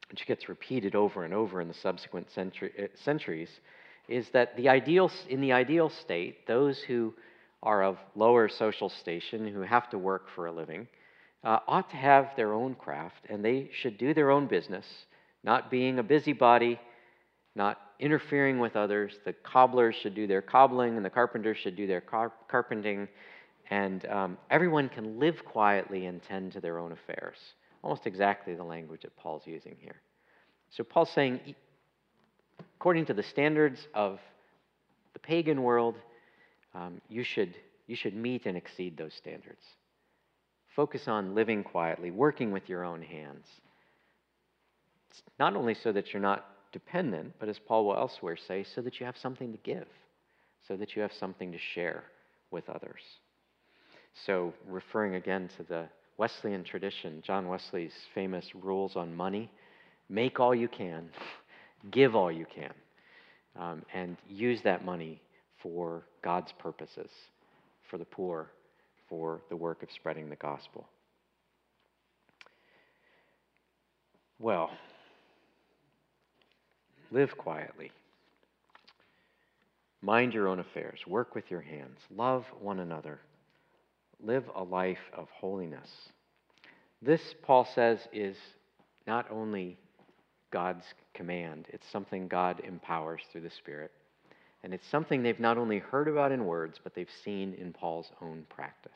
which 0.10 0.26
gets 0.26 0.50
repeated 0.50 0.96
over 0.96 1.26
and 1.26 1.34
over 1.34 1.62
in 1.62 1.68
the 1.68 1.74
subsequent 1.74 2.30
century, 2.32 2.72
uh, 2.78 2.88
centuries, 3.04 3.50
is 4.08 4.30
that 4.30 4.56
the 4.56 4.70
ideal, 4.70 5.12
in 5.30 5.42
the 5.42 5.52
ideal 5.52 5.90
state, 5.90 6.48
those 6.48 6.80
who 6.80 7.14
are 7.64 7.84
of 7.84 7.98
lower 8.16 8.48
social 8.48 8.90
station, 8.90 9.48
who 9.48 9.62
have 9.62 9.90
to 9.90 9.98
work 9.98 10.28
for 10.36 10.46
a 10.46 10.52
living, 10.52 10.88
uh, 11.44 11.60
ought 11.68 11.90
to 11.90 11.98
have 11.98 12.30
their 12.36 12.54
own 12.54 12.76
craft 12.76 13.26
and 13.30 13.44
they 13.44 13.70
should 13.74 13.98
do 13.98 14.14
their 14.14 14.32
own 14.32 14.48
business, 14.48 14.86
not 15.44 15.72
being 15.72 16.00
a 16.00 16.04
busybody, 16.04 16.80
not 17.56 17.80
interfering 18.00 18.60
with 18.60 18.76
others. 18.76 19.20
The 19.26 19.34
cobblers 19.34 19.96
should 19.96 20.16
do 20.16 20.28
their 20.28 20.42
cobbling 20.42 20.98
and 20.98 21.06
the 21.06 21.10
carpenters 21.10 21.58
should 21.58 21.76
do 21.76 21.88
their 21.88 22.02
car- 22.02 22.34
carpenting. 22.48 23.08
And 23.70 24.06
um, 24.06 24.38
everyone 24.50 24.90
can 24.90 25.20
live 25.20 25.44
quietly 25.44 26.06
and 26.06 26.22
tend 26.24 26.54
to 26.54 26.62
their 26.62 26.80
own 26.80 26.92
affairs. 26.92 27.38
Almost 27.84 28.08
exactly 28.08 28.56
the 28.56 28.64
language 28.64 29.02
that 29.02 29.16
Paul's 29.18 29.44
using 29.46 29.76
here. 29.80 30.02
So 30.70 30.84
Paul's 30.84 31.10
saying, 31.12 31.56
according 32.78 33.06
to 33.06 33.14
the 33.14 33.24
standards 33.24 33.88
of 33.94 34.20
the 35.14 35.20
pagan 35.20 35.64
world, 35.64 35.96
um, 36.76 37.02
you, 37.10 37.24
should, 37.24 37.56
you 37.88 37.96
should 37.96 38.16
meet 38.16 38.46
and 38.46 38.58
exceed 38.58 38.98
those 38.98 39.14
standards. 39.14 39.64
Focus 40.76 41.08
on 41.08 41.34
living 41.34 41.64
quietly, 41.64 42.12
working 42.12 42.52
with 42.52 42.70
your 42.70 42.84
own 42.84 43.02
hands. 43.02 43.48
It's 45.10 45.24
not 45.40 45.56
only 45.56 45.74
so 45.74 45.92
that 45.92 46.14
you're 46.14 46.22
not 46.22 46.46
dependent, 46.72 47.34
but 47.40 47.50
as 47.50 47.60
Paul 47.60 47.86
will 47.86 47.98
elsewhere 47.98 48.38
say, 48.38 48.64
so 48.76 48.82
that 48.82 49.00
you 49.00 49.06
have 49.06 49.18
something 49.18 49.52
to 49.52 49.58
give, 49.60 49.88
so 50.68 50.76
that 50.78 50.96
you 50.96 51.02
have 51.02 51.14
something 51.14 51.52
to 51.52 51.58
share 51.74 52.04
with 52.52 52.70
others. 52.70 53.02
So, 54.26 54.54
referring 54.68 55.16
again 55.16 55.50
to 55.58 55.64
the 55.64 55.88
Wesleyan 56.18 56.64
tradition, 56.64 57.22
John 57.26 57.48
Wesley's 57.48 57.94
famous 58.16 58.46
rules 58.56 58.96
on 58.96 59.16
money 59.16 59.50
make 60.10 60.40
all 60.40 60.56
you 60.56 60.68
can, 60.68 61.10
give 61.92 62.16
all 62.16 62.32
you 62.32 62.46
can, 62.54 62.74
um, 63.60 63.84
and 63.94 64.18
use 64.28 64.62
that 64.64 64.84
money 64.84 65.22
for 65.62 66.06
God's 66.24 66.52
purposes, 66.60 67.10
for 67.90 67.98
the 67.98 68.06
poor, 68.06 68.52
for 69.10 69.42
the 69.50 69.56
work 69.56 69.84
of 69.84 69.90
spreading 69.92 70.30
the 70.30 70.36
gospel. 70.36 70.88
Well, 74.40 74.70
live 77.12 77.38
quietly. 77.38 77.92
Mind 80.02 80.34
your 80.34 80.48
own 80.48 80.60
affairs. 80.60 81.00
Work 81.08 81.36
with 81.36 81.50
your 81.50 81.62
hands. 81.62 82.00
Love 82.16 82.46
one 82.60 82.80
another. 82.80 83.20
Live 84.24 84.44
a 84.56 84.64
life 84.64 85.12
of 85.14 85.28
holiness. 85.30 85.90
This, 87.02 87.22
Paul 87.44 87.68
says, 87.76 88.00
is 88.12 88.38
not 89.06 89.30
only 89.32 89.78
God's 90.52 90.86
command, 91.14 91.66
it's 91.70 91.88
something 91.92 92.28
God 92.28 92.62
empowers 92.64 93.22
through 93.32 93.42
the 93.42 93.50
Spirit. 93.50 93.92
And 94.64 94.74
it's 94.74 94.88
something 94.88 95.22
they've 95.22 95.40
not 95.40 95.58
only 95.58 95.80
heard 95.80 96.08
about 96.08 96.32
in 96.32 96.46
words, 96.46 96.80
but 96.84 96.96
they've 96.96 97.08
seen 97.24 97.54
in 97.54 97.74
Paul's 97.74 98.12
own 98.22 98.46
practice. 98.50 98.92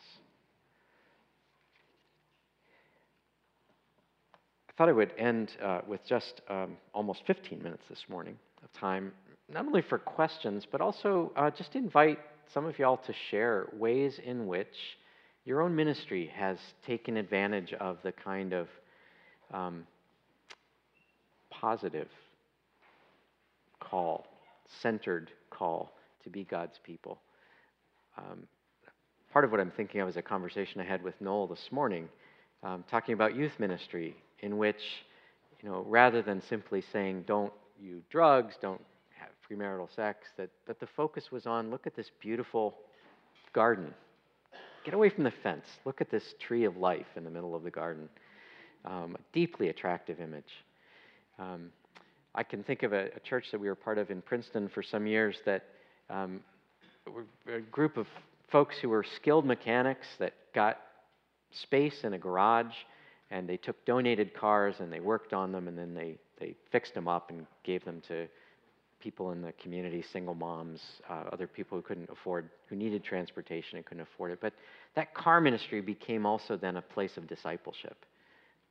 I 4.70 4.71
thought 4.82 4.90
I 4.90 4.94
would 4.94 5.14
end 5.16 5.52
uh, 5.64 5.82
with 5.88 6.04
just 6.08 6.42
um, 6.50 6.76
almost 6.92 7.22
15 7.28 7.62
minutes 7.62 7.84
this 7.88 8.04
morning 8.10 8.36
of 8.64 8.74
time, 8.74 9.12
not 9.48 9.64
only 9.68 9.84
for 9.84 10.00
questions, 10.00 10.66
but 10.72 10.82
also 10.82 11.32
uh, 11.36 11.52
just 11.52 11.76
invite 11.76 12.18
some 12.52 12.66
of 12.66 12.80
y'all 12.80 12.98
to 12.98 13.14
share 13.30 13.68
ways 13.74 14.20
in 14.26 14.48
which 14.48 14.98
your 15.46 15.62
own 15.62 15.76
ministry 15.76 16.32
has 16.34 16.58
taken 16.84 17.18
advantage 17.18 17.74
of 17.74 18.00
the 18.02 18.12
kind 18.12 18.54
of 18.54 18.68
um, 19.54 19.86
positive 21.52 22.10
call, 23.80 24.26
centered 24.82 25.30
call 25.52 25.92
to 26.24 26.32
be 26.32 26.44
God's 26.44 26.80
people. 26.84 27.20
Um, 28.18 28.48
part 29.32 29.46
of 29.46 29.52
what 29.52 29.60
I'm 29.60 29.74
thinking 29.78 30.02
of 30.02 30.10
is 30.10 30.18
a 30.18 30.24
conversation 30.24 30.82
I 30.82 30.86
had 30.86 31.04
with 31.04 31.14
Noel 31.22 31.46
this 31.46 31.68
morning, 31.70 32.10
um, 32.64 32.84
talking 32.90 33.14
about 33.14 33.36
youth 33.36 33.54
ministry, 33.60 34.16
in 34.42 34.58
which, 34.58 34.82
you 35.62 35.70
know, 35.70 35.86
rather 35.88 36.22
than 36.22 36.42
simply 36.42 36.84
saying, 36.92 37.24
don't 37.28 37.54
use 37.80 38.04
drugs, 38.10 38.56
don't 38.62 38.82
have 39.18 39.30
premarital 39.50 39.94
sex, 39.96 40.28
that, 40.38 40.50
that 40.68 40.80
the 40.80 40.88
focus 40.88 41.32
was 41.32 41.46
on 41.46 41.70
look 41.70 41.88
at 41.88 41.96
this 41.96 42.12
beautiful 42.20 42.76
garden. 43.54 43.94
Get 44.84 44.94
away 44.94 45.10
from 45.10 45.24
the 45.24 45.34
fence. 45.44 45.66
Look 45.86 46.02
at 46.02 46.10
this 46.10 46.34
tree 46.39 46.66
of 46.66 46.78
life 46.78 47.06
in 47.16 47.24
the 47.24 47.30
middle 47.30 47.56
of 47.56 47.64
the 47.64 47.70
garden. 47.70 48.10
Um, 48.84 49.16
a 49.16 49.34
deeply 49.34 49.70
attractive 49.70 50.20
image. 50.20 50.52
Um, 51.38 51.70
I 52.34 52.44
can 52.44 52.64
think 52.64 52.82
of 52.84 52.94
a, 52.94 53.10
a, 53.16 53.20
church 53.20 53.52
that 53.52 53.60
we 53.60 53.68
were 53.68 53.76
part 53.76 53.98
of 53.98 54.10
in 54.10 54.22
Princeton 54.22 54.70
for 54.70 54.82
some 54.82 55.06
years 55.06 55.38
that 55.46 55.66
um, 56.10 56.39
a 57.48 57.60
group 57.60 57.98
of 57.98 58.08
folks 58.52 58.76
who 58.82 58.89
were 58.89 59.06
skilled 59.16 59.46
mechanics 59.46 60.08
that 60.18 60.34
got 60.56 60.80
space 61.52 62.04
in 62.04 62.14
a 62.14 62.18
garage 62.18 62.74
and 63.32 63.50
they 63.50 63.58
took 63.58 63.84
donated 63.86 64.34
cars 64.34 64.76
and 64.80 64.94
they 64.94 65.00
worked 65.00 65.34
on 65.34 65.52
them 65.52 65.68
and 65.68 65.78
then 65.78 65.96
they, 65.96 66.18
they 66.40 66.56
fixed 66.72 66.94
them 66.94 67.08
up 67.08 67.32
and 67.32 67.48
gave 67.64 67.84
them 67.84 68.02
to 68.08 68.28
people 69.00 69.32
in 69.32 69.42
the 69.42 69.52
community, 69.54 70.04
single 70.14 70.36
moms, 70.36 70.80
uh, 71.10 71.24
other 71.34 71.48
people 71.48 71.76
who 71.76 71.82
couldn't 71.82 72.10
afford, 72.12 72.50
who 72.68 72.76
needed 72.76 73.04
transportation 73.04 73.78
and 73.78 73.86
couldn't 73.86 74.04
afford 74.04 74.32
it. 74.32 74.40
But 74.40 74.54
that 74.96 75.16
car 75.16 75.42
ministry 75.42 75.82
became 75.82 76.28
also 76.28 76.56
then 76.56 76.78
a 76.78 76.82
place 76.84 77.18
of 77.18 77.26
discipleship 77.28 78.06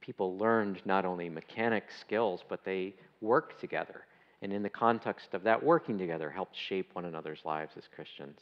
people 0.00 0.36
learned 0.38 0.80
not 0.84 1.04
only 1.04 1.28
mechanic 1.28 1.84
skills, 2.00 2.42
but 2.48 2.64
they 2.64 2.94
worked 3.20 3.60
together. 3.60 4.02
And 4.42 4.52
in 4.52 4.62
the 4.62 4.70
context 4.70 5.34
of 5.34 5.42
that 5.42 5.62
working 5.62 5.98
together, 5.98 6.30
helped 6.30 6.56
shape 6.56 6.90
one 6.94 7.04
another's 7.04 7.40
lives 7.44 7.72
as 7.76 7.84
Christians. 7.94 8.40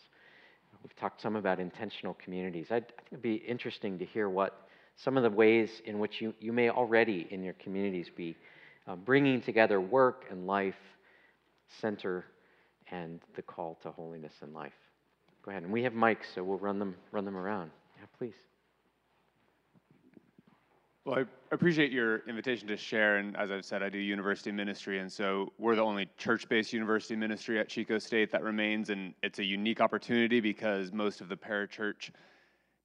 We've 0.83 0.95
talked 0.95 1.21
some 1.21 1.35
about 1.35 1.59
intentional 1.59 2.14
communities. 2.14 2.69
I'd, 2.71 2.85
I 2.85 3.03
think 3.03 3.12
it'd 3.12 3.23
be 3.23 3.35
interesting 3.35 3.99
to 3.99 4.05
hear 4.05 4.29
what 4.29 4.68
some 4.99 5.16
of 5.16 5.22
the 5.22 5.30
ways 5.30 5.80
in 5.84 5.99
which 5.99 6.20
you, 6.20 6.34
you 6.40 6.53
may 6.53 6.70
already 6.70 7.28
in 7.30 7.42
your 7.42 7.55
communities 7.55 8.11
be 8.14 8.36
uh, 8.86 8.96
bringing 8.96 9.40
together 9.40 9.80
work 9.80 10.24
and 10.30 10.46
life, 10.46 10.74
center, 11.80 12.24
and 12.90 13.20
the 13.36 13.42
call 13.42 13.78
to 13.82 13.90
holiness 13.90 14.32
in 14.42 14.53
life. 14.53 14.72
Go 15.44 15.53
ahead. 15.53 15.62
And 15.62 15.72
we 15.72 15.82
have 15.84 15.92
mics, 15.92 16.34
so 16.34 16.42
we'll 16.42 16.59
run 16.59 16.78
them, 16.78 16.96
run 17.12 17.24
them 17.24 17.36
around. 17.36 17.70
Yeah, 17.96 18.07
please. 18.18 18.34
Well, 21.05 21.20
I 21.20 21.24
appreciate 21.55 21.92
your 21.92 22.18
invitation 22.28 22.66
to 22.68 22.76
share. 22.76 23.18
And 23.18 23.36
as 23.36 23.51
I've 23.51 23.64
said, 23.64 23.82
I 23.82 23.88
do 23.88 23.99
university 23.99 24.51
ministry. 24.51 24.99
And 24.99 25.11
so 25.11 25.53
we're 25.59 25.76
the 25.76 25.82
only 25.82 26.09
church 26.18 26.49
based 26.49 26.72
university 26.72 27.16
ministry 27.16 27.59
at 27.61 27.68
Chico 27.68 27.99
State 27.99 28.30
that 28.32 28.42
remains. 28.42 28.90
And 28.90 29.14
it's 29.22 29.38
a 29.38 29.44
unique 29.44 29.80
opportunity 29.80 30.40
because 30.40 30.92
most 30.92 31.20
of 31.20 31.28
the 31.28 31.36
parachurch 31.36 32.11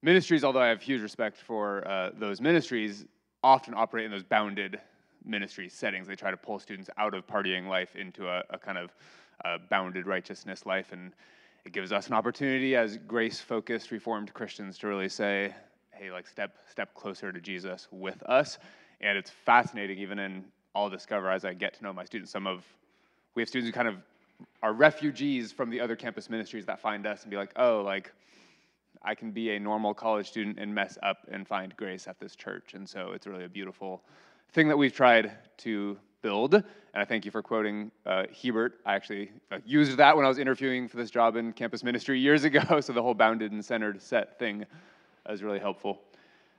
ministries, 0.04 0.44
although 0.44 0.60
I 0.60 0.68
have 0.68 0.82
huge 0.82 1.00
respect 1.00 1.38
for 1.38 1.86
uh, 1.88 2.10
those 2.18 2.40
ministries, 2.40 3.06
often 3.42 3.72
operate 3.74 4.04
in 4.04 4.10
those 4.10 4.22
bounded 4.22 4.78
ministry 5.24 5.68
settings. 5.70 6.06
They 6.06 6.14
try 6.14 6.30
to 6.30 6.36
pull 6.36 6.58
students 6.58 6.90
out 6.98 7.14
of 7.14 7.26
partying 7.26 7.66
life 7.68 7.96
into 7.96 8.28
a, 8.28 8.44
a 8.50 8.58
kind 8.58 8.76
of 8.76 8.94
uh, 9.44 9.58
bounded 9.70 10.06
righteousness 10.06 10.66
life. 10.66 10.92
And 10.92 11.12
it 11.64 11.72
gives 11.72 11.90
us 11.90 12.06
an 12.08 12.12
opportunity 12.12 12.76
as 12.76 12.98
grace 12.98 13.40
focused 13.40 13.90
Reformed 13.90 14.32
Christians 14.34 14.76
to 14.78 14.88
really 14.88 15.08
say, 15.08 15.54
hey, 15.90 16.10
like 16.10 16.28
step 16.28 16.58
step 16.70 16.94
closer 16.94 17.32
to 17.32 17.40
Jesus 17.40 17.88
with 17.90 18.22
us. 18.24 18.58
And 19.00 19.16
it's 19.16 19.30
fascinating, 19.30 19.98
even 19.98 20.18
in 20.18 20.44
I'll 20.74 20.90
discover 20.90 21.30
as 21.30 21.46
I 21.46 21.54
get 21.54 21.72
to 21.74 21.82
know 21.82 21.92
my 21.94 22.04
students. 22.04 22.30
Some 22.30 22.46
of 22.46 22.62
we 23.34 23.40
have 23.40 23.48
students 23.48 23.68
who 23.68 23.72
kind 23.72 23.88
of 23.88 23.96
are 24.62 24.74
refugees 24.74 25.50
from 25.50 25.70
the 25.70 25.80
other 25.80 25.96
campus 25.96 26.28
ministries 26.28 26.66
that 26.66 26.80
find 26.80 27.06
us 27.06 27.22
and 27.22 27.30
be 27.30 27.36
like, 27.36 27.52
oh, 27.56 27.82
like 27.82 28.12
I 29.02 29.14
can 29.14 29.30
be 29.30 29.50
a 29.50 29.58
normal 29.58 29.94
college 29.94 30.28
student 30.28 30.58
and 30.58 30.74
mess 30.74 30.98
up 31.02 31.18
and 31.30 31.46
find 31.46 31.76
grace 31.76 32.06
at 32.06 32.18
this 32.18 32.36
church. 32.36 32.74
And 32.74 32.88
so 32.88 33.12
it's 33.12 33.26
really 33.26 33.44
a 33.44 33.48
beautiful 33.48 34.02
thing 34.52 34.68
that 34.68 34.76
we've 34.76 34.92
tried 34.92 35.32
to 35.58 35.98
build. 36.22 36.54
And 36.54 36.64
I 36.94 37.04
thank 37.04 37.24
you 37.24 37.30
for 37.30 37.42
quoting 37.42 37.90
uh, 38.06 38.24
Hiebert. 38.32 38.80
I 38.86 38.94
actually 38.94 39.30
uh, 39.52 39.58
used 39.64 39.96
that 39.98 40.16
when 40.16 40.24
I 40.24 40.28
was 40.28 40.38
interviewing 40.38 40.88
for 40.88 40.96
this 40.96 41.10
job 41.10 41.36
in 41.36 41.52
campus 41.52 41.84
ministry 41.84 42.18
years 42.18 42.44
ago. 42.50 42.80
So 42.80 42.92
the 42.92 43.02
whole 43.02 43.14
bounded 43.14 43.52
and 43.52 43.64
centered 43.64 44.00
set 44.00 44.38
thing 44.38 44.64
was 45.28 45.42
really 45.42 45.58
helpful. 45.58 46.00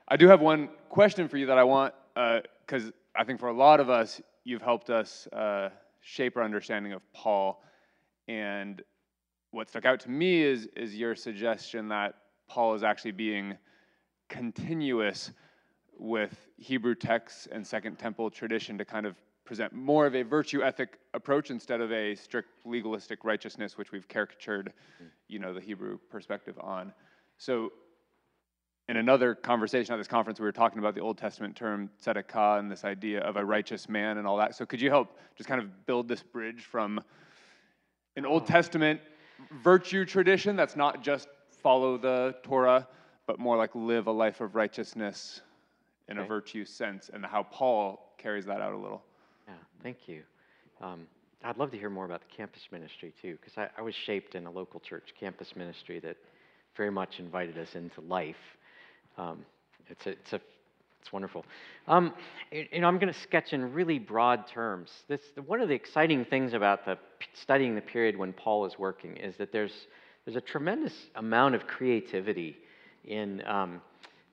I 0.08 0.16
do 0.16 0.28
have 0.28 0.40
one 0.40 0.68
question 0.88 1.28
for 1.28 1.36
you 1.36 1.46
that 1.46 1.58
I 1.58 1.64
want, 1.64 1.94
because 2.14 2.88
uh, 2.88 2.92
I 3.16 3.24
think 3.24 3.40
for 3.40 3.48
a 3.48 3.52
lot 3.52 3.80
of 3.80 3.90
us, 3.90 4.20
you've 4.44 4.62
helped 4.62 4.88
us 4.88 5.26
uh, 5.32 5.70
shape 6.00 6.36
our 6.36 6.44
understanding 6.44 6.92
of 6.92 7.02
Paul. 7.12 7.64
And 8.28 8.82
what 9.50 9.68
stuck 9.68 9.84
out 9.84 9.98
to 10.00 10.10
me 10.10 10.42
is, 10.42 10.68
is 10.76 10.94
your 10.94 11.16
suggestion 11.16 11.88
that 11.88 12.14
Paul 12.48 12.74
is 12.74 12.82
actually 12.82 13.12
being 13.12 13.56
continuous 14.28 15.32
with 15.98 16.48
Hebrew 16.58 16.94
texts 16.94 17.48
and 17.50 17.66
Second 17.66 17.98
Temple 17.98 18.30
tradition 18.30 18.76
to 18.78 18.84
kind 18.84 19.06
of 19.06 19.16
present 19.44 19.72
more 19.72 20.06
of 20.06 20.14
a 20.14 20.22
virtue 20.22 20.62
ethic 20.62 20.98
approach 21.14 21.50
instead 21.50 21.80
of 21.80 21.92
a 21.92 22.14
strict 22.16 22.48
legalistic 22.64 23.24
righteousness, 23.24 23.78
which 23.78 23.92
we've 23.92 24.08
caricatured, 24.08 24.72
mm. 25.02 25.06
you 25.28 25.38
know, 25.38 25.54
the 25.54 25.60
Hebrew 25.60 25.98
perspective 26.10 26.58
on. 26.60 26.92
So 27.38 27.72
in 28.88 28.96
another 28.96 29.34
conversation 29.34 29.92
at 29.94 29.96
this 29.96 30.06
conference, 30.06 30.38
we 30.38 30.44
were 30.44 30.52
talking 30.52 30.78
about 30.78 30.94
the 30.94 31.00
Old 31.00 31.18
Testament 31.18 31.56
term 31.56 31.90
tzedakah 32.04 32.58
and 32.58 32.70
this 32.70 32.84
idea 32.84 33.20
of 33.20 33.36
a 33.36 33.44
righteous 33.44 33.88
man 33.88 34.18
and 34.18 34.26
all 34.26 34.36
that. 34.36 34.54
So, 34.54 34.64
could 34.64 34.80
you 34.80 34.90
help 34.90 35.18
just 35.36 35.48
kind 35.48 35.60
of 35.60 35.86
build 35.86 36.06
this 36.06 36.22
bridge 36.22 36.62
from 36.64 37.00
an 38.14 38.24
Old 38.24 38.42
oh. 38.42 38.46
Testament 38.46 39.00
virtue 39.62 40.04
tradition 40.04 40.56
that's 40.56 40.76
not 40.76 41.02
just 41.02 41.28
follow 41.66 41.98
the 41.98 42.32
Torah, 42.44 42.86
but 43.26 43.40
more 43.40 43.56
like 43.56 43.74
live 43.74 44.06
a 44.06 44.12
life 44.12 44.40
of 44.40 44.54
righteousness 44.54 45.40
in 46.06 46.16
okay. 46.16 46.24
a 46.24 46.28
virtue 46.28 46.64
sense, 46.64 47.10
and 47.12 47.26
how 47.26 47.42
Paul 47.42 48.14
carries 48.18 48.46
that 48.46 48.60
out 48.60 48.72
a 48.72 48.76
little? 48.76 49.02
Yeah, 49.48 49.54
thank 49.82 50.06
you. 50.06 50.22
Um, 50.80 51.08
I'd 51.42 51.58
love 51.58 51.72
to 51.72 51.76
hear 51.76 51.90
more 51.90 52.04
about 52.04 52.20
the 52.20 52.36
campus 52.36 52.62
ministry 52.70 53.12
too, 53.20 53.36
because 53.40 53.58
I, 53.58 53.68
I 53.76 53.82
was 53.82 53.96
shaped 53.96 54.36
in 54.36 54.46
a 54.46 54.50
local 54.50 54.78
church 54.78 55.12
campus 55.18 55.56
ministry 55.56 55.98
that 55.98 56.16
very 56.76 56.92
much 56.92 57.18
invited 57.18 57.58
us 57.58 57.74
into 57.74 58.00
life 58.02 58.36
um, 59.18 59.44
it's, 59.88 60.06
a, 60.06 60.10
it's, 60.10 60.32
a, 60.34 60.40
it's 61.00 61.12
wonderful. 61.12 61.44
Um, 61.88 62.12
you 62.52 62.80
know, 62.80 62.86
I'm 62.86 63.00
going 63.00 63.12
to 63.12 63.18
sketch 63.18 63.52
in 63.52 63.72
really 63.72 63.98
broad 63.98 64.46
terms. 64.46 64.90
This, 65.08 65.20
one 65.46 65.60
of 65.60 65.68
the 65.68 65.74
exciting 65.74 66.24
things 66.24 66.52
about 66.52 66.84
the, 66.84 66.96
studying 67.34 67.74
the 67.74 67.80
period 67.80 68.16
when 68.16 68.32
Paul 68.32 68.66
is 68.66 68.78
working 68.78 69.16
is 69.16 69.36
that 69.38 69.50
there's, 69.50 69.88
there's 70.26 70.36
a 70.36 70.42
tremendous 70.42 70.92
amount 71.14 71.54
of 71.54 71.66
creativity 71.66 72.58
in 73.06 73.42
um, 73.46 73.80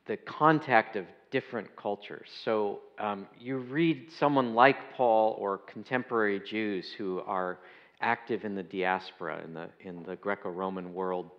the 0.06 0.18
contact 0.18 0.98
of 0.98 1.06
different 1.32 1.74
cultures. 1.78 2.28
So 2.44 2.82
um, 3.00 3.28
you 3.40 3.60
read 3.60 4.12
someone 4.20 4.54
like 4.54 4.94
Paul 4.94 5.38
or 5.40 5.60
contemporary 5.60 6.42
Jews 6.42 6.92
who 6.98 7.22
are 7.22 7.60
active 8.02 8.44
in 8.44 8.56
the 8.56 8.64
diaspora, 8.64 9.42
in 9.46 9.54
the, 9.54 9.70
in 9.80 10.04
the 10.04 10.18
Greco 10.18 10.50
Roman 10.50 10.94
world 10.94 11.32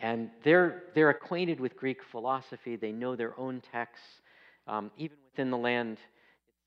and 0.00 0.30
they're, 0.42 0.84
they're 0.94 1.10
acquainted 1.10 1.60
with 1.60 1.76
Greek 1.76 1.98
philosophy, 2.10 2.76
they 2.76 2.92
know 2.92 3.16
their 3.16 3.38
own 3.38 3.62
texts, 3.72 4.06
um, 4.66 4.90
even 4.96 5.16
within 5.30 5.50
the 5.50 5.56
land 5.56 5.98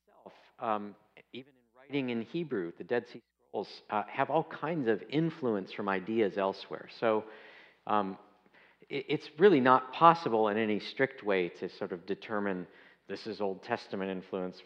itself, 0.07 0.33
um, 0.59 0.95
even 1.33 1.51
in 1.51 1.79
writing 1.79 2.09
in 2.09 2.21
Hebrew, 2.21 2.71
the 2.77 2.83
Dead 2.83 3.05
Sea 3.11 3.21
Scrolls 3.49 3.81
uh, 3.89 4.03
have 4.07 4.29
all 4.29 4.43
kinds 4.43 4.87
of 4.87 5.01
influence 5.09 5.71
from 5.71 5.89
ideas 5.89 6.37
elsewhere. 6.37 6.87
So 6.99 7.23
um, 7.85 8.17
it, 8.89 9.05
it's 9.07 9.29
really 9.37 9.59
not 9.59 9.93
possible 9.93 10.49
in 10.49 10.57
any 10.57 10.79
strict 10.79 11.23
way 11.23 11.49
to 11.59 11.69
sort 11.69 11.91
of 11.91 12.05
determine 12.05 12.67
this 13.07 13.25
is 13.25 13.39
Old 13.39 13.63
Testament 13.63 14.11
influence 14.11 14.61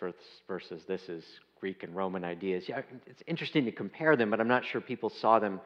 versus 0.48 0.82
this 0.88 1.10
is 1.10 1.24
Greek 1.60 1.84
and 1.84 1.96
Roman 1.96 2.24
ideas. 2.24 2.68
Yeah, 2.68 2.82
it's 3.06 3.22
interesting 3.28 3.66
to 3.66 3.72
compare 3.72 4.16
them, 4.16 4.32
but 4.32 4.40
I'm 4.40 4.48
not 4.48 4.66
sure 4.66 4.82
people 4.82 5.10
saw 5.10 5.38
them 5.38 5.62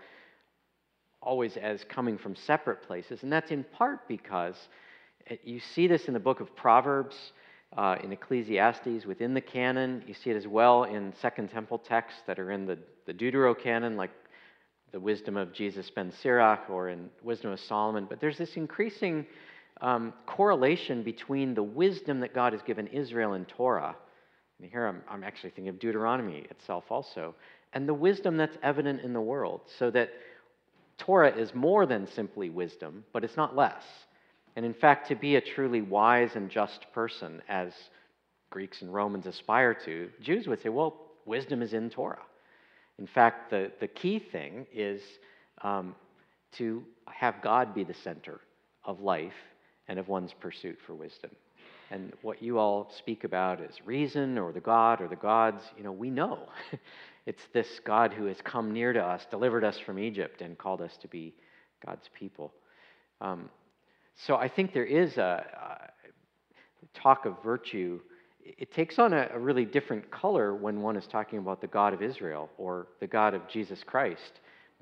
always 1.22 1.56
as 1.56 1.86
coming 1.86 2.18
from 2.18 2.36
separate 2.36 2.84
places. 2.84 3.24
And 3.24 3.32
that's 3.32 3.50
in 3.50 3.64
part 3.64 4.08
because 4.10 4.56
uh, 5.32 5.36
you 5.44 5.62
see 5.74 5.88
this 5.88 6.06
in 6.06 6.14
the 6.14 6.20
book 6.20 6.42
of 6.42 6.54
Proverbs, 6.56 7.16
uh, 7.78 7.98
in 8.04 8.12
Ecclesiastes, 8.12 9.06
within 9.06 9.34
the 9.34 9.42
canon. 9.42 10.04
You 10.08 10.14
see 10.14 10.30
it 10.30 10.38
as 10.38 10.48
well 10.48 10.84
in 10.84 11.14
Second 11.22 11.50
Temple 11.50 11.80
texts 11.80 12.22
that 12.28 12.40
are 12.40 12.52
in 12.52 12.66
the, 12.66 12.78
the 13.06 13.14
Deuterocanon, 13.14 13.96
like 13.96 14.12
the 14.92 15.00
wisdom 15.00 15.36
of 15.36 15.54
Jesus 15.54 15.90
ben 15.90 16.12
Sirach 16.22 16.70
or 16.70 16.90
in 16.90 17.10
Wisdom 17.24 17.52
of 17.52 17.60
Solomon. 17.60 18.06
But 18.10 18.22
there's 18.22 18.38
this 18.38 18.56
increasing 18.56 19.26
um, 19.82 20.14
correlation 20.26 21.04
between 21.04 21.54
the 21.54 21.64
wisdom 21.64 22.22
that 22.22 22.34
God 22.34 22.54
has 22.54 22.62
given 22.62 22.88
Israel 22.88 23.34
in 23.34 23.46
Torah. 23.46 23.96
And 24.60 24.70
here 24.70 24.88
I'm, 24.88 25.02
I'm 25.10 25.24
actually 25.24 25.50
thinking 25.50 25.68
of 25.68 25.80
Deuteronomy 25.80 26.46
itself 26.50 26.86
also, 26.90 27.36
and 27.74 27.90
the 27.90 27.94
wisdom 27.94 28.38
that's 28.38 28.58
evident 28.64 29.02
in 29.02 29.12
the 29.12 29.20
world, 29.20 29.62
so 29.78 29.92
that 29.92 30.12
Torah 30.98 31.36
is 31.36 31.54
more 31.54 31.86
than 31.86 32.08
simply 32.08 32.50
wisdom, 32.50 33.04
but 33.12 33.26
it's 33.26 33.36
not 33.36 33.56
less. 33.56 33.84
And 34.56 34.66
in 34.66 34.74
fact, 34.74 35.08
to 35.10 35.16
be 35.16 35.36
a 35.36 35.42
truly 35.42 35.82
wise 35.82 36.36
and 36.36 36.50
just 36.50 36.86
person, 36.94 37.42
as 37.50 37.74
Greeks 38.50 38.82
and 38.82 38.94
Romans 38.94 39.26
aspire 39.26 39.74
to, 39.86 40.10
Jews 40.22 40.48
would 40.48 40.62
say, 40.62 40.70
well, 40.70 40.96
wisdom 41.26 41.62
is 41.62 41.74
in 41.74 41.90
Torah. 41.90 42.22
In 42.98 43.08
fact, 43.08 43.50
the, 43.50 43.72
the 43.82 43.88
key 43.88 44.20
thing 44.20 44.66
is 44.74 45.02
um, 45.62 45.96
to 46.54 46.84
have 47.08 47.42
God 47.42 47.76
be 47.76 47.84
the 47.84 47.94
center 47.94 48.40
of 48.86 49.02
life 49.02 49.34
and 49.88 50.00
of 50.00 50.08
one's 50.08 50.34
pursuit 50.34 50.78
for 50.86 50.96
wisdom. 50.96 51.32
And 51.92 52.14
what 52.22 52.42
you 52.42 52.58
all 52.58 52.90
speak 52.98 53.26
about 53.26 53.62
is 53.62 53.76
reason 53.86 54.38
or 54.38 54.52
the 54.52 54.62
God 54.62 55.02
or 55.02 55.08
the 55.08 55.16
gods, 55.16 55.62
you 55.78 55.84
know, 55.84 55.92
we 55.92 56.10
know. 56.10 56.48
It's 57.26 57.42
this 57.54 57.80
God 57.84 58.14
who 58.14 58.26
has 58.26 58.38
come 58.44 58.72
near 58.72 58.94
to 58.94 59.04
us, 59.04 59.26
delivered 59.32 59.64
us 59.64 59.80
from 59.80 59.98
Egypt, 59.98 60.42
and 60.42 60.58
called 60.58 60.82
us 60.82 60.96
to 60.98 61.08
be 61.08 61.34
God's 61.84 62.08
people. 62.14 62.54
Um, 63.20 63.50
so 64.16 64.36
I 64.36 64.48
think 64.48 64.74
there 64.74 64.86
is 64.86 65.18
a, 65.18 65.46
a 66.84 67.00
talk 67.00 67.26
of 67.26 67.42
virtue. 67.44 68.00
It 68.42 68.72
takes 68.72 69.00
on 69.00 69.14
a, 69.14 69.30
a 69.34 69.40
really 69.40 69.66
different 69.66 70.10
color 70.12 70.56
when 70.56 70.82
one 70.82 70.96
is 70.96 71.08
talking 71.08 71.40
about 71.40 71.62
the 71.62 71.68
God 71.68 71.94
of 71.94 72.02
Israel 72.02 72.50
or 72.58 72.88
the 73.00 73.08
God 73.08 73.34
of 73.34 73.48
Jesus 73.48 73.84
Christ. 73.86 74.40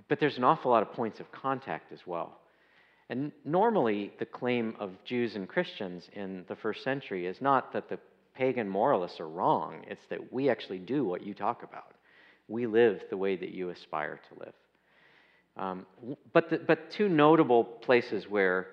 But 0.07 0.19
there's 0.19 0.37
an 0.37 0.43
awful 0.43 0.71
lot 0.71 0.83
of 0.83 0.91
points 0.93 1.19
of 1.19 1.31
contact 1.31 1.91
as 1.91 1.99
well. 2.05 2.39
And 3.09 3.31
normally, 3.45 4.13
the 4.17 4.25
claim 4.25 4.75
of 4.79 4.91
Jews 5.03 5.35
and 5.35 5.47
Christians 5.47 6.09
in 6.13 6.45
the 6.47 6.55
first 6.55 6.83
century 6.83 7.27
is 7.27 7.41
not 7.41 7.73
that 7.73 7.89
the 7.89 7.99
pagan 8.35 8.67
moralists 8.67 9.19
are 9.19 9.27
wrong, 9.27 9.83
it's 9.87 10.01
that 10.09 10.33
we 10.33 10.49
actually 10.49 10.79
do 10.79 11.05
what 11.05 11.23
you 11.23 11.33
talk 11.33 11.63
about 11.63 11.93
we 12.47 12.67
live 12.67 13.01
the 13.09 13.17
way 13.17 13.35
that 13.35 13.51
you 13.51 13.69
aspire 13.69 14.19
to 14.29 14.39
live. 14.39 14.53
Um, 15.55 15.85
but, 16.33 16.49
the, 16.49 16.57
but 16.57 16.91
two 16.91 17.09
notable 17.09 17.63
places 17.63 18.25
where 18.27 18.67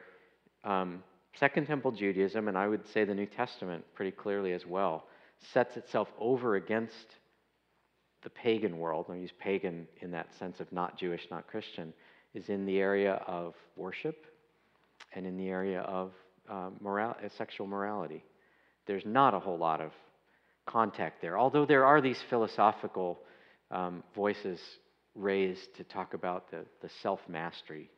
um, 0.65 1.03
Second 1.39 1.67
Temple 1.67 1.93
Judaism, 1.93 2.49
and 2.49 2.59
I 2.59 2.67
would 2.67 2.87
say 2.89 3.05
the 3.05 3.15
New 3.15 3.27
Testament 3.27 3.85
pretty 3.95 4.11
clearly 4.11 4.53
as 4.53 4.67
well, 4.67 5.05
sets 5.53 5.77
itself 5.77 6.09
over 6.19 6.57
against 6.57 7.07
the 8.23 8.31
pagan 8.31 8.79
world, 8.79 9.07
I 9.09 9.15
use 9.17 9.33
pagan 9.39 9.87
in 10.03 10.11
that 10.11 10.29
sense 10.39 10.61
of 10.61 10.71
not 10.73 10.99
Jewish, 10.99 11.27
not 11.31 11.47
Christian, 11.47 11.95
is 12.35 12.49
in 12.49 12.67
the 12.67 12.79
area 12.79 13.15
of 13.27 13.55
worship 13.77 14.27
and 15.15 15.27
in 15.27 15.37
the 15.37 15.49
area 15.49 15.81
of 15.81 16.13
um, 16.49 16.79
uh, 16.87 17.13
sexual 17.39 17.67
morality. 17.67 18.25
there's 18.87 19.07
not 19.07 19.35
a 19.35 19.41
whole 19.41 19.59
lot 19.59 19.81
of 19.81 19.93
contact 20.67 21.23
there. 21.23 21.39
Although 21.39 21.65
there 21.65 21.85
are 21.85 22.01
these 22.01 22.21
philosophical 22.29 23.21
um, 23.71 24.03
voices 24.15 24.61
raised 25.15 25.75
to 25.77 25.85
talk 25.85 26.15
about 26.15 26.51
the, 26.51 26.65
the 26.83 26.91
self 27.03 27.21
mastery, 27.29 27.91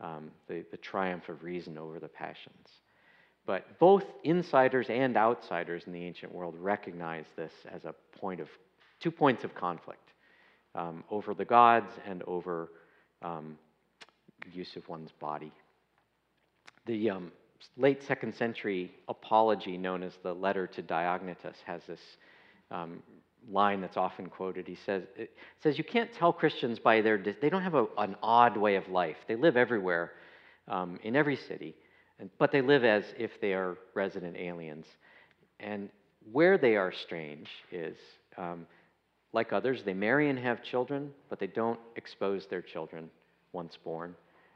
um, 0.00 0.30
the, 0.48 0.64
the 0.70 0.76
triumph 0.76 1.28
of 1.28 1.42
reason 1.42 1.78
over 1.78 1.98
the 1.98 2.08
passions. 2.08 2.68
But 3.46 3.78
both 3.78 4.04
insiders 4.24 4.88
and 4.90 5.16
outsiders 5.16 5.84
in 5.86 5.92
the 5.92 6.02
ancient 6.02 6.34
world 6.34 6.56
recognize 6.58 7.26
this 7.36 7.52
as 7.72 7.84
a 7.84 7.94
point 8.18 8.40
of 8.40 8.48
two 9.00 9.10
points 9.10 9.44
of 9.44 9.54
conflict 9.54 10.12
um, 10.74 11.04
over 11.10 11.32
the 11.32 11.44
gods 11.44 11.92
and 12.06 12.22
over 12.24 12.72
um, 13.22 13.56
use 14.52 14.76
of 14.76 14.88
one's 14.88 15.12
body. 15.12 15.52
The 16.86 17.10
um, 17.10 17.32
late 17.76 18.02
second 18.02 18.34
century 18.34 18.92
apology, 19.08 19.76
known 19.76 20.02
as 20.02 20.12
the 20.22 20.34
Letter 20.34 20.66
to 20.68 20.82
Diognetus, 20.82 21.56
has 21.64 21.82
this 21.86 22.00
um, 22.70 23.02
line 23.50 23.80
that's 23.80 23.96
often 23.96 24.26
quoted. 24.26 24.66
He 24.66 24.76
says, 24.86 25.04
it 25.16 25.30
says, 25.62 25.78
You 25.78 25.84
can't 25.84 26.12
tell 26.12 26.32
Christians 26.32 26.78
by 26.78 27.00
their, 27.00 27.18
they 27.18 27.48
don't 27.48 27.62
have 27.62 27.74
a, 27.74 27.86
an 27.98 28.16
odd 28.22 28.56
way 28.56 28.76
of 28.76 28.88
life. 28.88 29.16
They 29.28 29.36
live 29.36 29.56
everywhere, 29.56 30.12
um, 30.68 30.98
in 31.02 31.14
every 31.16 31.36
city, 31.36 31.74
and, 32.18 32.30
but 32.38 32.52
they 32.52 32.62
live 32.62 32.84
as 32.84 33.04
if 33.18 33.40
they 33.40 33.52
are 33.52 33.76
resident 33.94 34.36
aliens. 34.36 34.86
And 35.60 35.90
where 36.32 36.58
they 36.58 36.76
are 36.76 36.92
strange 36.92 37.48
is, 37.70 37.96
um, 38.36 38.66
like 39.32 39.52
others, 39.52 39.82
they 39.84 39.94
marry 39.94 40.30
and 40.30 40.38
have 40.38 40.62
children, 40.62 41.12
but 41.28 41.38
they 41.38 41.46
don't 41.46 41.78
expose 41.96 42.46
their 42.46 42.62
children 42.62 43.10
once 43.52 43.76
born. 43.82 44.14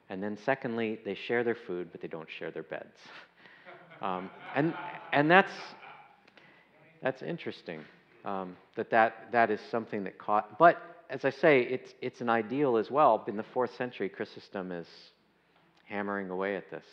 And 0.09 0.23
then, 0.23 0.37
secondly, 0.45 0.99
they 1.05 1.15
share 1.15 1.45
their 1.45 1.55
food, 1.55 1.89
but 1.93 2.01
they 2.01 2.09
don't 2.09 2.29
share 2.39 2.51
their 2.51 2.65
beds. 2.65 2.97
Um, 4.03 4.31
and, 4.55 4.73
and 5.13 5.31
that's, 5.31 5.53
that's 7.03 7.21
interesting 7.21 7.85
um, 8.25 8.57
that, 8.77 8.91
that 8.91 9.29
that 9.33 9.51
is 9.51 9.61
something 9.71 10.05
that 10.05 10.19
caught. 10.19 10.59
But 10.59 10.81
as 11.11 11.25
I 11.25 11.31
say, 11.31 11.63
it's, 11.63 11.93
it's 12.01 12.21
an 12.21 12.29
ideal 12.29 12.77
as 12.77 12.91
well. 12.91 13.25
In 13.27 13.37
the 13.37 13.43
fourth 13.43 13.75
century, 13.77 14.09
Chrysostom 14.09 14.71
is 14.71 14.87
hammering 15.89 16.31
away 16.31 16.57
at 16.57 16.71
this 16.71 16.85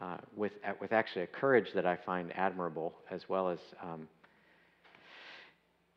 uh, 0.00 0.16
with, 0.36 0.52
with 0.80 0.92
actually 0.92 1.22
a 1.22 1.26
courage 1.26 1.72
that 1.74 1.84
I 1.84 1.96
find 1.96 2.32
admirable, 2.36 2.94
as 3.10 3.28
well 3.28 3.48
as, 3.48 3.58
um, 3.82 4.08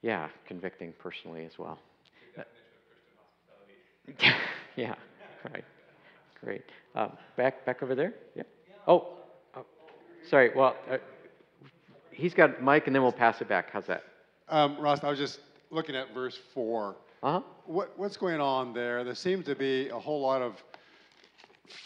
yeah, 0.01 0.29
convicting 0.47 0.93
personally 0.99 1.45
as 1.45 1.57
well. 1.57 1.77
yeah, 4.75 4.95
right. 5.53 5.63
Great. 6.43 6.63
Uh, 6.93 7.07
back, 7.37 7.65
back 7.65 7.81
over 7.81 7.95
there? 7.95 8.13
Yeah. 8.35 8.43
Oh, 8.85 9.13
oh 9.55 9.65
sorry. 10.29 10.51
Well, 10.53 10.75
uh, 10.91 10.97
he's 12.11 12.33
got 12.33 12.61
mic, 12.61 12.87
and 12.87 12.95
then 12.95 13.01
we'll 13.01 13.13
pass 13.13 13.39
it 13.39 13.47
back. 13.47 13.69
How's 13.71 13.85
that? 13.85 14.03
Um, 14.49 14.77
Ross, 14.79 15.03
I 15.03 15.09
was 15.09 15.19
just 15.19 15.39
looking 15.71 15.95
at 15.95 16.13
verse 16.13 16.37
4. 16.53 16.95
Uh-huh. 17.23 17.41
What, 17.65 17.97
what's 17.97 18.17
going 18.17 18.41
on 18.41 18.73
there? 18.73 19.03
There 19.03 19.15
seems 19.15 19.45
to 19.45 19.55
be 19.55 19.89
a 19.89 19.97
whole 19.97 20.21
lot 20.21 20.41
of 20.41 20.61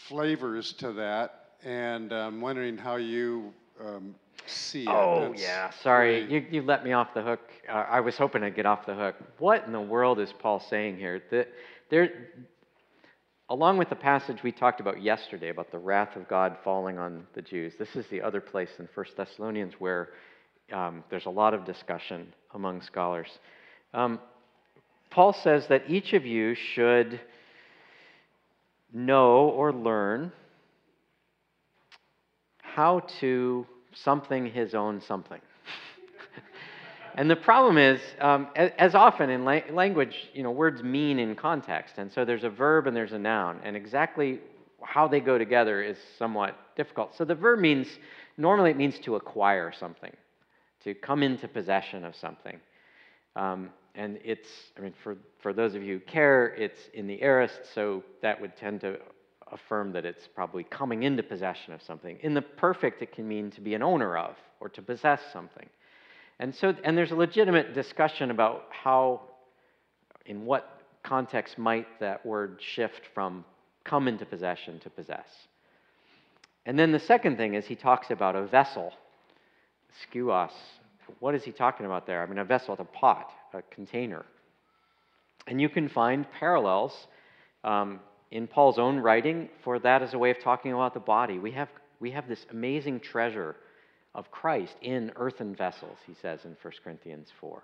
flavors 0.08 0.72
to 0.74 0.92
that, 0.94 1.50
and 1.64 2.12
I'm 2.12 2.40
wondering 2.40 2.76
how 2.76 2.96
you 2.96 3.52
um, 3.80 4.14
see 4.46 4.82
it. 4.82 4.88
Oh, 4.88 5.32
yeah. 5.36 5.70
Sorry. 5.82 6.30
You, 6.30 6.44
you 6.50 6.62
let 6.62 6.84
me 6.84 6.92
off 6.92 7.14
the 7.14 7.22
hook. 7.22 7.40
Uh, 7.68 7.84
I 7.88 8.00
was 8.00 8.16
hoping 8.16 8.42
to 8.42 8.50
get 8.50 8.66
off 8.66 8.86
the 8.86 8.94
hook. 8.94 9.14
What 9.38 9.64
in 9.64 9.72
the 9.72 9.80
world 9.80 10.18
is 10.18 10.32
Paul 10.32 10.58
saying 10.58 10.96
here? 10.96 11.22
The, 11.30 11.46
there, 11.90 12.10
along 13.48 13.78
with 13.78 13.88
the 13.88 13.96
passage 13.96 14.42
we 14.42 14.50
talked 14.50 14.80
about 14.80 15.00
yesterday 15.00 15.50
about 15.50 15.70
the 15.70 15.78
wrath 15.78 16.16
of 16.16 16.28
God 16.28 16.56
falling 16.64 16.98
on 16.98 17.26
the 17.34 17.42
Jews, 17.42 17.74
this 17.78 17.94
is 17.94 18.06
the 18.08 18.20
other 18.20 18.40
place 18.40 18.70
in 18.78 18.88
1 18.92 19.06
Thessalonians 19.16 19.74
where 19.78 20.10
um, 20.72 21.04
there's 21.10 21.26
a 21.26 21.30
lot 21.30 21.54
of 21.54 21.64
discussion 21.64 22.32
among 22.54 22.82
scholars. 22.82 23.28
Um, 23.94 24.20
Paul 25.10 25.32
says 25.32 25.66
that 25.68 25.88
each 25.88 26.12
of 26.12 26.26
you 26.26 26.54
should 26.54 27.20
know 28.92 29.48
or 29.48 29.72
learn 29.72 30.32
how 32.60 33.00
to 33.20 33.66
something 33.94 34.46
his 34.46 34.74
own 34.74 35.00
something. 35.00 35.40
And 37.14 37.28
the 37.28 37.34
problem 37.34 37.78
is, 37.78 38.00
um, 38.20 38.46
as 38.54 38.94
often 38.94 39.28
in 39.28 39.44
la- 39.44 39.62
language, 39.72 40.28
you 40.34 40.44
know, 40.44 40.52
words 40.52 40.84
mean 40.84 41.18
in 41.18 41.34
context. 41.34 41.94
And 41.98 42.12
so 42.12 42.24
there's 42.24 42.44
a 42.44 42.48
verb 42.48 42.86
and 42.86 42.96
there's 42.96 43.10
a 43.10 43.18
noun. 43.18 43.58
And 43.64 43.74
exactly 43.74 44.38
how 44.84 45.08
they 45.08 45.18
go 45.18 45.36
together 45.36 45.82
is 45.82 45.96
somewhat 46.16 46.56
difficult. 46.76 47.16
So 47.16 47.24
the 47.24 47.34
verb 47.34 47.58
means, 47.58 47.88
normally 48.36 48.70
it 48.70 48.76
means 48.76 49.00
to 49.00 49.16
acquire 49.16 49.72
something, 49.72 50.12
to 50.88 50.94
come 50.94 51.22
into 51.22 51.46
possession 51.46 52.04
of 52.04 52.16
something. 52.16 52.58
Um, 53.36 53.70
and 53.94 54.18
it's, 54.24 54.48
I 54.76 54.80
mean, 54.80 54.94
for, 55.02 55.16
for 55.42 55.52
those 55.52 55.74
of 55.74 55.82
you 55.82 55.98
who 55.98 56.00
care, 56.00 56.54
it's 56.54 56.78
in 56.94 57.06
the 57.06 57.20
aorist, 57.22 57.60
so 57.74 58.02
that 58.22 58.40
would 58.40 58.56
tend 58.56 58.80
to 58.80 58.98
affirm 59.52 59.92
that 59.92 60.04
it's 60.04 60.26
probably 60.34 60.64
coming 60.64 61.02
into 61.02 61.22
possession 61.22 61.74
of 61.74 61.82
something. 61.82 62.18
In 62.22 62.32
the 62.32 62.42
perfect, 62.42 63.02
it 63.02 63.12
can 63.12 63.28
mean 63.28 63.50
to 63.52 63.60
be 63.60 63.74
an 63.74 63.82
owner 63.82 64.16
of 64.16 64.36
or 64.60 64.68
to 64.70 64.82
possess 64.82 65.20
something. 65.32 65.68
And 66.38 66.54
so, 66.54 66.74
and 66.84 66.96
there's 66.96 67.10
a 67.10 67.16
legitimate 67.16 67.74
discussion 67.74 68.30
about 68.30 68.64
how, 68.70 69.22
in 70.26 70.46
what 70.46 70.80
context 71.02 71.58
might 71.58 71.86
that 72.00 72.24
word 72.24 72.60
shift 72.60 73.02
from 73.14 73.44
come 73.84 74.08
into 74.08 74.24
possession 74.24 74.78
to 74.80 74.90
possess. 74.90 75.28
And 76.64 76.78
then 76.78 76.92
the 76.92 77.00
second 77.00 77.36
thing 77.36 77.54
is 77.54 77.66
he 77.66 77.76
talks 77.76 78.10
about 78.10 78.36
a 78.36 78.46
vessel, 78.46 78.92
skeuos. 80.02 80.52
What 81.20 81.34
is 81.34 81.44
he 81.44 81.52
talking 81.52 81.86
about 81.86 82.06
there? 82.06 82.22
I 82.22 82.26
mean, 82.26 82.38
a 82.38 82.44
vessel, 82.44 82.76
a 82.78 82.84
pot, 82.84 83.30
a 83.52 83.62
container. 83.62 84.24
And 85.46 85.60
you 85.60 85.68
can 85.68 85.88
find 85.88 86.26
parallels 86.38 86.92
um, 87.64 88.00
in 88.30 88.46
Paul's 88.46 88.78
own 88.78 88.98
writing 88.98 89.48
for 89.64 89.78
that 89.78 90.02
as 90.02 90.14
a 90.14 90.18
way 90.18 90.30
of 90.30 90.40
talking 90.42 90.72
about 90.72 90.94
the 90.94 91.00
body. 91.00 91.38
We 91.38 91.52
have, 91.52 91.68
we 92.00 92.10
have 92.10 92.28
this 92.28 92.44
amazing 92.50 93.00
treasure 93.00 93.56
of 94.14 94.30
Christ 94.30 94.74
in 94.82 95.12
earthen 95.16 95.54
vessels, 95.54 95.96
he 96.06 96.14
says 96.20 96.40
in 96.44 96.56
1 96.60 96.72
Corinthians 96.82 97.28
4. 97.40 97.62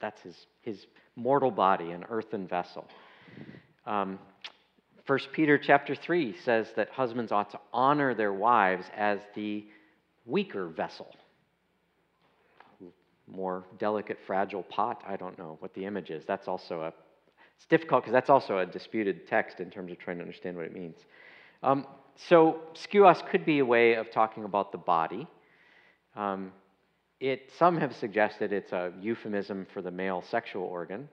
That's 0.00 0.20
his, 0.20 0.46
his 0.60 0.86
mortal 1.16 1.50
body, 1.50 1.90
an 1.90 2.04
earthen 2.10 2.46
vessel. 2.46 2.86
Um, 3.86 4.18
1 5.06 5.18
Peter 5.32 5.58
chapter 5.58 5.94
3 5.94 6.36
says 6.44 6.68
that 6.76 6.90
husbands 6.90 7.32
ought 7.32 7.50
to 7.50 7.60
honor 7.72 8.14
their 8.14 8.32
wives 8.32 8.86
as 8.96 9.18
the 9.34 9.64
weaker 10.26 10.68
vessel. 10.68 11.08
More 13.34 13.64
delicate, 13.78 14.18
fragile 14.26 14.62
pot. 14.64 15.02
I 15.06 15.16
don't 15.16 15.38
know 15.38 15.56
what 15.60 15.72
the 15.74 15.84
image 15.84 16.10
is. 16.10 16.24
That's 16.26 16.48
also 16.48 16.82
a, 16.82 16.92
it's 17.56 17.66
difficult 17.66 18.02
because 18.02 18.12
that's 18.12 18.30
also 18.30 18.58
a 18.58 18.66
disputed 18.66 19.26
text 19.26 19.60
in 19.60 19.70
terms 19.70 19.90
of 19.90 19.98
trying 19.98 20.18
to 20.18 20.22
understand 20.22 20.56
what 20.56 20.66
it 20.66 20.74
means. 20.74 20.98
Um, 21.62 21.86
so, 22.14 22.60
skeuos 22.74 23.26
could 23.26 23.46
be 23.46 23.60
a 23.60 23.64
way 23.64 23.94
of 23.94 24.10
talking 24.10 24.44
about 24.44 24.70
the 24.70 24.78
body. 24.78 25.26
Um, 26.14 26.52
it, 27.20 27.50
some 27.56 27.78
have 27.78 27.94
suggested 27.94 28.52
it's 28.52 28.72
a 28.72 28.92
euphemism 29.00 29.66
for 29.72 29.80
the 29.80 29.90
male 29.90 30.22
sexual 30.28 30.64
organ. 30.64 31.08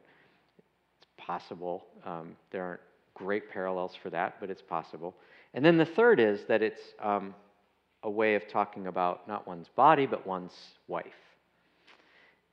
It's 0.97 1.07
possible. 1.17 1.86
Um, 2.05 2.36
there 2.51 2.63
aren't 2.63 2.82
great 3.13 3.49
parallels 3.49 3.95
for 4.01 4.09
that, 4.09 4.38
but 4.39 4.49
it's 4.49 4.61
possible. 4.61 5.15
And 5.53 5.63
then 5.63 5.78
the 5.78 5.86
third 5.86 6.20
is 6.20 6.45
that 6.47 6.61
it's 6.61 6.82
um, 7.01 7.34
a 8.03 8.09
way 8.09 8.36
of 8.36 8.47
talking 8.47 8.88
about 8.88 9.28
not 9.28 9.47
one's 9.47 9.67
body, 9.70 10.05
but 10.05 10.26
one's 10.26 10.53
wife. 10.88 11.05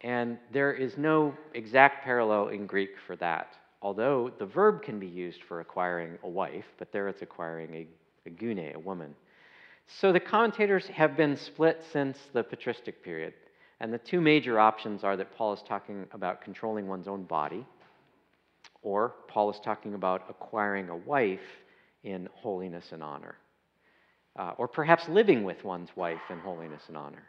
And 0.03 0.39
there 0.53 0.73
is 0.73 0.99
no 0.99 1.35
exact 1.55 2.05
parallel 2.05 2.49
in 2.49 2.67
Greek 2.67 2.91
for 3.07 3.17
that, 3.17 3.55
although 3.81 4.31
the 4.39 4.47
verb 4.47 4.83
can 4.83 4.99
be 4.99 5.07
used 5.07 5.43
for 5.43 5.61
acquiring 5.61 6.19
a 6.23 6.29
wife, 6.29 6.67
but 6.79 6.93
there 6.93 7.09
it's 7.09 7.23
acquiring 7.23 7.75
a, 7.75 7.87
a 8.29 8.31
gune, 8.31 8.75
a 8.75 8.79
woman. 8.79 9.15
So 9.87 10.13
the 10.13 10.21
commentators 10.21 10.87
have 10.89 11.17
been 11.17 11.37
split 11.37 11.83
since 11.93 12.19
the 12.33 12.43
patristic 12.43 13.03
period. 13.03 13.35
And 13.81 13.93
the 13.93 13.99
two 13.99 14.21
major 14.21 14.59
options 14.59 15.05
are 15.05 15.17
that 15.17 15.37
Paul 15.37 15.53
is 15.53 15.63
talking 15.63 16.07
about 16.13 16.41
controlling 16.41 16.89
one's 16.89 17.09
own 17.09 17.25
body, 17.25 17.67
or 18.83 19.15
Paul 19.29 19.51
is 19.51 19.61
talking 19.61 19.95
about 19.95 20.25
acquiring 20.31 20.89
a 20.89 20.97
wife 20.97 21.41
in 22.03 22.29
holiness 22.35 22.93
and 22.93 23.03
honor, 23.03 23.37
uh, 24.37 24.53
or 24.57 24.67
perhaps 24.67 25.09
living 25.09 25.45
with 25.45 25.63
one's 25.65 25.91
wife 25.95 26.21
in 26.31 26.39
holiness 26.39 26.83
and 26.89 26.97
honor. 26.97 27.25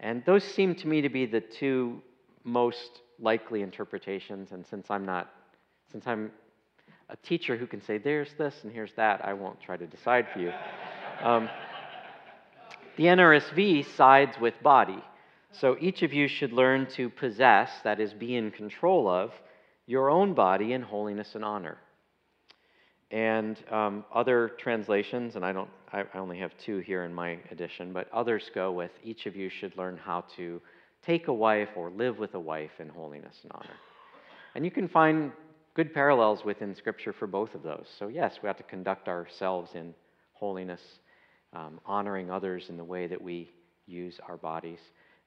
And 0.00 0.24
those 0.24 0.42
seem 0.42 0.74
to 0.76 0.88
me 0.88 1.02
to 1.02 1.08
be 1.08 1.26
the 1.26 1.40
two 1.40 2.02
most 2.42 3.02
likely 3.18 3.62
interpretations. 3.62 4.52
And 4.52 4.66
since 4.66 4.90
I'm 4.90 5.04
not, 5.04 5.30
since 5.92 6.06
I'm 6.06 6.32
a 7.10 7.16
teacher 7.16 7.56
who 7.56 7.66
can 7.66 7.82
say, 7.82 7.98
there's 7.98 8.32
this 8.38 8.54
and 8.62 8.72
here's 8.72 8.94
that, 8.94 9.24
I 9.24 9.34
won't 9.34 9.60
try 9.60 9.76
to 9.76 9.86
decide 9.86 10.26
for 10.32 10.38
you. 10.38 10.52
Um, 11.22 11.48
the 12.96 13.04
NRSV 13.04 13.94
sides 13.94 14.38
with 14.40 14.54
body. 14.62 15.02
So 15.52 15.76
each 15.80 16.02
of 16.02 16.12
you 16.12 16.28
should 16.28 16.52
learn 16.52 16.86
to 16.92 17.10
possess, 17.10 17.70
that 17.84 18.00
is, 18.00 18.14
be 18.14 18.36
in 18.36 18.50
control 18.50 19.08
of, 19.08 19.32
your 19.86 20.08
own 20.08 20.32
body 20.32 20.72
in 20.72 20.82
holiness 20.82 21.34
and 21.34 21.44
honor. 21.44 21.76
And 23.10 23.58
um, 23.72 24.04
other 24.14 24.52
translations, 24.58 25.34
and 25.36 25.44
I 25.44 25.52
don't, 25.52 25.68
I, 25.92 26.04
only 26.14 26.38
have 26.38 26.52
two 26.64 26.78
here 26.78 27.04
in 27.04 27.12
my 27.12 27.38
edition, 27.50 27.92
but 27.92 28.08
others 28.12 28.50
go 28.54 28.70
with 28.70 28.92
each 29.02 29.26
of 29.26 29.34
you 29.34 29.48
should 29.48 29.76
learn 29.76 29.96
how 29.96 30.24
to 30.36 30.60
take 31.04 31.28
a 31.28 31.32
wife 31.32 31.70
or 31.74 31.90
live 31.90 32.18
with 32.18 32.34
a 32.34 32.40
wife 32.40 32.70
in 32.78 32.88
holiness 32.88 33.34
and 33.42 33.50
honor. 33.52 33.76
And 34.54 34.64
you 34.64 34.70
can 34.70 34.88
find 34.88 35.32
good 35.74 35.92
parallels 35.92 36.44
within 36.44 36.74
Scripture 36.74 37.12
for 37.12 37.26
both 37.26 37.54
of 37.54 37.62
those. 37.62 37.86
So, 37.98 38.08
yes, 38.08 38.38
we 38.42 38.46
have 38.46 38.56
to 38.58 38.62
conduct 38.64 39.08
ourselves 39.08 39.72
in 39.74 39.94
holiness, 40.34 40.80
um, 41.52 41.80
honoring 41.86 42.30
others 42.30 42.66
in 42.68 42.76
the 42.76 42.84
way 42.84 43.06
that 43.08 43.20
we 43.20 43.50
use 43.86 44.20
our 44.28 44.36
bodies. 44.36 44.78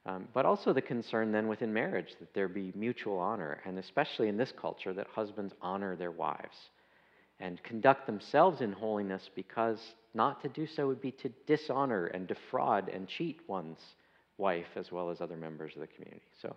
Um, 0.06 0.28
but 0.34 0.46
also 0.46 0.72
the 0.72 0.82
concern 0.82 1.32
then 1.32 1.48
within 1.48 1.72
marriage 1.72 2.14
that 2.20 2.32
there 2.34 2.48
be 2.48 2.72
mutual 2.74 3.18
honor, 3.18 3.60
and 3.66 3.78
especially 3.78 4.28
in 4.28 4.36
this 4.36 4.52
culture, 4.58 4.92
that 4.94 5.06
husbands 5.14 5.54
honor 5.60 5.96
their 5.96 6.10
wives 6.10 6.56
and 7.40 7.62
conduct 7.62 8.06
themselves 8.06 8.60
in 8.60 8.72
holiness 8.72 9.28
because 9.34 9.78
not 10.14 10.40
to 10.42 10.48
do 10.48 10.66
so 10.66 10.86
would 10.86 11.00
be 11.00 11.10
to 11.10 11.28
dishonor 11.46 12.06
and 12.06 12.26
defraud 12.26 12.88
and 12.88 13.08
cheat 13.08 13.40
one's 13.48 13.80
wife 14.38 14.66
as 14.76 14.92
well 14.92 15.10
as 15.10 15.20
other 15.20 15.36
members 15.36 15.72
of 15.74 15.80
the 15.80 15.86
community. 15.86 16.22
So 16.40 16.54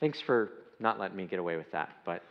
thanks 0.00 0.20
for 0.20 0.50
not 0.80 0.98
letting 0.98 1.16
me 1.16 1.26
get 1.26 1.38
away 1.38 1.56
with 1.56 1.70
that. 1.72 1.90
But 2.04 2.22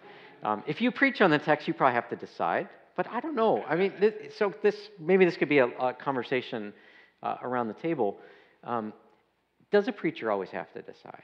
um, 0.43 0.63
if 0.67 0.81
you 0.81 0.91
preach 0.91 1.21
on 1.21 1.31
the 1.31 1.39
text, 1.39 1.67
you 1.67 1.73
probably 1.73 1.95
have 1.95 2.09
to 2.09 2.15
decide. 2.15 2.69
But 2.95 3.07
I 3.09 3.19
don't 3.19 3.35
know. 3.35 3.63
I 3.63 3.75
mean, 3.75 3.93
so 4.37 4.53
this 4.63 4.75
maybe 4.99 5.25
this 5.25 5.35
could 5.37 5.49
be 5.49 5.59
a, 5.59 5.67
a 5.67 5.93
conversation 5.93 6.73
uh, 7.21 7.37
around 7.41 7.67
the 7.67 7.73
table. 7.73 8.17
Um, 8.63 8.93
does 9.71 9.87
a 9.87 9.91
preacher 9.91 10.31
always 10.31 10.49
have 10.49 10.71
to 10.73 10.81
decide? 10.81 11.23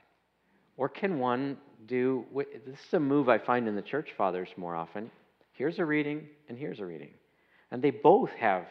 Or 0.77 0.89
can 0.89 1.19
one 1.19 1.57
do, 1.85 2.25
this 2.35 2.79
is 2.79 2.93
a 2.93 2.99
move 2.99 3.29
I 3.29 3.37
find 3.37 3.67
in 3.67 3.75
the 3.75 3.81
church 3.81 4.09
fathers 4.17 4.49
more 4.57 4.75
often. 4.75 5.11
Here's 5.53 5.79
a 5.79 5.85
reading, 5.85 6.27
and 6.49 6.57
here's 6.57 6.79
a 6.79 6.85
reading. 6.85 7.11
And 7.71 7.81
they 7.81 7.91
both 7.91 8.31
have 8.31 8.65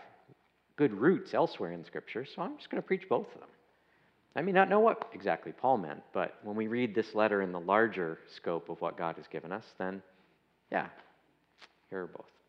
good 0.76 0.93
roots 0.93 1.35
elsewhere 1.35 1.72
in 1.72 1.85
Scripture, 1.85 2.24
so 2.24 2.43
I'm 2.43 2.57
just 2.57 2.70
going 2.70 2.83
to 2.83 2.87
preach 2.87 3.09
both 3.09 3.26
of 3.35 3.41
them. 3.41 3.49
I 4.37 4.43
may 4.43 4.53
not 4.53 4.68
know 4.68 4.81
what 4.81 5.11
exactly 5.12 5.53
Paul 5.53 5.78
meant, 5.78 6.03
but 6.12 6.39
when 6.43 6.57
we 6.57 6.68
read 6.68 6.95
this 6.95 7.14
letter 7.14 7.43
in 7.43 7.53
the 7.53 7.61
larger 7.61 8.18
scope 8.35 8.68
of 8.68 8.81
what 8.81 8.97
God 8.97 9.16
has 9.16 9.26
given 9.26 9.51
us, 9.51 9.64
then 9.78 10.03
yeah, 10.70 10.87
here 11.89 12.03
are 12.03 12.07
both. 12.07 12.39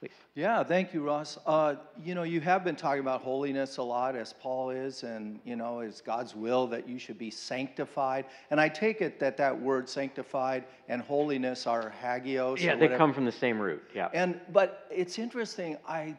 Please. 0.00 0.10
Yeah, 0.36 0.62
thank 0.62 0.94
you, 0.94 1.02
Ross. 1.02 1.38
Uh, 1.44 1.74
you 2.04 2.14
know, 2.14 2.22
you 2.22 2.40
have 2.40 2.62
been 2.62 2.76
talking 2.76 3.00
about 3.00 3.20
holiness 3.20 3.78
a 3.78 3.82
lot, 3.82 4.14
as 4.14 4.32
Paul 4.32 4.70
is, 4.70 5.02
and, 5.02 5.40
you 5.44 5.56
know, 5.56 5.80
it's 5.80 6.00
God's 6.00 6.36
will 6.36 6.68
that 6.68 6.88
you 6.88 7.00
should 7.00 7.18
be 7.18 7.30
sanctified. 7.30 8.26
And 8.50 8.60
I 8.60 8.68
take 8.68 9.00
it 9.00 9.18
that 9.18 9.36
that 9.38 9.60
word 9.60 9.88
sanctified 9.88 10.64
and 10.88 11.02
holiness 11.02 11.66
are 11.66 11.92
hagios. 12.00 12.62
Yeah, 12.62 12.76
they 12.76 12.88
come 12.88 13.12
from 13.12 13.24
the 13.24 13.32
same 13.32 13.58
root. 13.58 13.82
Yeah. 13.92 14.08
And, 14.12 14.40
but 14.52 14.86
it's 14.90 15.18
interesting. 15.18 15.76
I 15.88 16.16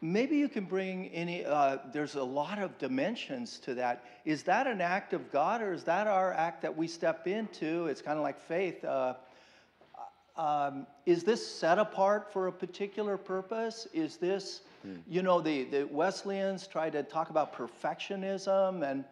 maybe 0.00 0.36
you 0.36 0.48
can 0.48 0.64
bring 0.64 1.08
any 1.08 1.44
uh, 1.44 1.78
there's 1.92 2.14
a 2.14 2.22
lot 2.22 2.58
of 2.58 2.76
dimensions 2.78 3.58
to 3.58 3.74
that 3.74 4.04
is 4.24 4.44
that 4.44 4.68
an 4.68 4.80
act 4.80 5.12
of 5.12 5.32
god 5.32 5.60
or 5.60 5.72
is 5.72 5.82
that 5.82 6.06
our 6.06 6.32
act 6.34 6.62
that 6.62 6.76
we 6.76 6.86
step 6.86 7.26
into 7.26 7.86
it's 7.86 8.00
kind 8.00 8.16
of 8.16 8.22
like 8.22 8.40
faith 8.40 8.84
uh, 8.84 9.14
um, 10.38 10.86
is 11.04 11.24
this 11.24 11.44
set 11.44 11.78
apart 11.78 12.32
for 12.32 12.46
a 12.46 12.52
particular 12.52 13.16
purpose? 13.16 13.88
Is 13.92 14.16
this, 14.16 14.62
mm. 14.86 15.00
you 15.08 15.22
know, 15.22 15.40
the, 15.40 15.64
the 15.64 15.86
Wesleyans 15.90 16.68
try 16.68 16.88
to 16.90 17.02
talk 17.02 17.30
about 17.30 17.52
perfectionism 17.52 18.88
and 18.88 19.04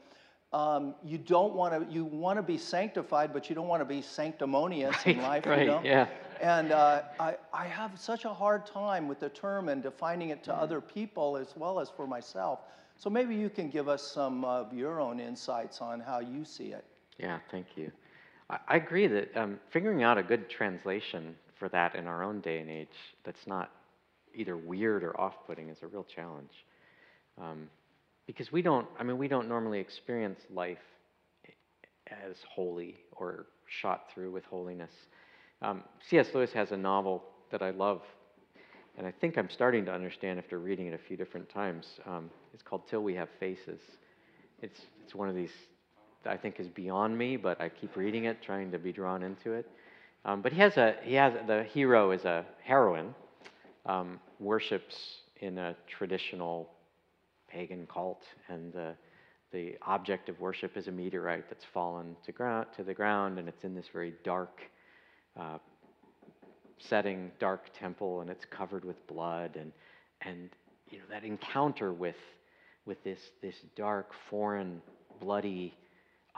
um, 0.52 0.94
you 1.04 1.18
don't 1.18 1.54
want 1.54 1.74
to, 1.74 1.92
you 1.92 2.04
want 2.04 2.38
to 2.38 2.42
be 2.42 2.56
sanctified, 2.56 3.32
but 3.32 3.48
you 3.50 3.56
don't 3.56 3.66
want 3.66 3.80
to 3.80 3.84
be 3.84 4.00
sanctimonious 4.00 4.94
right, 5.04 5.16
in 5.16 5.22
life, 5.22 5.46
right, 5.46 5.60
you 5.60 5.66
know? 5.66 5.80
Yeah. 5.84 6.06
And 6.40 6.70
uh, 6.70 7.02
I, 7.18 7.36
I 7.52 7.66
have 7.66 7.98
such 7.98 8.24
a 8.24 8.32
hard 8.32 8.64
time 8.64 9.08
with 9.08 9.18
the 9.18 9.28
term 9.28 9.68
and 9.68 9.82
defining 9.82 10.30
it 10.30 10.44
to 10.44 10.52
mm. 10.52 10.62
other 10.62 10.80
people 10.80 11.36
as 11.36 11.54
well 11.56 11.80
as 11.80 11.90
for 11.90 12.06
myself. 12.06 12.60
So 12.98 13.10
maybe 13.10 13.34
you 13.34 13.50
can 13.50 13.68
give 13.68 13.88
us 13.88 14.02
some 14.02 14.44
of 14.44 14.72
your 14.72 15.00
own 15.00 15.18
insights 15.18 15.80
on 15.80 15.98
how 15.98 16.20
you 16.20 16.44
see 16.44 16.68
it. 16.68 16.84
Yeah, 17.18 17.40
thank 17.50 17.66
you. 17.76 17.90
I 18.48 18.76
agree 18.76 19.08
that 19.08 19.36
um, 19.36 19.58
figuring 19.72 20.02
out 20.04 20.18
a 20.18 20.22
good 20.22 20.48
translation 20.48 21.34
for 21.58 21.68
that 21.70 21.96
in 21.96 22.06
our 22.06 22.22
own 22.22 22.40
day 22.40 22.58
and 22.60 22.70
age 22.70 22.88
that's 23.24 23.46
not 23.46 23.70
either 24.34 24.56
weird 24.56 25.02
or 25.02 25.18
off-putting 25.20 25.68
is 25.68 25.78
a 25.82 25.86
real 25.86 26.04
challenge. 26.04 26.52
Um, 27.40 27.68
because 28.26 28.52
we 28.52 28.62
don't, 28.62 28.86
I 28.98 29.02
mean, 29.02 29.18
we 29.18 29.28
don't 29.28 29.48
normally 29.48 29.80
experience 29.80 30.40
life 30.52 30.78
as 32.06 32.36
holy 32.48 32.96
or 33.12 33.46
shot 33.66 34.04
through 34.12 34.30
with 34.30 34.44
holiness. 34.44 34.92
Um, 35.62 35.82
C.S. 36.08 36.28
Lewis 36.34 36.52
has 36.52 36.70
a 36.70 36.76
novel 36.76 37.24
that 37.50 37.62
I 37.62 37.70
love, 37.70 38.02
and 38.96 39.06
I 39.06 39.10
think 39.10 39.38
I'm 39.38 39.50
starting 39.50 39.84
to 39.86 39.92
understand 39.92 40.38
after 40.38 40.58
reading 40.58 40.86
it 40.86 40.94
a 40.94 40.98
few 40.98 41.16
different 41.16 41.48
times. 41.48 41.86
Um, 42.06 42.30
it's 42.52 42.62
called 42.62 42.82
Till 42.88 43.02
We 43.02 43.14
Have 43.14 43.28
Faces. 43.40 43.80
It's, 44.60 44.80
it's 45.04 45.14
one 45.14 45.28
of 45.28 45.34
these 45.34 45.50
I 46.26 46.36
think 46.36 46.60
is 46.60 46.68
beyond 46.68 47.16
me, 47.16 47.36
but 47.36 47.60
I 47.60 47.68
keep 47.68 47.96
reading 47.96 48.24
it, 48.24 48.42
trying 48.42 48.70
to 48.72 48.78
be 48.78 48.92
drawn 48.92 49.22
into 49.22 49.52
it. 49.52 49.68
Um, 50.24 50.42
but 50.42 50.52
he 50.52 50.60
has 50.60 50.76
a 50.76 50.96
he 51.02 51.14
has 51.14 51.34
the 51.46 51.64
hero 51.64 52.10
is 52.10 52.24
a 52.24 52.44
heroine, 52.62 53.14
um, 53.86 54.18
worships 54.40 54.96
in 55.40 55.58
a 55.58 55.76
traditional 55.86 56.68
pagan 57.48 57.86
cult, 57.86 58.22
and 58.48 58.72
the 58.72 58.94
the 59.52 59.76
object 59.82 60.28
of 60.28 60.40
worship 60.40 60.76
is 60.76 60.88
a 60.88 60.92
meteorite 60.92 61.48
that's 61.48 61.64
fallen 61.72 62.16
to 62.24 62.32
ground 62.32 62.66
to 62.76 62.82
the 62.82 62.94
ground, 62.94 63.38
and 63.38 63.48
it's 63.48 63.64
in 63.64 63.74
this 63.74 63.86
very 63.92 64.14
dark. 64.24 64.62
Uh, 65.38 65.58
setting 66.78 67.30
dark 67.38 67.70
temple 67.78 68.20
and 68.20 68.30
it's 68.30 68.44
covered 68.44 68.84
with 68.84 69.06
blood 69.06 69.56
and 69.56 69.72
and 70.22 70.50
you 70.90 70.98
know 70.98 71.04
that 71.10 71.24
encounter 71.24 71.92
with 71.92 72.16
with 72.84 73.02
this 73.02 73.18
this 73.42 73.56
dark 73.74 74.10
foreign 74.28 74.80
bloody 75.20 75.74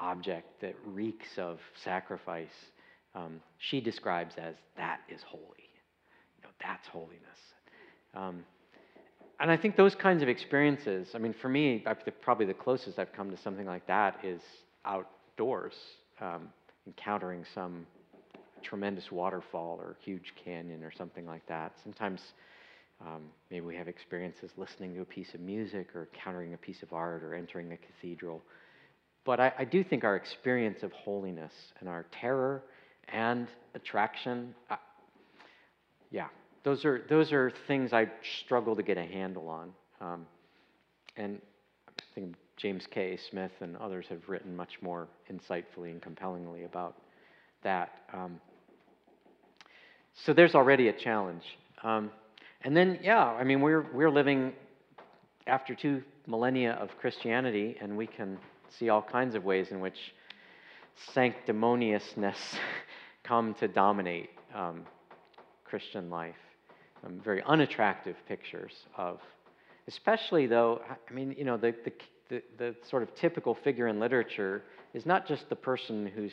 object 0.01 0.61
that 0.61 0.75
reeks 0.87 1.39
of 1.39 1.59
sacrifice, 1.83 2.49
um, 3.15 3.41
she 3.59 3.81
describes 3.81 4.35
as 4.37 4.55
that 4.77 5.01
is 5.09 5.23
holy. 5.23 5.43
You 6.37 6.45
know, 6.45 6.51
that's 6.61 6.87
holiness. 6.89 7.39
Um, 8.15 8.45
and 9.41 9.51
I 9.51 9.57
think 9.57 9.77
those 9.77 9.95
kinds 9.95 10.23
of 10.23 10.29
experiences, 10.29 11.09
I 11.15 11.19
mean, 11.19 11.33
for 11.33 11.49
me, 11.49 11.85
probably 12.21 12.47
the 12.47 12.55
closest 12.55 12.99
I've 12.99 13.13
come 13.13 13.31
to 13.31 13.37
something 13.37 13.67
like 13.67 13.87
that 13.87 14.19
is 14.25 14.41
outdoors, 14.85 15.75
um, 16.21 16.49
encountering 16.87 17.45
some 17.55 17.87
tremendous 18.63 19.13
waterfall 19.13 19.79
or 19.81 19.97
huge 20.01 20.35
canyon 20.45 20.83
or 20.83 20.91
something 20.91 21.25
like 21.27 21.47
that. 21.47 21.73
Sometimes 21.85 22.21
um, 23.01 23.23
maybe 23.51 23.65
we 23.65 23.77
have 23.77 23.87
experiences 23.87 24.51
listening 24.57 24.95
to 24.95 25.03
a 25.03 25.05
piece 25.05 25.35
of 25.35 25.41
music 25.41 25.95
or 25.95 26.09
encountering 26.13 26.55
a 26.55 26.57
piece 26.57 26.83
of 26.83 26.93
art 26.93 27.23
or 27.23 27.35
entering 27.35 27.73
a 27.73 27.77
cathedral. 27.77 28.43
But 29.29 29.41
I, 29.41 29.53
I 29.59 29.65
do 29.67 29.85
think 29.85 30.05
our 30.05 30.17
experience 30.17 30.83
of 30.83 30.91
holiness 30.93 31.53
and 31.81 31.89
our 31.91 32.07
terror 32.19 32.63
and 33.13 33.47
attraction, 33.75 34.55
uh, 34.71 34.77
yeah, 36.11 36.29
those 36.65 36.87
are, 36.87 37.03
those 37.11 37.31
are 37.31 37.53
things 37.67 37.93
I 37.93 38.11
struggle 38.43 38.75
to 38.75 38.83
get 38.83 38.97
a 38.97 39.05
handle 39.05 39.51
on. 39.51 39.73
Um, 40.01 40.27
and 41.19 41.43
I 41.87 42.03
think 42.15 42.37
James 42.57 42.85
K. 42.91 43.19
Smith 43.29 43.53
and 43.61 43.77
others 43.77 44.07
have 44.09 44.27
written 44.29 44.57
much 44.57 44.81
more 44.81 45.09
insightfully 45.31 45.91
and 45.91 46.01
compellingly 46.01 46.65
about 46.65 46.97
that. 47.63 47.91
Um, 48.15 48.41
so 50.15 50.33
there's 50.33 50.55
already 50.55 50.89
a 50.89 50.95
challenge. 50.95 51.45
Um, 51.83 52.11
and 52.63 52.75
then, 52.75 52.99
yeah, 53.03 53.25
I 53.25 53.45
mean, 53.45 53.61
we're, 53.61 53.85
we're 53.93 54.11
living 54.11 54.55
after 55.47 55.75
two 55.75 56.03
millennia 56.27 56.79
of 56.81 56.97
Christianity, 56.99 57.77
and 57.79 57.95
we 57.95 58.07
can 58.07 58.39
see 58.79 58.89
all 58.89 59.03
kinds 59.03 59.35
of 59.35 59.45
ways 59.45 59.69
in 59.71 59.81
which 59.81 60.15
sanctimoniousness 61.15 62.57
come 63.25 63.55
to 63.55 63.69
dominate 63.69 64.31
um, 64.55 64.85
Christian 65.65 66.11
life. 66.11 66.37
Um, 67.05 67.21
very 67.21 67.43
unattractive 67.45 68.17
pictures 68.27 68.73
of, 68.97 69.21
especially 69.87 70.47
though, 70.47 70.81
I 70.89 71.13
mean, 71.13 71.35
you 71.39 71.45
know, 71.45 71.57
the, 71.57 71.75
the, 71.85 71.93
the, 72.29 72.43
the 72.59 72.77
sort 72.89 73.03
of 73.03 73.15
typical 73.15 73.55
figure 73.55 73.87
in 73.87 74.01
literature 74.01 74.63
is 74.95 75.07
not 75.07 75.27
just 75.27 75.49
the 75.49 75.57
person 75.57 76.07
who's 76.07 76.33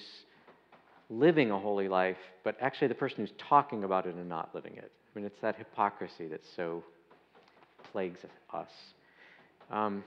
living 1.09 1.51
a 1.51 1.59
holy 1.59 1.87
life, 1.87 2.17
but 2.43 2.57
actually 2.61 2.87
the 2.87 2.95
person 2.95 3.17
who's 3.17 3.33
talking 3.37 3.83
about 3.83 4.07
it 4.07 4.15
and 4.15 4.27
not 4.27 4.49
living 4.55 4.73
it. 4.75 4.91
I 4.91 5.19
mean, 5.19 5.25
it's 5.25 5.39
that 5.41 5.55
hypocrisy 5.55 6.27
that 6.27 6.41
so 6.55 6.83
plagues 7.91 8.19
us. 8.53 8.69
Um, 9.71 10.03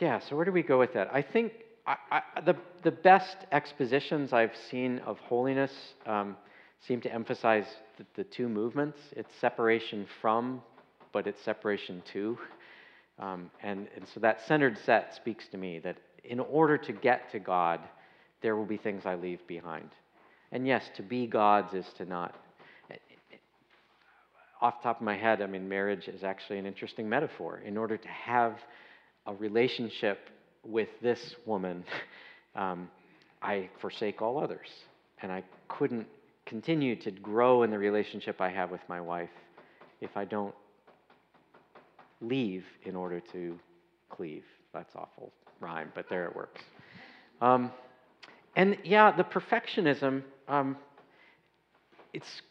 yeah, 0.00 0.18
so 0.18 0.34
where 0.34 0.44
do 0.44 0.52
we 0.52 0.62
go 0.62 0.78
with 0.78 0.94
that? 0.94 1.12
I 1.12 1.22
think 1.22 1.52
I, 1.86 1.96
I, 2.10 2.40
the, 2.40 2.56
the 2.82 2.90
best 2.90 3.36
expositions 3.52 4.32
I've 4.32 4.56
seen 4.70 4.98
of 5.00 5.18
holiness 5.18 5.72
um, 6.06 6.36
seem 6.86 7.00
to 7.02 7.12
emphasize 7.12 7.66
the, 7.98 8.06
the, 8.16 8.24
two 8.24 8.48
movements. 8.48 8.98
It's 9.12 9.30
separation 9.40 10.06
from, 10.20 10.62
but 11.12 11.26
it's 11.26 11.42
separation 11.42 12.02
to. 12.12 12.38
Um, 13.18 13.50
and, 13.62 13.88
and 13.94 14.06
so 14.14 14.20
that 14.20 14.40
centered 14.46 14.78
set 14.86 15.14
speaks 15.14 15.46
to 15.48 15.58
me 15.58 15.78
that 15.80 15.96
in 16.24 16.40
order 16.40 16.78
to 16.78 16.92
get 16.92 17.30
to 17.32 17.38
God, 17.38 17.80
there 18.40 18.56
will 18.56 18.64
be 18.64 18.78
things 18.78 19.04
I 19.04 19.16
leave 19.16 19.46
behind. 19.46 19.90
And 20.52 20.66
yes, 20.66 20.84
to 20.96 21.02
be 21.02 21.26
God's 21.26 21.74
is 21.74 21.86
to 21.98 22.06
not. 22.06 22.34
off 24.62 24.82
top 24.82 24.96
of 25.00 25.02
my 25.02 25.16
head, 25.16 25.42
I 25.42 25.46
mean, 25.46 25.68
marriage 25.68 26.08
is 26.08 26.24
actually 26.24 26.58
an 26.58 26.66
interesting 26.66 27.08
metaphor. 27.08 27.60
In 27.64 27.76
order 27.76 27.96
to 27.96 28.08
have 28.08 28.58
a 29.26 29.34
relationship 29.34 30.30
with 30.64 30.88
this 31.02 31.36
woman, 31.46 31.84
um, 32.54 32.90
I 33.42 33.68
forsake 33.80 34.22
all 34.22 34.42
others. 34.42 34.68
And 35.22 35.30
I 35.30 35.42
couldn't 35.68 36.06
continue 36.46 36.96
to 36.96 37.10
grow 37.10 37.62
in 37.62 37.70
the 37.70 37.78
relationship 37.78 38.40
I 38.40 38.48
have 38.48 38.70
with 38.70 38.80
my 38.88 39.00
wife 39.00 39.30
if 40.00 40.16
I 40.16 40.24
don't 40.24 40.54
leave 42.20 42.64
in 42.84 42.96
order 42.96 43.20
to 43.32 43.58
cleave. 44.08 44.44
That's 44.72 44.94
awful 44.94 45.32
rhyme, 45.60 45.92
but 45.94 46.08
there 46.08 46.26
it 46.26 46.34
works. 46.34 46.60
Um, 47.40 47.70
and 48.56 48.76
yeah, 48.84 49.14
the 49.14 49.24
perfectionism, 49.24 50.22
um, 50.48 50.76
it's, 52.12 52.42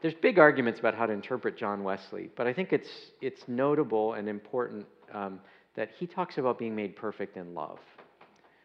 there's 0.00 0.14
big 0.14 0.38
arguments 0.38 0.80
about 0.80 0.94
how 0.94 1.06
to 1.06 1.12
interpret 1.12 1.56
John 1.56 1.82
Wesley, 1.82 2.30
but 2.36 2.46
I 2.46 2.52
think 2.52 2.72
it's, 2.72 2.88
it's 3.20 3.42
notable 3.46 4.14
and 4.14 4.28
important 4.28 4.86
um, 5.12 5.40
that 5.78 5.90
he 5.96 6.08
talks 6.08 6.38
about 6.38 6.58
being 6.58 6.74
made 6.74 6.96
perfect 6.96 7.36
in 7.36 7.54
love. 7.54 7.78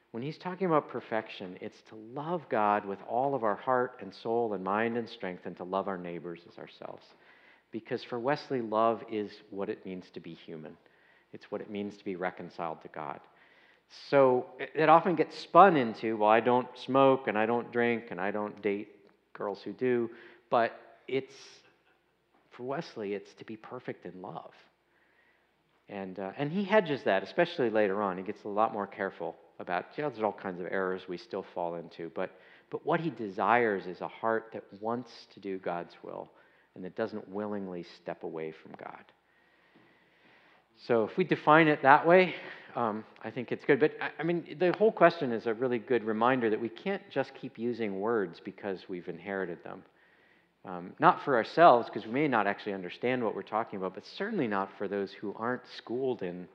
When 0.09 0.23
he's 0.23 0.39
talking 0.39 0.65
about 0.65 0.89
perfection, 0.89 1.59
it's 1.61 1.79
to 1.89 1.95
love 1.95 2.41
God 2.49 2.85
with 2.85 2.97
all 3.07 3.35
of 3.35 3.43
our 3.43 3.55
heart 3.55 3.99
and 4.01 4.11
soul 4.11 4.55
and 4.55 4.63
mind 4.63 4.97
and 4.97 5.07
strength 5.07 5.45
and 5.45 5.55
to 5.57 5.63
love 5.63 5.87
our 5.87 5.97
neighbors 5.99 6.39
as 6.51 6.57
ourselves. 6.57 7.05
Because 7.69 8.03
for 8.03 8.19
Wesley, 8.19 8.61
love 8.61 9.03
is 9.11 9.31
what 9.51 9.69
it 9.69 9.85
means 9.85 10.05
to 10.15 10.19
be 10.19 10.33
human, 10.33 10.75
it's 11.33 11.51
what 11.51 11.61
it 11.61 11.69
means 11.69 11.95
to 11.97 12.03
be 12.03 12.15
reconciled 12.15 12.81
to 12.81 12.87
God. 12.87 13.19
So 14.09 14.47
it 14.57 14.89
often 14.89 15.13
gets 15.13 15.37
spun 15.37 15.77
into, 15.77 16.17
well, 16.17 16.31
I 16.31 16.39
don't 16.39 16.67
smoke 16.79 17.27
and 17.27 17.37
I 17.37 17.45
don't 17.45 17.71
drink 17.71 18.05
and 18.09 18.19
I 18.19 18.31
don't 18.31 18.59
date 18.63 18.87
girls 19.33 19.61
who 19.61 19.71
do, 19.73 20.09
but 20.49 20.71
it's, 21.07 21.35
for 22.49 22.63
Wesley, 22.63 23.13
it's 23.13 23.35
to 23.35 23.45
be 23.45 23.55
perfect 23.55 24.07
in 24.07 24.19
love. 24.19 24.53
And, 25.89 26.17
uh, 26.19 26.31
and 26.37 26.51
he 26.51 26.63
hedges 26.63 27.03
that, 27.03 27.23
especially 27.23 27.69
later 27.69 28.01
on. 28.01 28.17
He 28.17 28.23
gets 28.23 28.43
a 28.45 28.49
lot 28.49 28.73
more 28.73 28.87
careful 28.87 29.35
about, 29.59 29.85
you 29.95 30.03
know, 30.03 30.09
there's 30.09 30.23
all 30.23 30.31
kinds 30.33 30.59
of 30.59 30.67
errors 30.67 31.03
we 31.07 31.17
still 31.17 31.45
fall 31.53 31.75
into, 31.75 32.11
but, 32.15 32.31
but 32.69 32.85
what 32.85 32.99
he 32.99 33.09
desires 33.09 33.85
is 33.85 34.01
a 34.01 34.07
heart 34.07 34.49
that 34.53 34.63
wants 34.81 35.11
to 35.33 35.39
do 35.39 35.59
God's 35.59 35.93
will 36.03 36.29
and 36.75 36.83
that 36.83 36.95
doesn't 36.95 37.27
willingly 37.29 37.85
step 38.01 38.23
away 38.23 38.51
from 38.51 38.71
God. 38.77 39.03
So 40.87 41.03
if 41.03 41.15
we 41.17 41.23
define 41.23 41.67
it 41.67 41.81
that 41.83 42.05
way, 42.05 42.33
um, 42.75 43.05
I 43.23 43.29
think 43.29 43.51
it's 43.51 43.63
good. 43.63 43.79
But 43.79 43.93
I 44.19 44.23
mean, 44.23 44.57
the 44.59 44.73
whole 44.77 44.91
question 44.91 45.31
is 45.31 45.45
a 45.45 45.53
really 45.53 45.77
good 45.77 46.03
reminder 46.03 46.49
that 46.49 46.59
we 46.59 46.69
can't 46.69 47.01
just 47.11 47.31
keep 47.39 47.59
using 47.59 47.99
words 47.99 48.41
because 48.43 48.79
we've 48.89 49.07
inherited 49.07 49.63
them. 49.63 49.83
Um, 50.65 50.93
not 50.99 51.23
for 51.25 51.35
ourselves, 51.35 51.89
because 51.89 52.05
we 52.05 52.13
may 52.13 52.27
not 52.27 52.47
actually 52.47 52.73
understand 52.73 53.21
what 53.21 53.35
we're 53.35 53.41
talking 53.41 53.77
about, 53.77 53.95
but 53.95 54.03
certainly 54.17 54.47
not 54.47 54.69
for 54.77 54.87
those 54.87 55.11
who 55.11 55.35
aren't 55.37 55.63
schooled 55.77 56.23
in 56.23 56.47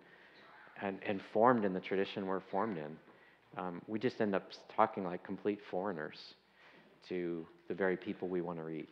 and, 0.81 0.99
and 1.07 1.21
formed 1.33 1.65
in 1.65 1.75
the 1.75 1.81
tradition 1.81 2.27
we're 2.27 2.41
formed 2.51 2.79
in. 2.79 2.97
Um, 3.59 3.83
we 3.87 3.99
just 3.99 4.21
end 4.21 4.35
up 4.35 4.51
talking 4.75 5.05
like 5.05 5.25
complete 5.25 5.59
foreigners 5.71 6.17
to 7.09 7.47
the 7.69 7.75
very 7.75 7.97
people 7.97 8.29
we 8.29 8.41
want 8.41 8.59
to 8.59 8.65
reach. 8.65 8.89